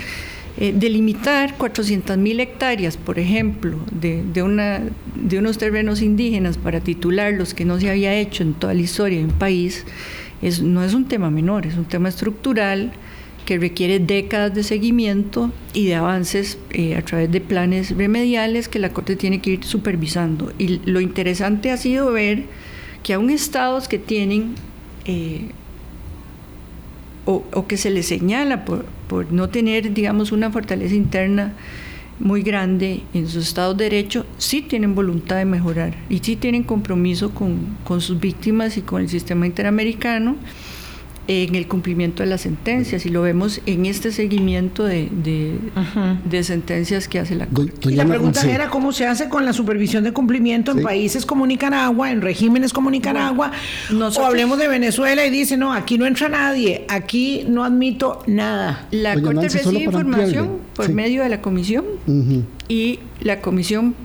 eh, 0.58 0.74
delimitar 0.76 1.58
400.000 1.58 2.40
hectáreas, 2.40 2.98
por 2.98 3.20
ejemplo, 3.20 3.78
de, 3.92 4.24
de, 4.24 4.42
una, 4.42 4.82
de 5.16 5.40
unos 5.40 5.58
terrenos 5.58 6.02
indígenas 6.02 6.58
para 6.58 6.80
titularlos 6.80 7.54
que 7.54 7.66
no 7.66 7.80
se 7.80 7.90
había 7.90 8.14
hecho 8.16 8.44
en 8.44 8.54
toda 8.54 8.74
la 8.74 8.82
historia 8.82 9.20
de 9.20 9.26
un 9.26 9.32
país, 9.32 9.86
no 10.62 10.84
es 10.84 10.94
un 10.94 11.06
tema 11.06 11.32
menor, 11.32 11.66
es 11.66 11.76
un 11.76 11.86
tema 11.86 12.10
estructural 12.10 12.94
que 13.46 13.60
requiere 13.60 14.00
décadas 14.00 14.54
de 14.54 14.64
seguimiento 14.64 15.52
y 15.74 15.86
de 15.86 15.96
avances 15.96 16.58
eh, 16.72 16.96
a 16.96 17.02
través 17.04 17.32
de 17.32 17.42
planes 17.42 17.96
remediales 17.96 18.68
que 18.68 18.80
la 18.80 18.90
Corte 18.90 19.16
tiene 19.16 19.40
que 19.40 19.52
ir 19.52 19.64
supervisando. 19.64 20.52
Y 20.58 20.80
lo 20.86 21.00
interesante 21.00 21.72
ha 21.72 21.78
sido 21.78 22.12
ver 22.12 22.44
que 23.04 23.14
aún 23.14 23.30
estados 23.30 23.88
que 23.88 24.00
tienen 24.00 24.56
eh, 25.06 25.50
o, 27.26 27.68
que 27.68 27.78
se 27.78 27.90
les 27.90 28.08
señala 28.08 28.66
por, 28.66 28.86
por, 29.08 29.32
no 29.32 29.50
tener, 29.50 29.94
digamos, 29.94 30.32
una 30.32 30.52
fortaleza 30.52 30.96
interna 30.96 31.54
muy 32.20 32.42
grande 32.44 33.02
en 33.14 33.28
sus 33.28 33.48
estados 33.48 33.76
de 33.78 33.86
derecho, 33.86 34.26
sí 34.38 34.62
tienen 34.62 34.96
voluntad 34.96 35.38
de 35.38 35.46
mejorar 35.46 35.96
y 36.10 36.20
sí 36.20 36.36
tienen 36.36 36.64
compromiso 36.64 37.32
con, 37.32 37.78
con 37.84 38.00
sus 38.02 38.20
víctimas 38.20 38.78
y 38.78 38.82
con 38.82 39.02
el 39.02 39.10
sistema 39.10 39.46
interamericano 39.46 40.38
en 41.28 41.56
el 41.56 41.68
cumplimiento 41.68 42.24
de 42.24 42.30
las 42.30 42.42
sentencias 42.42 43.06
y 43.06 43.10
lo 43.10 43.22
vemos 43.22 43.62
en 43.66 43.86
este 43.86 44.12
seguimiento 44.12 44.84
de, 44.84 45.10
de, 45.12 46.44
sentencias 46.44 47.08
que 47.08 47.20
hace 47.20 47.36
la 47.36 47.48
Corte. 47.48 47.92
Y 47.92 47.96
la 47.96 48.06
pregunta 48.06 48.42
era 48.50 48.70
cómo 48.70 48.92
se 48.92 49.08
hace 49.08 49.30
con 49.30 49.46
la 49.46 49.54
supervisión 49.54 50.04
de 50.04 50.14
cumplimiento 50.14 50.72
en 50.72 50.84
países 50.84 51.26
como 51.26 51.48
Nicaragua, 51.48 52.12
en 52.12 52.22
regímenes 52.22 52.74
como 52.74 52.92
Nicaragua, 52.92 53.52
o 53.92 54.26
hablemos 54.26 54.60
de 54.60 54.68
Venezuela 54.68 55.26
y 55.26 55.30
dice, 55.30 55.58
no, 55.58 55.74
aquí 55.74 55.98
no 55.98 56.06
entra 56.06 56.30
nadie, 56.30 56.86
aquí 56.88 57.46
no 57.48 57.64
admito 57.64 58.22
nada. 58.28 58.88
La 58.92 59.20
Corte 59.20 59.50
recibe 59.50 59.84
información 59.84 60.60
por 60.76 60.90
medio 60.90 61.24
de 61.24 61.30
la 61.30 61.42
comisión 61.42 61.86
y 62.68 63.00
la 63.22 63.42
comisión 63.42 63.96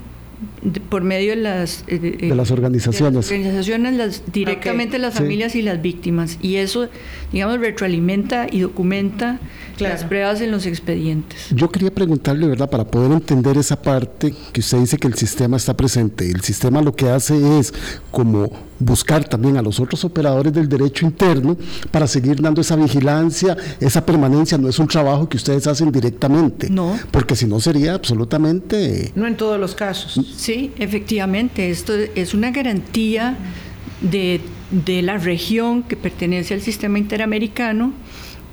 por 0.88 1.02
medio 1.02 1.30
de 1.30 1.36
las, 1.36 1.84
eh, 1.86 1.98
de, 1.98 2.34
las 2.34 2.50
organizaciones. 2.50 3.26
organizaciones, 3.26 3.94
las, 3.94 4.22
directamente 4.32 4.98
las 4.98 5.14
familias 5.14 5.54
y 5.54 5.62
las 5.62 5.80
víctimas. 5.80 6.38
Y 6.42 6.56
eso, 6.56 6.88
digamos, 7.32 7.58
retroalimenta 7.60 8.46
y 8.50 8.60
documenta 8.60 9.40
las 9.78 10.04
pruebas 10.04 10.40
en 10.40 10.50
los 10.50 10.66
expedientes. 10.66 11.48
Yo 11.50 11.70
quería 11.70 11.90
preguntarle, 11.90 12.46
¿verdad? 12.46 12.68
Para 12.68 12.84
poder 12.84 13.12
entender 13.12 13.56
esa 13.56 13.80
parte 13.80 14.34
que 14.52 14.60
usted 14.60 14.78
dice 14.78 14.98
que 14.98 15.06
el 15.06 15.14
sistema 15.14 15.56
está 15.56 15.76
presente. 15.76 16.30
El 16.30 16.42
sistema 16.42 16.82
lo 16.82 16.94
que 16.94 17.08
hace 17.08 17.58
es 17.58 17.72
como 18.10 18.50
buscar 18.78 19.24
también 19.28 19.56
a 19.56 19.62
los 19.62 19.78
otros 19.78 20.04
operadores 20.04 20.52
del 20.52 20.68
derecho 20.68 21.04
interno 21.06 21.56
para 21.90 22.06
seguir 22.06 22.40
dando 22.40 22.60
esa 22.60 22.76
vigilancia, 22.76 23.56
esa 23.78 24.04
permanencia. 24.04 24.58
No 24.58 24.68
es 24.68 24.78
un 24.78 24.88
trabajo 24.88 25.28
que 25.28 25.36
ustedes 25.36 25.66
hacen 25.66 25.92
directamente. 25.92 26.68
No. 26.70 26.98
Porque 27.10 27.36
si 27.36 27.46
no 27.46 27.60
sería 27.60 27.94
absolutamente... 27.94 29.12
No 29.14 29.26
en 29.26 29.36
todos 29.36 29.60
los 29.60 29.74
casos. 29.74 30.20
Sí, 30.36 30.49
efectivamente. 30.78 31.70
Esto 31.70 31.94
es 31.94 32.34
una 32.34 32.50
garantía 32.50 33.36
de, 34.00 34.40
de 34.70 35.02
la 35.02 35.18
región 35.18 35.82
que 35.82 35.96
pertenece 35.96 36.54
al 36.54 36.60
sistema 36.60 36.98
interamericano 36.98 37.92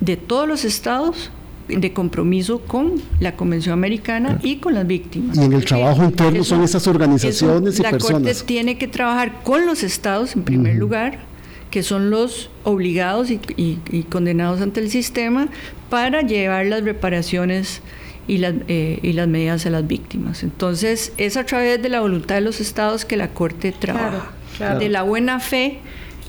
de 0.00 0.16
todos 0.16 0.46
los 0.46 0.64
estados 0.64 1.30
de 1.68 1.92
compromiso 1.92 2.60
con 2.60 2.94
la 3.20 3.36
Convención 3.36 3.74
Americana 3.74 4.38
y 4.42 4.56
con 4.56 4.74
las 4.74 4.86
víctimas. 4.86 5.36
Y 5.36 5.42
en 5.42 5.52
el 5.52 5.64
trabajo 5.64 6.02
interno 6.02 6.42
son 6.44 6.62
esas 6.62 6.86
organizaciones 6.86 7.78
y 7.78 7.82
personas. 7.82 8.22
La 8.22 8.28
Corte 8.28 8.44
tiene 8.46 8.78
que 8.78 8.88
trabajar 8.88 9.42
con 9.42 9.66
los 9.66 9.82
estados 9.82 10.34
en 10.34 10.44
primer 10.44 10.76
lugar, 10.76 11.18
que 11.70 11.82
son 11.82 12.10
los 12.10 12.50
obligados 12.64 13.30
y, 13.30 14.02
condenados 14.08 14.60
ante 14.62 14.80
el 14.80 14.90
sistema, 14.90 15.48
para 15.90 16.22
llevar 16.22 16.66
las 16.66 16.82
reparaciones 16.82 17.82
y 18.28 18.38
las, 18.38 18.54
eh, 18.68 19.00
y 19.02 19.14
las 19.14 19.26
medidas 19.26 19.66
a 19.66 19.70
las 19.70 19.86
víctimas. 19.86 20.44
Entonces, 20.44 21.12
es 21.16 21.36
a 21.36 21.44
través 21.44 21.82
de 21.82 21.88
la 21.88 22.00
voluntad 22.00 22.36
de 22.36 22.42
los 22.42 22.60
estados 22.60 23.04
que 23.04 23.16
la 23.16 23.30
Corte 23.34 23.72
trabaja, 23.72 24.30
de 24.78 24.88
la 24.88 25.02
buena 25.02 25.40
fe 25.40 25.80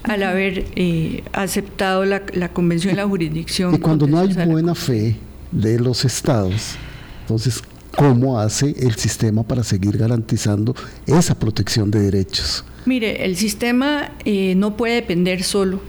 al 0.04 0.24
haber 0.24 0.66
eh, 0.76 1.24
aceptado 1.34 2.06
la, 2.06 2.24
la, 2.34 2.50
convención 2.50 2.96
de 2.96 3.02
la 3.02 3.08
jurisdicción. 3.08 3.76
Y 3.76 3.80
cuando 3.80 4.08
no 4.08 4.20
hay 4.20 4.34
buena 4.34 4.74
fe 4.74 5.18
de 5.52 5.78
los 5.78 6.06
estados, 6.06 6.76
entonces, 7.22 7.62
¿cómo 7.96 8.40
hace 8.40 8.74
el 8.80 8.96
sistema 8.96 9.44
para 9.44 9.64
seguir 9.64 9.98
garantizando 9.98 10.74
esa 11.06 11.38
protección 11.38 11.92
de 11.92 12.00
derechos? 12.00 12.64
Mire, 12.86 13.26
el 13.26 13.36
sistema 13.36 14.12
eh, 14.24 14.56
no 14.56 14.78
puede 14.78 14.96
depender 14.96 15.44
solo 15.44 15.82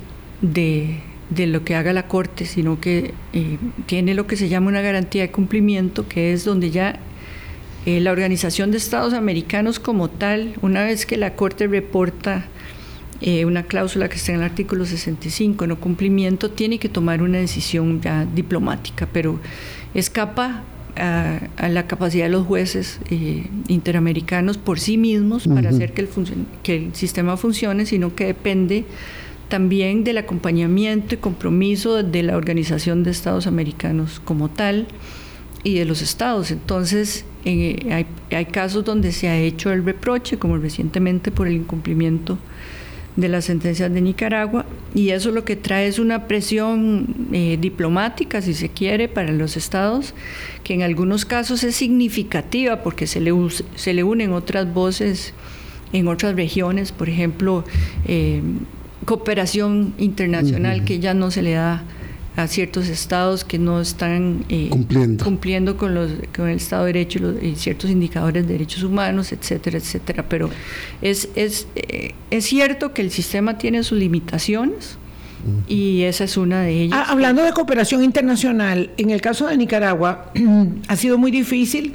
de, 0.43 1.01
de, 1.31 1.47
lo 1.47 1.65
que 1.65 1.75
haga 1.75 1.93
la 1.93 2.07
Corte, 2.09 2.45
sino 2.45 2.81
que 2.81 3.15
eh, 3.33 3.59
tiene 3.87 4.15
lo 4.15 4.27
que 4.27 4.37
se 4.37 4.49
llama 4.49 4.69
una 4.69 4.81
garantía 4.83 5.23
de 5.23 5.31
cumplimiento, 5.31 6.09
que 6.09 6.33
es 6.33 6.45
donde 6.45 6.71
ya 6.71 7.01
la 7.87 8.13
Organización 8.13 8.71
de 8.71 8.77
Estados 8.77 9.15
Americanos 9.15 9.81
como 9.81 10.11
tal, 10.11 10.53
una 10.61 10.85
vez 10.85 11.07
que 11.07 11.17
la 11.17 11.35
Corte 11.35 11.67
reporta 11.67 12.45
eh, 13.23 13.45
una 13.45 13.65
cláusula 13.65 14.09
que 14.09 14.17
está 14.17 14.33
en 14.33 14.39
el 14.39 14.45
artículo 14.45 14.87
65, 14.87 15.67
no 15.67 15.79
cumplimiento, 15.79 16.51
tiene 16.51 16.79
que 16.79 16.89
tomar 16.89 17.23
una 17.23 17.37
decisión 17.37 18.01
ya 18.01 18.25
diplomática, 18.25 19.07
pero 19.13 19.39
escapa 19.93 20.63
a, 20.97 21.69
la 21.69 21.87
capacidad 21.87 22.25
de 22.25 22.31
los 22.31 22.47
jueces 22.47 22.99
eh, 23.11 23.47
interamericanos 23.69 24.57
por 24.57 24.81
sí 24.81 24.97
mismos 24.97 25.47
para 25.47 25.69
hacer 25.69 25.93
que 25.93 26.01
el, 26.01 26.09
que 26.63 26.77
el 26.77 26.95
sistema 26.95 27.37
funcione, 27.37 27.85
sino 27.85 28.15
que 28.15 28.25
depende 28.25 28.87
también 29.51 30.03
del 30.03 30.17
acompañamiento 30.17 31.15
y 31.15 31.19
compromiso 31.19 32.03
de 32.03 32.23
la 32.23 32.39
Organización 32.39 33.03
de 33.03 33.11
Estados 33.11 33.47
Americanos 33.47 34.23
como 34.25 34.49
tal 34.49 34.87
y 35.63 35.75
de 35.75 35.85
los 35.85 36.01
estados. 36.01 36.51
Entonces, 36.51 37.27
eh, 37.45 37.77
hay, 37.93 38.07
hay, 38.35 38.47
casos 38.47 38.87
donde 38.87 39.13
se 39.13 39.29
ha 39.29 39.39
hecho 39.39 39.71
el 39.71 39.85
reproche, 39.85 40.39
como 40.39 40.57
recientemente 40.57 41.31
por 41.31 41.47
el 41.47 41.55
incumplimiento 41.55 42.39
de 43.17 43.29
las 43.29 43.45
sentencias 43.47 43.93
de 43.93 44.01
Nicaragua 44.01 44.65
y 44.95 45.11
eso 45.11 45.31
lo 45.31 45.45
que 45.45 45.57
trae 45.57 45.87
es 45.87 45.99
una 45.99 46.27
presión 46.27 47.29
eh, 47.33 47.59
diplomática, 47.61 48.43
si 48.43 48.55
se 48.55 48.69
quiere, 48.69 49.09
para 49.09 49.33
los 49.33 49.57
estados, 49.57 50.15
que 50.65 50.75
en 50.75 50.83
algunos 50.83 51.25
casos 51.25 51.63
es 51.63 51.77
significativa 51.77 52.83
porque 52.83 53.07
se 53.07 53.21
le, 53.21 53.33
se 53.77 53.95
le 53.95 54.05
unen 54.05 54.33
otras 54.33 54.73
voces 54.73 55.35
en 55.93 56.09
otras 56.09 56.35
regiones, 56.35 56.93
por 56.93 57.09
ejemplo, 57.09 57.65
eh, 58.07 58.43
cooperación 59.11 59.93
internacional 59.99 60.85
que 60.85 61.01
ya 61.01 61.15
no 61.15 61.33
se 61.33 61.43
le 61.43 61.55
da 61.55 61.83
a 62.37 62.47
ciertos 62.47 62.87
estados 62.87 63.45
que 63.45 63.59
no 63.59 63.81
están 63.81 64.45
eh, 64.49 64.69
cumpliendo. 64.71 65.25
cumpliendo 65.25 65.77
con, 65.77 65.97
los, 65.97 66.13
con 66.33 66.49
el 66.49 66.59
Estado 66.59 66.85
de 66.85 66.93
Derecho 66.93 67.19
y, 67.43 67.57
ciertos 67.57 67.91
indicadores 67.91 68.47
de 68.47 68.53
derechos 68.53 68.85
humanos, 68.85 69.33
etcétera, 69.33 69.79
etcétera. 69.79 70.27
Pero 70.29 70.49
es, 71.03 71.29
es, 71.35 71.67
eh, 71.75 72.15
es 72.31 72.45
cierto 72.45 72.95
que 72.95 73.03
el 73.03 73.11
sistema 73.11 73.59
tiene 73.59 73.83
sus 73.83 73.99
limitaciones. 73.99 74.97
Y 75.67 76.03
esa 76.03 76.23
es 76.23 76.37
una 76.37 76.63
de 76.63 76.83
ellas. 76.83 77.01
Ah, 77.03 77.11
hablando 77.11 77.43
de 77.43 77.51
cooperación 77.53 78.05
internacional, 78.05 78.91
en 78.97 79.11
el 79.11 79.21
caso 79.21 79.49
de 79.49 79.57
Nicaragua 79.57 80.31
ha 80.87 80.95
sido 80.95 81.19
muy 81.19 81.33
difícil 81.33 81.95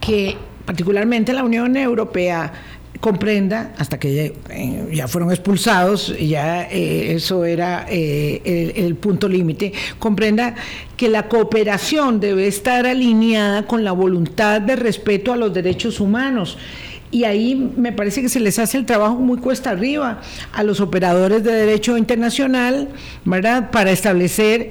que 0.00 0.36
particularmente 0.64 1.34
la 1.34 1.44
Unión 1.44 1.76
Europea 1.76 2.50
comprenda, 2.98 3.72
hasta 3.78 3.98
que 3.98 4.14
ya, 4.14 5.04
eh, 5.04 5.08
fueron 5.08 5.30
expulsados, 5.30 6.14
ya 6.18 6.68
eh, 6.70 7.14
eso 7.14 7.44
era 7.44 7.86
eh, 7.88 8.72
el, 8.76 8.94
punto 8.96 9.28
límite, 9.28 9.72
comprenda 9.98 10.54
que 10.96 11.08
la 11.08 11.28
cooperación 11.28 12.20
debe 12.20 12.46
estar 12.46 12.86
alineada 12.86 13.66
con 13.66 13.84
la 13.84 13.92
voluntad 13.92 14.60
de 14.60 14.76
respeto 14.76 15.32
a 15.32 15.36
los 15.36 15.54
derechos 15.54 16.00
humanos. 16.00 16.58
Y 17.12 17.24
ahí 17.24 17.72
me 17.76 17.90
parece 17.90 18.22
que 18.22 18.28
se 18.28 18.38
les 18.38 18.58
hace 18.58 18.78
el 18.78 18.86
trabajo 18.86 19.16
muy 19.16 19.38
cuesta 19.38 19.70
arriba 19.70 20.20
a 20.52 20.62
los 20.62 20.80
operadores 20.80 21.42
de 21.42 21.52
derecho 21.52 21.96
internacional, 21.96 22.88
¿verdad? 23.24 23.70
Para 23.72 23.90
establecer 23.90 24.70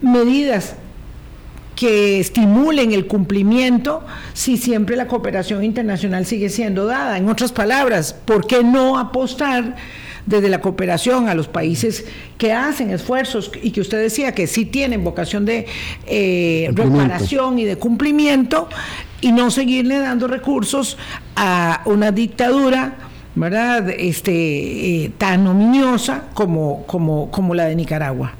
medidas 0.00 0.74
que 1.74 2.20
estimulen 2.20 2.92
el 2.92 3.06
cumplimiento 3.06 4.02
si 4.32 4.56
siempre 4.56 4.96
la 4.96 5.06
cooperación 5.06 5.64
internacional 5.64 6.26
sigue 6.26 6.48
siendo 6.48 6.86
dada. 6.86 7.18
En 7.18 7.28
otras 7.28 7.52
palabras, 7.52 8.12
¿por 8.12 8.46
qué 8.46 8.62
no 8.62 8.98
apostar 8.98 9.76
desde 10.26 10.48
la 10.48 10.60
cooperación 10.60 11.28
a 11.28 11.34
los 11.34 11.48
países 11.48 12.04
que 12.38 12.52
hacen 12.52 12.90
esfuerzos 12.90 13.50
y 13.62 13.70
que 13.72 13.80
usted 13.80 14.00
decía 14.00 14.32
que 14.32 14.46
sí 14.46 14.64
tienen 14.64 15.02
vocación 15.02 15.44
de 15.44 15.66
eh, 16.06 16.70
reparación 16.72 17.58
y 17.58 17.64
de 17.64 17.76
cumplimiento 17.76 18.68
y 19.20 19.32
no 19.32 19.50
seguirle 19.50 19.98
dando 19.98 20.28
recursos 20.28 20.96
a 21.36 21.82
una 21.86 22.12
dictadura? 22.12 22.96
¿verdad? 23.34 23.88
Este, 23.88 25.04
eh, 25.04 25.12
tan 25.16 25.46
ominiosa 25.46 26.24
como, 26.34 26.84
como, 26.86 27.30
como 27.30 27.54
la 27.54 27.64
de 27.64 27.76
Nicaragua. 27.76 28.34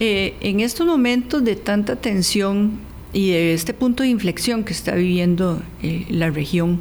Eh, 0.00 0.36
en 0.40 0.60
estos 0.60 0.86
momentos 0.86 1.42
de 1.44 1.56
tanta 1.56 1.96
tensión 1.96 2.78
y 3.12 3.30
de 3.30 3.54
este 3.54 3.74
punto 3.74 4.04
de 4.04 4.10
inflexión 4.10 4.62
que 4.62 4.72
está 4.72 4.94
viviendo 4.94 5.60
eh, 5.82 6.06
la 6.08 6.30
región, 6.30 6.80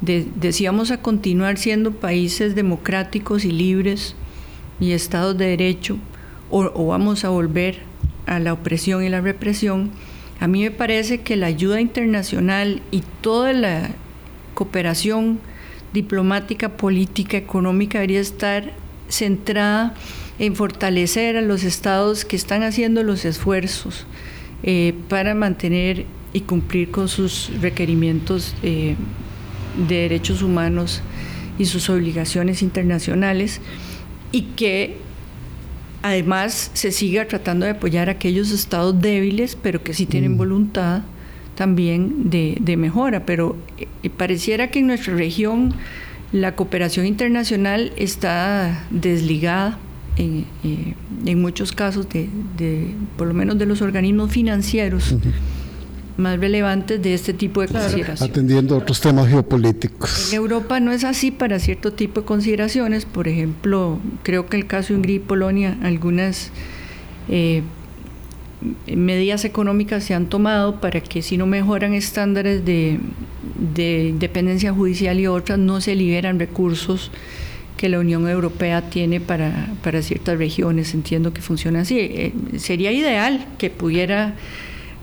decíamos 0.00 0.90
a 0.90 1.00
continuar 1.00 1.58
siendo 1.58 1.92
países 1.92 2.54
democráticos 2.56 3.44
y 3.44 3.52
libres 3.52 4.16
y 4.80 4.92
estados 4.92 5.38
de 5.38 5.46
derecho, 5.46 5.98
o, 6.50 6.86
vamos 6.86 7.24
a 7.24 7.28
volver 7.28 7.80
a 8.26 8.40
la 8.40 8.52
opresión 8.52 9.04
y 9.04 9.08
la 9.08 9.20
represión, 9.20 9.90
a 10.40 10.48
mí 10.48 10.62
me 10.62 10.70
parece 10.70 11.20
que 11.20 11.36
la 11.36 11.46
ayuda 11.46 11.80
internacional 11.80 12.82
y 12.90 13.02
toda 13.20 13.52
la 13.52 13.90
cooperación 14.54 15.40
diplomática, 15.92 16.76
política, 16.76 17.36
económica 17.36 17.98
debería 17.98 18.20
estar 18.20 18.72
centrada 19.08 19.94
en 20.38 20.54
fortalecer 20.54 21.36
a 21.36 21.42
los 21.42 21.64
estados 21.64 22.24
que 22.24 22.36
están 22.36 22.62
haciendo 22.62 23.02
los 23.02 23.24
esfuerzos 23.24 24.06
eh, 24.62 24.94
para 25.08 25.34
mantener 25.34 26.06
y 26.32 26.40
cumplir 26.40 26.90
con 26.90 27.08
sus 27.08 27.50
requerimientos 27.60 28.54
eh, 28.62 28.96
de 29.88 29.96
derechos 29.96 30.42
humanos 30.42 31.02
y 31.58 31.66
sus 31.66 31.90
obligaciones 31.90 32.62
internacionales 32.62 33.60
y 34.30 34.42
que 34.42 34.96
además 36.02 36.70
se 36.74 36.92
siga 36.92 37.26
tratando 37.26 37.66
de 37.66 37.72
apoyar 37.72 38.08
a 38.08 38.12
aquellos 38.12 38.50
estados 38.50 39.00
débiles, 39.00 39.56
pero 39.60 39.82
que 39.82 39.94
sí 39.94 40.06
tienen 40.06 40.34
mm. 40.34 40.38
voluntad 40.38 41.02
también 41.54 42.30
de, 42.30 42.76
mejora. 42.76 43.26
Pero 43.26 43.56
eh, 43.78 44.10
pareciera 44.10 44.70
que 44.70 44.78
en 44.78 44.86
nuestra 44.86 45.14
región 45.14 45.74
la 46.30 46.54
cooperación 46.54 47.06
internacional 47.06 47.92
está 47.96 48.86
desligada 48.90 49.78
en, 50.18 50.44
eh, 50.64 51.36
muchos 51.36 51.72
casos 51.72 52.06
de, 52.08 52.94
por 53.16 53.28
lo 53.28 53.34
menos 53.34 53.58
de 53.58 53.66
los 53.66 53.80
organismos 53.80 54.30
financieros 54.30 55.14
más 56.16 56.38
relevantes 56.40 57.00
de 57.00 57.14
este 57.14 57.32
tipo 57.32 57.60
de 57.60 57.68
consideraciones. 57.68 58.22
Atendiendo 58.22 58.76
otros 58.76 59.00
temas 59.00 59.28
geopolíticos. 59.28 60.32
En 60.32 60.36
Europa 60.36 60.80
no 60.80 60.90
es 60.90 61.04
así 61.04 61.30
para 61.30 61.60
cierto 61.60 61.92
tipo 61.92 62.22
de 62.22 62.26
consideraciones. 62.26 63.04
Por 63.04 63.28
ejemplo, 63.28 64.00
creo 64.24 64.46
que 64.46 64.56
el 64.56 64.66
caso 64.66 64.88
de 64.88 64.96
Hungría 64.96 65.16
y 65.16 65.20
Polonia, 65.20 65.78
algunas 65.80 66.50
eh, 67.28 67.62
medidas 68.92 69.44
económicas 69.44 70.02
se 70.02 70.14
han 70.14 70.26
tomado 70.26 70.80
para 70.80 71.00
que 71.00 71.22
si 71.22 71.36
no 71.36 71.46
mejoran 71.46 71.94
estándares 71.94 72.64
de, 72.64 72.98
de 73.74 74.08
independencia 74.08 74.72
judicial 74.72 75.20
y 75.20 75.28
otras, 75.28 75.60
no 75.60 75.80
se 75.80 75.94
liberan 75.94 76.40
recursos 76.40 77.12
que 77.78 77.88
la 77.88 77.98
Unión 77.98 78.28
Europea 78.28 78.90
tiene 78.90 79.20
para, 79.20 79.68
para 79.82 80.02
ciertas 80.02 80.36
regiones. 80.36 80.92
Entiendo 80.92 81.32
que 81.32 81.40
funciona 81.40 81.80
así. 81.80 81.98
Eh, 81.98 82.34
sería 82.58 82.92
ideal 82.92 83.46
que 83.56 83.70
pudiera 83.70 84.34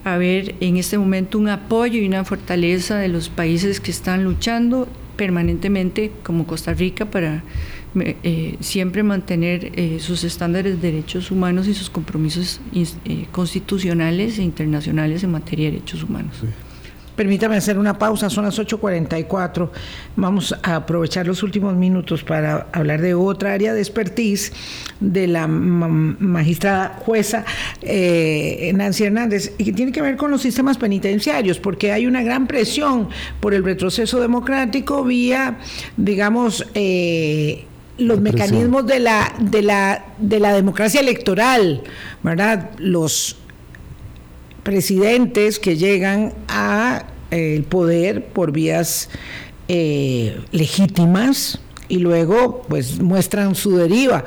haber 0.03 0.53
en 0.59 0.77
este 0.77 0.99
momento 0.99 1.39
un 1.39 1.49
apoyo 1.49 1.99
y 1.99 2.05
una 2.05 2.23
fortaleza 2.23 2.97
de 2.99 3.07
los 3.07 3.29
países 3.29 3.79
que 3.79 3.89
están 3.89 4.23
luchando 4.23 4.87
permanentemente 5.17 6.11
como 6.21 6.45
Costa 6.45 6.73
Rica 6.73 7.05
para 7.05 7.43
eh, 7.97 8.57
siempre 8.59 9.03
mantener 9.03 9.71
eh, 9.75 9.99
sus 10.01 10.25
estándares 10.25 10.81
de 10.81 10.91
derechos 10.91 11.31
humanos 11.31 11.67
y 11.67 11.73
sus 11.73 11.89
compromisos 11.89 12.59
eh, 12.73 13.25
constitucionales 13.31 14.37
e 14.37 14.43
internacionales 14.43 15.23
en 15.23 15.31
materia 15.31 15.67
de 15.67 15.71
derechos 15.73 16.03
humanos. 16.03 16.35
Permítame 17.15 17.55
hacer 17.55 17.77
una 17.77 17.97
pausa, 17.97 18.29
son 18.29 18.45
las 18.45 18.59
8.44. 18.59 19.69
Vamos 20.15 20.55
a 20.61 20.75
aprovechar 20.75 21.25
los 21.25 21.43
últimos 21.43 21.75
minutos 21.75 22.23
para 22.23 22.67
hablar 22.73 23.01
de 23.01 23.13
otra 23.13 23.53
área 23.53 23.73
de 23.73 23.79
expertise 23.79 24.51
de 24.99 25.27
la 25.27 25.47
magistrada 25.47 26.99
jueza 27.05 27.45
eh, 27.81 28.71
Nancy 28.75 29.05
Hernández, 29.05 29.53
y 29.57 29.63
que 29.65 29.73
tiene 29.73 29.91
que 29.91 30.01
ver 30.01 30.17
con 30.17 30.31
los 30.31 30.41
sistemas 30.41 30.77
penitenciarios, 30.77 31.59
porque 31.59 31.91
hay 31.91 32.05
una 32.05 32.23
gran 32.23 32.47
presión 32.47 33.09
por 33.39 33.53
el 33.53 33.63
retroceso 33.63 34.19
democrático 34.19 35.03
vía, 35.03 35.57
digamos, 35.97 36.65
eh, 36.73 37.65
los 37.97 38.19
mecanismos 38.19 38.85
de 38.85 38.99
la, 38.99 39.33
de, 39.39 39.61
la, 39.61 40.05
de 40.17 40.39
la 40.39 40.53
democracia 40.53 40.99
electoral, 40.99 41.81
¿verdad? 42.23 42.71
Los 42.77 43.37
presidentes 44.65 45.59
que 45.59 45.77
llegan 45.77 46.33
a 46.47 47.05
eh, 47.29 47.63
poder 47.69 48.25
por 48.25 48.51
vías 48.51 49.09
eh, 49.67 50.41
legítimas 50.51 51.59
y 51.87 51.99
luego 51.99 52.63
pues 52.67 52.99
muestran 52.99 53.53
su 53.53 53.77
deriva. 53.77 54.25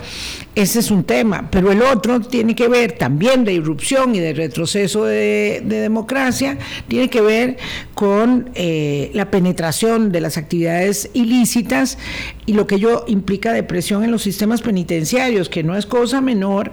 Ese 0.58 0.80
es 0.80 0.90
un 0.90 1.04
tema, 1.04 1.48
pero 1.52 1.70
el 1.70 1.80
otro 1.82 2.18
tiene 2.18 2.56
que 2.56 2.66
ver 2.66 2.90
también 2.90 3.44
de 3.44 3.52
irrupción 3.52 4.16
y 4.16 4.18
de 4.18 4.34
retroceso 4.34 5.04
de, 5.04 5.62
democracia, 5.64 6.58
tiene 6.88 7.08
que 7.08 7.20
ver 7.20 7.58
con 7.94 8.50
eh, 8.56 9.12
la 9.14 9.30
penetración 9.30 10.10
de 10.10 10.20
las 10.20 10.36
actividades 10.36 11.10
ilícitas 11.14 11.96
y 12.44 12.54
lo 12.54 12.66
que 12.66 12.74
ello 12.74 13.04
implica 13.06 13.52
de 13.52 13.62
presión 13.62 14.02
en 14.02 14.10
los 14.10 14.22
sistemas 14.22 14.60
penitenciarios, 14.60 15.48
que 15.48 15.62
no 15.62 15.76
es 15.76 15.86
cosa 15.86 16.20
menor 16.20 16.72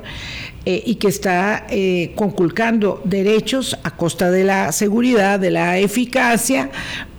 eh, 0.65 0.81
y 0.83 0.95
que 0.95 1.07
está 1.07 1.67
eh, 1.69 2.13
conculcando 2.15 3.03
derechos 3.05 3.77
a 3.83 3.91
costa 3.91 4.31
de 4.31 4.45
la 4.45 4.71
seguridad, 4.71 5.39
de 5.39 5.51
la 5.51 5.77
eficacia, 5.77 6.71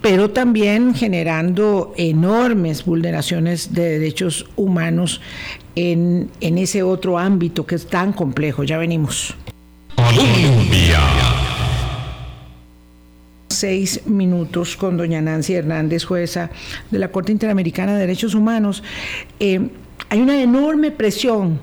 pero 0.03 0.31
también 0.31 0.97
generando 0.97 1.95
enormes 1.97 2.85
vulneraciones 2.85 3.73
de 3.73 4.01
derechos 4.01 4.47
humanos 4.57 5.21
en, 5.77 6.31
en 6.41 6.59
ese 6.59 6.83
otro 6.83 7.19
ámbito 7.19 7.65
que 7.65 7.77
es 7.77 7.87
tan 7.87 8.13
complejo. 8.13 8.65
Ya 8.65 8.79
venimos. 8.79 9.35
Colombia. 9.95 11.01
Seis 13.49 14.01
minutos 14.07 14.77
con 14.77 14.97
doña 14.97 15.23
Nancy 15.23 15.55
Hernández, 15.55 16.05
jueza 16.05 16.51
de 16.91 16.99
la 16.99 17.13
Corte 17.13 17.33
Interamericana 17.33 17.95
de 17.95 18.01
Derechos 18.01 18.35
Humanos. 18.35 18.83
Eh, 19.39 19.69
hay 20.09 20.21
una 20.21 20.43
enorme 20.43 20.91
presión 20.91 21.61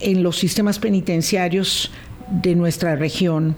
en 0.00 0.22
los 0.22 0.36
sistemas 0.38 0.78
penitenciarios 0.78 1.90
de 2.30 2.54
nuestra 2.54 2.96
región. 2.96 3.56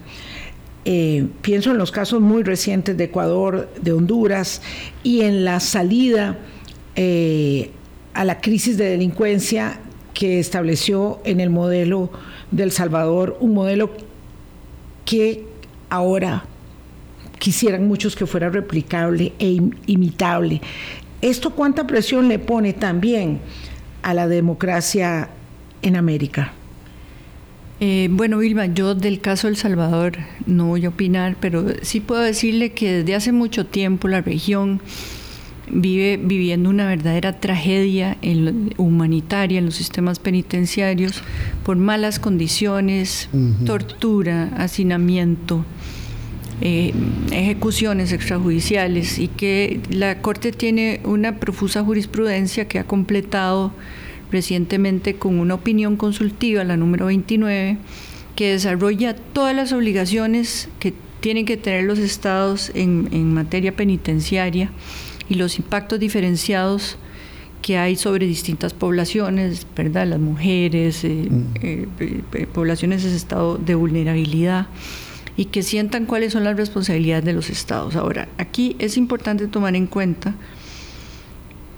Eh, 0.84 1.26
pienso 1.42 1.70
en 1.70 1.78
los 1.78 1.92
casos 1.92 2.20
muy 2.20 2.42
recientes 2.42 2.96
de 2.96 3.04
Ecuador, 3.04 3.70
de 3.80 3.92
Honduras, 3.92 4.62
y 5.02 5.20
en 5.20 5.44
la 5.44 5.60
salida 5.60 6.38
eh, 6.96 7.70
a 8.14 8.24
la 8.24 8.40
crisis 8.40 8.76
de 8.76 8.90
delincuencia 8.90 9.78
que 10.14 10.38
estableció 10.38 11.20
en 11.24 11.40
el 11.40 11.50
modelo 11.50 12.10
del 12.50 12.70
Salvador, 12.70 13.36
un 13.40 13.54
modelo 13.54 13.90
que 15.04 15.44
ahora 15.88 16.44
quisieran 17.38 17.88
muchos 17.88 18.14
que 18.14 18.26
fuera 18.26 18.50
replicable 18.50 19.32
e 19.38 19.58
imitable. 19.86 20.60
¿Esto 21.20 21.50
cuánta 21.50 21.86
presión 21.86 22.28
le 22.28 22.38
pone 22.38 22.72
también 22.72 23.40
a 24.02 24.14
la 24.14 24.28
democracia 24.28 25.28
en 25.82 25.96
América? 25.96 26.52
Eh, 27.80 28.08
bueno, 28.12 28.38
Vilma, 28.38 28.66
yo 28.66 28.94
del 28.94 29.20
caso 29.20 29.48
El 29.48 29.56
Salvador 29.56 30.18
no 30.46 30.66
voy 30.66 30.84
a 30.84 30.90
opinar, 30.90 31.36
pero 31.40 31.66
sí 31.82 31.98
puedo 31.98 32.20
decirle 32.20 32.72
que 32.72 32.98
desde 32.98 33.16
hace 33.16 33.32
mucho 33.32 33.66
tiempo 33.66 34.06
la 34.06 34.20
región 34.20 34.80
vive 35.72 36.18
viviendo 36.22 36.70
una 36.70 36.86
verdadera 36.86 37.40
tragedia 37.40 38.16
humanitaria 38.76 39.58
en 39.58 39.66
los 39.66 39.74
sistemas 39.74 40.18
penitenciarios 40.18 41.22
por 41.64 41.76
malas 41.76 42.20
condiciones, 42.20 43.28
tortura, 43.64 44.50
hacinamiento, 44.56 45.64
eh, 46.60 46.92
ejecuciones 47.32 48.12
extrajudiciales 48.12 49.18
y 49.18 49.28
que 49.28 49.80
la 49.90 50.20
Corte 50.20 50.52
tiene 50.52 51.00
una 51.04 51.40
profusa 51.40 51.82
jurisprudencia 51.82 52.68
que 52.68 52.78
ha 52.78 52.84
completado 52.84 53.72
recientemente 54.30 55.16
con 55.16 55.40
una 55.40 55.54
opinión 55.54 55.96
consultiva, 55.96 56.62
la 56.64 56.76
número 56.76 57.06
29, 57.06 57.78
que 58.36 58.52
desarrolla 58.52 59.14
todas 59.14 59.54
las 59.56 59.72
obligaciones 59.72 60.68
que 60.78 60.94
tienen 61.20 61.46
que 61.46 61.56
tener 61.56 61.84
los 61.84 61.98
estados 61.98 62.72
en, 62.74 63.32
materia 63.32 63.74
penitenciaria 63.74 64.70
y 65.32 65.34
los 65.34 65.58
impactos 65.58 65.98
diferenciados 65.98 66.98
que 67.62 67.78
hay 67.78 67.96
sobre 67.96 68.26
distintas 68.26 68.74
poblaciones, 68.74 69.66
¿verdad? 69.74 70.06
Las 70.06 70.20
mujeres, 70.20 71.04
eh, 71.04 71.26
mm. 71.30 71.44
eh, 71.62 71.88
eh, 72.00 72.46
poblaciones 72.52 73.02
en 73.06 73.14
estado 73.14 73.56
de 73.56 73.74
vulnerabilidad 73.74 74.66
y 75.34 75.46
que 75.46 75.62
sientan 75.62 76.04
cuáles 76.04 76.34
son 76.34 76.44
las 76.44 76.54
responsabilidades 76.54 77.24
de 77.24 77.32
los 77.32 77.48
estados. 77.48 77.96
Ahora, 77.96 78.28
aquí 78.36 78.76
es 78.78 78.98
importante 78.98 79.46
tomar 79.46 79.74
en 79.74 79.86
cuenta 79.86 80.34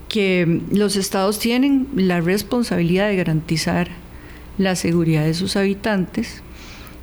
que 0.09 0.61
los 0.73 0.97
estados 0.97 1.39
tienen 1.39 1.87
la 1.95 2.21
responsabilidad 2.21 3.07
de 3.07 3.17
garantizar 3.17 3.89
la 4.59 4.75
seguridad 4.75 5.25
de 5.25 5.35
sus 5.35 5.55
habitantes 5.55 6.43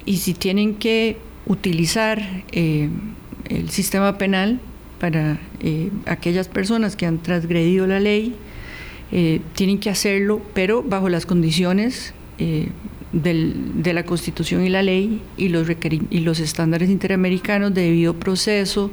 y 0.06 0.18
si 0.18 0.34
tienen 0.34 0.76
que 0.76 1.16
utilizar 1.46 2.44
el 2.52 3.70
sistema 3.70 4.18
penal 4.18 4.60
para 5.02 5.40
eh, 5.62 5.90
aquellas 6.06 6.48
personas 6.48 6.96
que 6.96 7.08
han 7.08 7.18
transgredido 7.18 7.88
la 7.88 8.00
ley, 8.00 8.36
eh, 9.12 9.42
tienen 9.56 9.80
que 9.80 9.90
hacerlo, 9.90 10.42
pero 10.54 10.84
bajo 10.84 11.10
las 11.10 11.26
condiciones 11.26 12.14
de 12.38 13.94
la 13.94 14.04
Constitución 14.04 14.66
y 14.66 14.70
la 14.70 14.82
ley 14.82 15.22
y 15.38 15.50
los, 15.50 15.68
y 16.10 16.20
los 16.22 16.40
estándares 16.40 16.90
interamericanos 16.90 17.72
de 17.74 17.82
debido 17.82 18.16
proceso, 18.16 18.92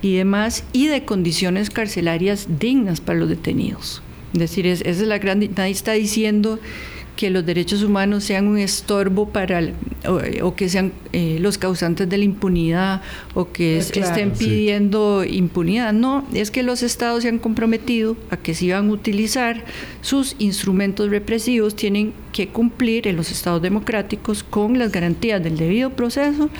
y 0.00 0.16
demás, 0.16 0.64
y 0.72 0.86
de 0.86 1.04
condiciones 1.04 1.70
carcelarias 1.70 2.46
dignas 2.60 3.00
para 3.00 3.18
los 3.18 3.28
detenidos. 3.28 4.02
Es 4.32 4.40
decir, 4.40 4.66
esa 4.66 4.88
es 4.88 5.00
la 5.00 5.18
gran... 5.18 5.40
Nadie 5.56 5.72
está 5.72 5.92
diciendo 5.92 6.58
que 7.18 7.30
los 7.30 7.44
derechos 7.44 7.82
humanos 7.82 8.22
sean 8.22 8.46
un 8.46 8.58
estorbo 8.58 9.30
para 9.30 9.72
o, 10.06 10.54
que 10.54 10.68
sean 10.68 10.92
eh, 11.12 11.38
los 11.40 11.58
causantes 11.58 12.08
de 12.08 12.16
la 12.16 12.22
impunidad 12.22 13.02
o 13.34 13.50
que 13.50 13.78
estén 13.78 14.30
pidiendo 14.30 15.24
impunidad. 15.24 15.92
No, 15.92 16.24
es 16.32 16.52
que 16.52 16.62
los 16.62 16.84
estados 16.84 17.24
se 17.24 17.28
han 17.28 17.40
comprometido 17.40 18.16
a 18.30 18.36
que 18.36 18.54
si 18.54 18.70
van 18.70 18.88
a 18.88 18.92
utilizar 18.92 19.64
sus 20.00 20.36
instrumentos 20.38 21.10
represivos, 21.10 21.74
tienen 21.74 22.12
que 22.30 22.50
cumplir 22.50 23.08
en 23.08 23.16
los 23.16 23.32
estados 23.32 23.60
democráticos 23.62 24.44
con 24.44 24.78
las 24.78 24.92
garantías 24.92 25.42
del 25.42 25.56
debido 25.56 25.90
proceso 25.90 26.50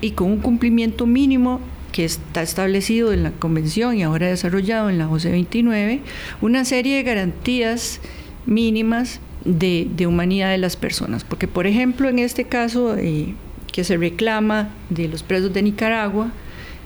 y 0.00 0.12
con 0.12 0.30
un 0.30 0.38
cumplimiento 0.38 1.06
mínimo 1.06 1.58
que 1.90 2.04
está 2.04 2.42
establecido 2.42 3.12
en 3.12 3.24
la 3.24 3.32
Convención 3.32 3.96
y 3.96 4.04
ahora 4.04 4.28
desarrollado 4.28 4.90
en 4.90 4.98
la 4.98 5.10
OCE 5.10 5.32
29, 5.32 6.02
una 6.40 6.64
serie 6.64 6.98
de 6.98 7.02
garantías 7.02 7.98
mínimas 8.46 9.20
de, 9.44 10.06
humanidad 10.06 10.50
de 10.50 10.58
las 10.58 10.76
personas. 10.76 11.24
Porque, 11.24 11.48
por 11.48 11.66
ejemplo, 11.66 12.08
en 12.08 12.18
este 12.18 12.44
caso 12.44 12.96
eh, 12.96 13.34
que 13.72 13.84
se 13.84 13.96
reclama 13.96 14.70
de 14.90 15.08
los 15.08 15.22
presos 15.22 15.52
de 15.52 15.62
Nicaragua, 15.62 16.32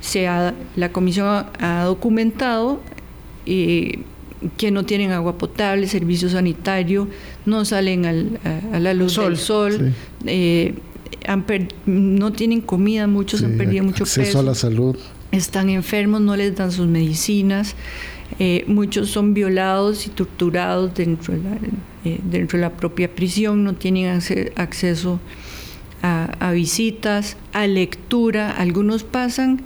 se 0.00 0.26
la 0.76 0.92
Comisión 0.92 1.46
ha, 1.60 1.84
documentado 1.84 2.80
eh, 3.46 4.00
que 4.56 4.70
no 4.70 4.84
tienen 4.84 5.12
agua 5.12 5.38
potable, 5.38 5.86
servicio 5.86 6.28
sanitario, 6.28 7.08
no 7.46 7.64
salen 7.64 8.06
a, 8.06 8.78
la 8.78 8.94
luz 8.94 9.16
del 9.16 9.36
sol. 9.36 9.92
Eh, 10.26 10.74
no 11.86 12.32
tienen 12.32 12.60
comida, 12.60 13.06
muchos 13.06 13.42
han 13.42 13.56
perdido 13.56 13.84
mucho 13.84 14.04
acceso 14.04 14.40
a 14.40 14.42
la 14.42 14.54
salud. 14.54 14.96
Están 15.30 15.70
enfermos, 15.70 16.20
no 16.20 16.36
les 16.36 16.54
dan 16.56 16.72
sus 16.72 16.88
medicinas. 16.88 17.74
Eh, 18.38 18.64
muchos 18.66 19.10
son 19.10 19.34
violados 19.34 20.06
y 20.06 20.10
torturados 20.10 20.94
dentro 20.94 21.34
de, 21.34 21.40
la, 21.40 21.56
eh, 22.04 22.20
dentro 22.22 22.58
de 22.58 22.62
la 22.62 22.72
propia 22.72 23.14
prisión, 23.14 23.64
no 23.64 23.74
tienen 23.74 24.20
acceso 24.56 25.20
a, 26.02 26.52
visitas, 26.52 27.36
a 27.52 27.66
lectura. 27.66 28.50
Algunos 28.50 29.04
pasan 29.04 29.62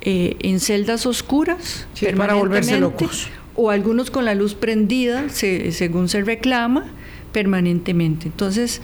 eh, 0.00 0.36
en 0.40 0.60
celdas 0.60 1.06
oscuras 1.06 1.86
para 2.16 2.34
volverse 2.34 2.80
locos. 2.80 3.28
O 3.54 3.70
algunos 3.70 4.10
con 4.10 4.24
la 4.24 4.34
luz 4.34 4.54
prendida, 4.54 5.28
según 5.28 6.08
se 6.08 6.22
reclama, 6.22 6.86
permanentemente. 7.32 8.26
Entonces, 8.26 8.80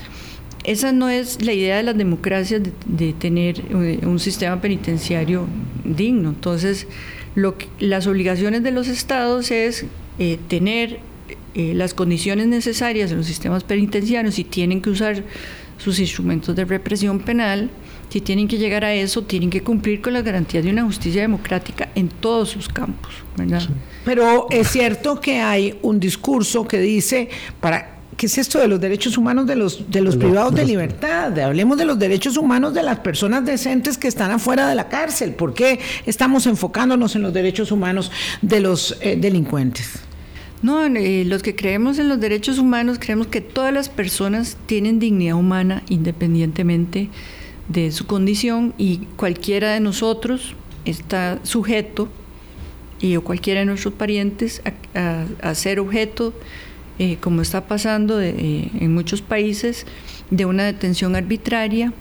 esa 0.65 0.93
no 0.93 1.11
es 1.11 1.45
la 1.45 1.53
idea 1.53 1.77
de 1.77 1.83
las 1.83 1.97
democracias 1.97 2.63
de, 2.87 3.13
tener 3.13 3.61
eh, 3.61 4.01
un 4.03 4.19
sistema 4.19 4.61
penitenciario 4.61 5.47
digno. 5.85 6.31
Entonces, 6.31 6.87
lo 7.35 7.55
las 7.79 8.07
obligaciones 8.07 8.63
de 8.63 8.71
los 8.73 8.89
estados 8.89 9.51
es 9.51 9.85
eh, 10.19 10.39
tener 10.49 11.01
eh, 11.55 11.73
las 11.75 11.95
condiciones 11.95 12.47
necesarias 12.47 13.11
en 13.11 13.19
los 13.19 13.27
sistemas 13.27 13.65
penitenciarios 13.65 14.39
y 14.39 14.45
tienen 14.45 14.83
que 14.83 14.91
usar 14.91 15.23
sus 15.79 15.99
instrumentos 15.99 16.55
de 16.57 16.65
represión 16.65 17.21
penal. 17.21 17.71
Si 18.09 18.21
tienen 18.21 18.47
que 18.47 18.59
llegar 18.59 18.85
a 18.85 18.95
eso, 18.95 19.23
tienen 19.23 19.51
que 19.51 19.63
cumplir 19.63 20.01
con 20.01 20.13
las 20.13 20.23
garantías 20.23 20.65
de 20.65 20.71
una 20.71 20.85
justicia 20.85 21.23
democrática 21.23 21.89
en 21.95 22.09
todos 22.09 22.51
sus 22.51 22.69
campos, 22.69 23.13
Pero 24.05 24.47
es 24.51 24.69
cierto 24.69 25.21
que 25.21 25.41
hay 25.41 25.79
un 25.83 25.99
discurso 25.99 26.67
que 26.67 26.79
dice 26.79 27.29
para 27.61 27.95
¿Qué 28.17 28.27
es 28.27 28.39
esto 28.39 28.61
de 28.61 28.69
los 28.69 28.81
derechos 28.81 29.19
humanos 29.19 29.47
de 29.47 29.57
los, 29.57 29.91
de 29.91 30.01
los 30.01 30.17
privados 30.17 30.55
de 30.55 30.65
libertad? 30.65 31.37
Hablemos 31.39 31.77
de 31.79 31.85
los 31.85 31.99
derechos 31.99 32.37
humanos 32.37 32.73
de 32.73 32.83
las 32.83 33.01
personas 33.01 33.45
decentes 33.45 33.99
que 33.99 34.07
están 34.07 34.31
afuera 34.31 34.69
de 34.69 34.75
la 34.75 34.89
cárcel. 34.89 35.35
¿Por 35.35 35.53
qué 35.53 35.81
estamos 36.07 36.47
enfocándonos 36.47 37.17
en 37.17 37.23
los 37.23 37.33
derechos 37.33 37.73
humanos 37.73 38.13
de 38.41 38.61
los 38.61 38.97
eh, 39.01 39.17
delincuentes? 39.17 39.99
No, 40.65 40.87
eh, 40.87 41.27
los 41.27 41.43
que 41.43 41.55
creemos 41.55 41.99
en 41.99 42.09
los 42.09 42.19
derechos 42.19 42.59
humanos 42.59 42.99
creemos 42.99 43.27
que 43.27 43.43
todas 43.43 43.71
las 43.71 43.91
personas 43.91 44.57
tienen 44.65 44.99
dignidad 44.99 45.37
humana 45.37 45.83
independientemente 45.91 47.11
de 47.69 47.93
su 47.93 48.07
condición 48.07 48.73
y 48.79 49.01
cualquiera 49.17 49.75
de 49.75 49.81
nosotros 49.81 50.55
está 50.87 51.39
sujeto 51.43 52.09
y 52.99 53.17
o 53.17 53.23
cualquiera 53.23 53.61
de 53.61 53.67
nuestros 53.67 53.93
parientes 53.93 54.63
a 54.95 55.55
ser 55.55 55.81
objeto 55.81 56.33
eh, 56.99 57.19
como 57.21 57.43
está 57.43 57.67
pasando 57.67 58.23
eh, 58.23 58.71
en 58.81 58.95
muchos 58.95 59.21
países, 59.21 59.85
de 60.31 60.47
una 60.47 60.65
detención 60.65 61.15
arbitraria 61.15 61.93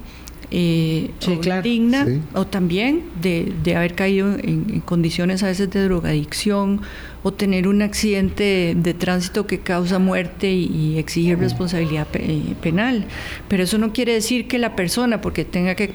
eh, 0.56 1.10
o 1.28 1.62
digna, 1.64 2.06
o 2.36 2.46
también 2.46 3.02
de, 3.20 3.76
haber 3.76 3.96
caído 3.96 4.36
en, 4.38 4.82
condiciones 4.82 5.42
a 5.42 5.48
veces 5.48 5.72
de 5.72 5.84
drogadicción 5.84 6.82
o 7.24 7.34
tener 7.34 7.68
un 7.68 7.82
accidente 7.82 8.76
de, 8.78 8.94
tránsito 8.94 9.48
que 9.48 9.62
causa 9.62 9.98
muerte 9.98 10.52
y, 10.52 11.00
exigir 11.00 11.40
responsabilidad 11.40 12.08
eh, 12.14 12.54
penal. 12.62 13.06
Pero 13.48 13.64
eso 13.64 13.80
no 13.80 13.94
quiere 13.94 14.14
decir 14.14 14.48
que 14.48 14.60
la 14.60 14.76
persona, 14.76 15.22
porque 15.22 15.44
tenga 15.44 15.74
que 15.74 15.88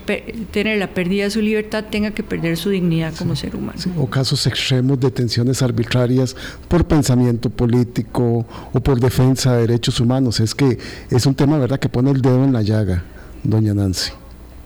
tener 0.51 0.79
la 0.79 0.89
pérdida 0.89 1.25
de 1.25 1.31
su 1.31 1.41
libertad, 1.41 1.85
tenga 1.89 2.11
que 2.11 2.25
perder 2.25 2.57
su 2.57 2.71
dignidad 2.71 3.15
como 3.15 3.37
ser 3.37 3.55
humano. 3.55 3.79
O 3.97 4.11
casos 4.11 4.45
extremos, 4.49 4.99
detenciones 4.99 5.63
arbitrarias 5.63 6.35
por 6.67 6.85
pensamiento 6.85 7.49
político 7.49 8.45
o 8.73 8.81
por 8.81 8.99
defensa 8.99 9.55
de 9.55 9.69
derechos 9.69 10.01
humanos. 10.01 10.41
Es 10.41 10.53
que 10.53 10.79
es 11.11 11.27
un 11.27 11.37
tema, 11.37 11.59
¿verdad?, 11.59 11.79
que 11.79 11.89
pone 11.89 12.11
el 12.11 12.21
dedo 12.21 12.43
en 12.43 12.53
la 12.53 12.63
llaga, 12.63 13.05
doña 13.45 13.73
Nancy. 13.73 14.11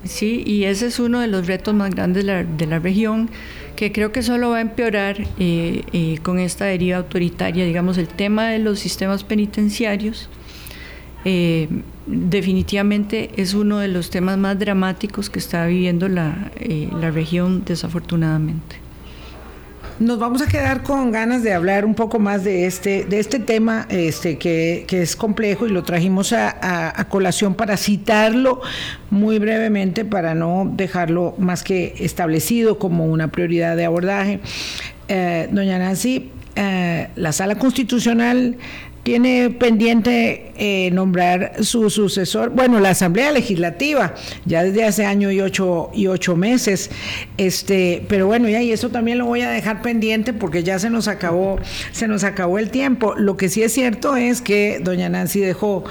Sí, 0.04 0.42
y 0.44 0.64
ese 0.64 0.86
es 0.86 0.98
uno 0.98 1.20
de 1.20 1.28
los 1.28 1.46
retos 1.46 1.74
más 1.74 1.90
grandes 1.90 2.24
de 2.24 2.32
la, 2.32 2.44
de 2.44 2.66
la 2.66 2.78
región, 2.80 3.30
que 3.76 3.92
creo 3.92 4.12
que 4.12 4.22
solo 4.22 4.50
va 4.50 4.58
a 4.58 4.60
empeorar 4.60 5.20
eh, 5.38 5.82
eh, 5.92 6.18
con 6.22 6.38
esta 6.38 6.64
deriva 6.64 6.98
autoritaria. 6.98 7.64
Digamos, 7.64 7.98
el 7.98 8.08
tema 8.08 8.48
de 8.48 8.58
los 8.58 8.80
sistemas 8.80 9.22
penitenciarios 9.22 10.28
eh, 11.24 11.68
definitivamente 12.06 13.30
es 13.36 13.54
uno 13.54 13.78
de 13.78 13.88
los 13.88 14.10
temas 14.10 14.38
más 14.38 14.58
dramáticos 14.58 15.30
que 15.30 15.38
está 15.38 15.66
viviendo 15.66 16.08
la, 16.08 16.50
la 17.00 17.10
región, 17.10 17.64
desafortunadamente. 17.64 18.76
Nos 19.98 20.18
vamos 20.18 20.42
a 20.42 20.46
quedar 20.46 20.82
con 20.82 21.12
ganas 21.12 21.42
de 21.42 21.52
hablar 21.52 21.84
un 21.84 21.94
poco 21.94 22.18
más 22.18 22.44
de 22.44 22.66
este, 22.66 23.04
de 23.04 23.20
este 23.20 23.38
tema 23.38 23.86
este, 23.88 24.38
que, 24.38 24.86
es 24.90 25.14
complejo 25.16 25.66
y 25.66 25.70
lo 25.70 25.82
trajimos 25.82 26.32
a, 26.32 27.06
colación 27.08 27.54
para 27.54 27.76
citarlo 27.76 28.62
muy 29.10 29.38
brevemente, 29.38 30.04
para 30.04 30.34
no 30.34 30.70
dejarlo 30.74 31.34
más 31.38 31.62
que 31.62 31.94
establecido 31.98 32.78
como 32.78 33.06
una 33.06 33.28
prioridad 33.28 33.76
de 33.76 33.84
abordaje. 33.84 34.40
Eh, 35.08 35.48
doña 35.50 35.78
Nancy, 35.78 36.30
eh, 36.56 37.08
la 37.14 37.32
sala 37.32 37.56
constitucional 37.56 38.56
tiene 39.02 39.50
pendiente 39.50 40.52
eh, 40.56 40.90
nombrar 40.92 41.64
su 41.64 41.90
sucesor, 41.90 42.50
bueno, 42.50 42.78
la 42.78 42.90
Asamblea 42.90 43.32
Legislativa, 43.32 44.14
ya 44.44 44.62
desde 44.62 44.84
hace 44.84 45.04
año 45.04 45.32
y 45.32 45.40
ocho, 45.40 45.90
y 45.92 46.06
ocho 46.06 46.36
meses, 46.36 46.90
este, 47.36 48.04
pero 48.08 48.26
bueno, 48.26 48.48
ya, 48.48 48.62
y 48.62 48.70
eso 48.70 48.90
también 48.90 49.18
lo 49.18 49.26
voy 49.26 49.40
a 49.40 49.50
dejar 49.50 49.82
pendiente 49.82 50.32
porque 50.32 50.62
ya 50.62 50.78
se 50.78 50.88
nos 50.88 51.08
acabó, 51.08 51.58
se 51.90 52.06
nos 52.06 52.22
acabó 52.22 52.58
el 52.58 52.70
tiempo. 52.70 53.14
Lo 53.16 53.36
que 53.36 53.48
sí 53.48 53.62
es 53.62 53.72
cierto 53.72 54.16
es 54.16 54.40
que 54.40 54.80
doña 54.80 55.08
Nancy 55.08 55.40
dejó 55.40 55.84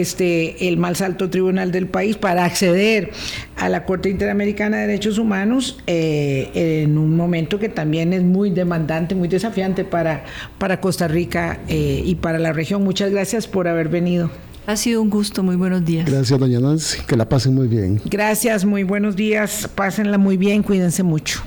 este, 0.00 0.68
el 0.68 0.76
más 0.76 1.00
alto 1.00 1.30
tribunal 1.30 1.72
del 1.72 1.86
país 1.86 2.16
para 2.16 2.44
acceder 2.44 3.10
a 3.56 3.68
la 3.68 3.84
Corte 3.84 4.10
Interamericana 4.10 4.78
de 4.78 4.86
Derechos 4.86 5.18
Humanos 5.18 5.78
eh, 5.86 6.82
en 6.82 6.98
un 6.98 7.16
momento 7.16 7.58
que 7.58 7.68
también 7.68 8.12
es 8.12 8.22
muy 8.22 8.50
demandante, 8.50 9.14
muy 9.14 9.28
desafiante 9.28 9.84
para, 9.84 10.24
para 10.58 10.80
Costa 10.80 11.08
Rica 11.08 11.60
eh, 11.68 12.02
y 12.04 12.16
para 12.16 12.38
la 12.38 12.52
región. 12.52 12.84
Muchas 12.84 13.10
gracias 13.10 13.46
por 13.46 13.68
haber 13.68 13.88
venido. 13.88 14.30
Ha 14.66 14.76
sido 14.76 15.00
un 15.00 15.10
gusto, 15.10 15.42
muy 15.42 15.54
buenos 15.56 15.84
días. 15.84 16.10
Gracias, 16.10 16.38
doña 16.38 16.58
Nancy, 16.58 16.98
que 17.06 17.16
la 17.16 17.28
pasen 17.28 17.54
muy 17.54 17.68
bien. 17.68 18.00
Gracias, 18.04 18.64
muy 18.64 18.82
buenos 18.82 19.14
días, 19.14 19.68
pásenla 19.74 20.18
muy 20.18 20.36
bien, 20.36 20.62
cuídense 20.62 21.04
mucho. 21.04 21.40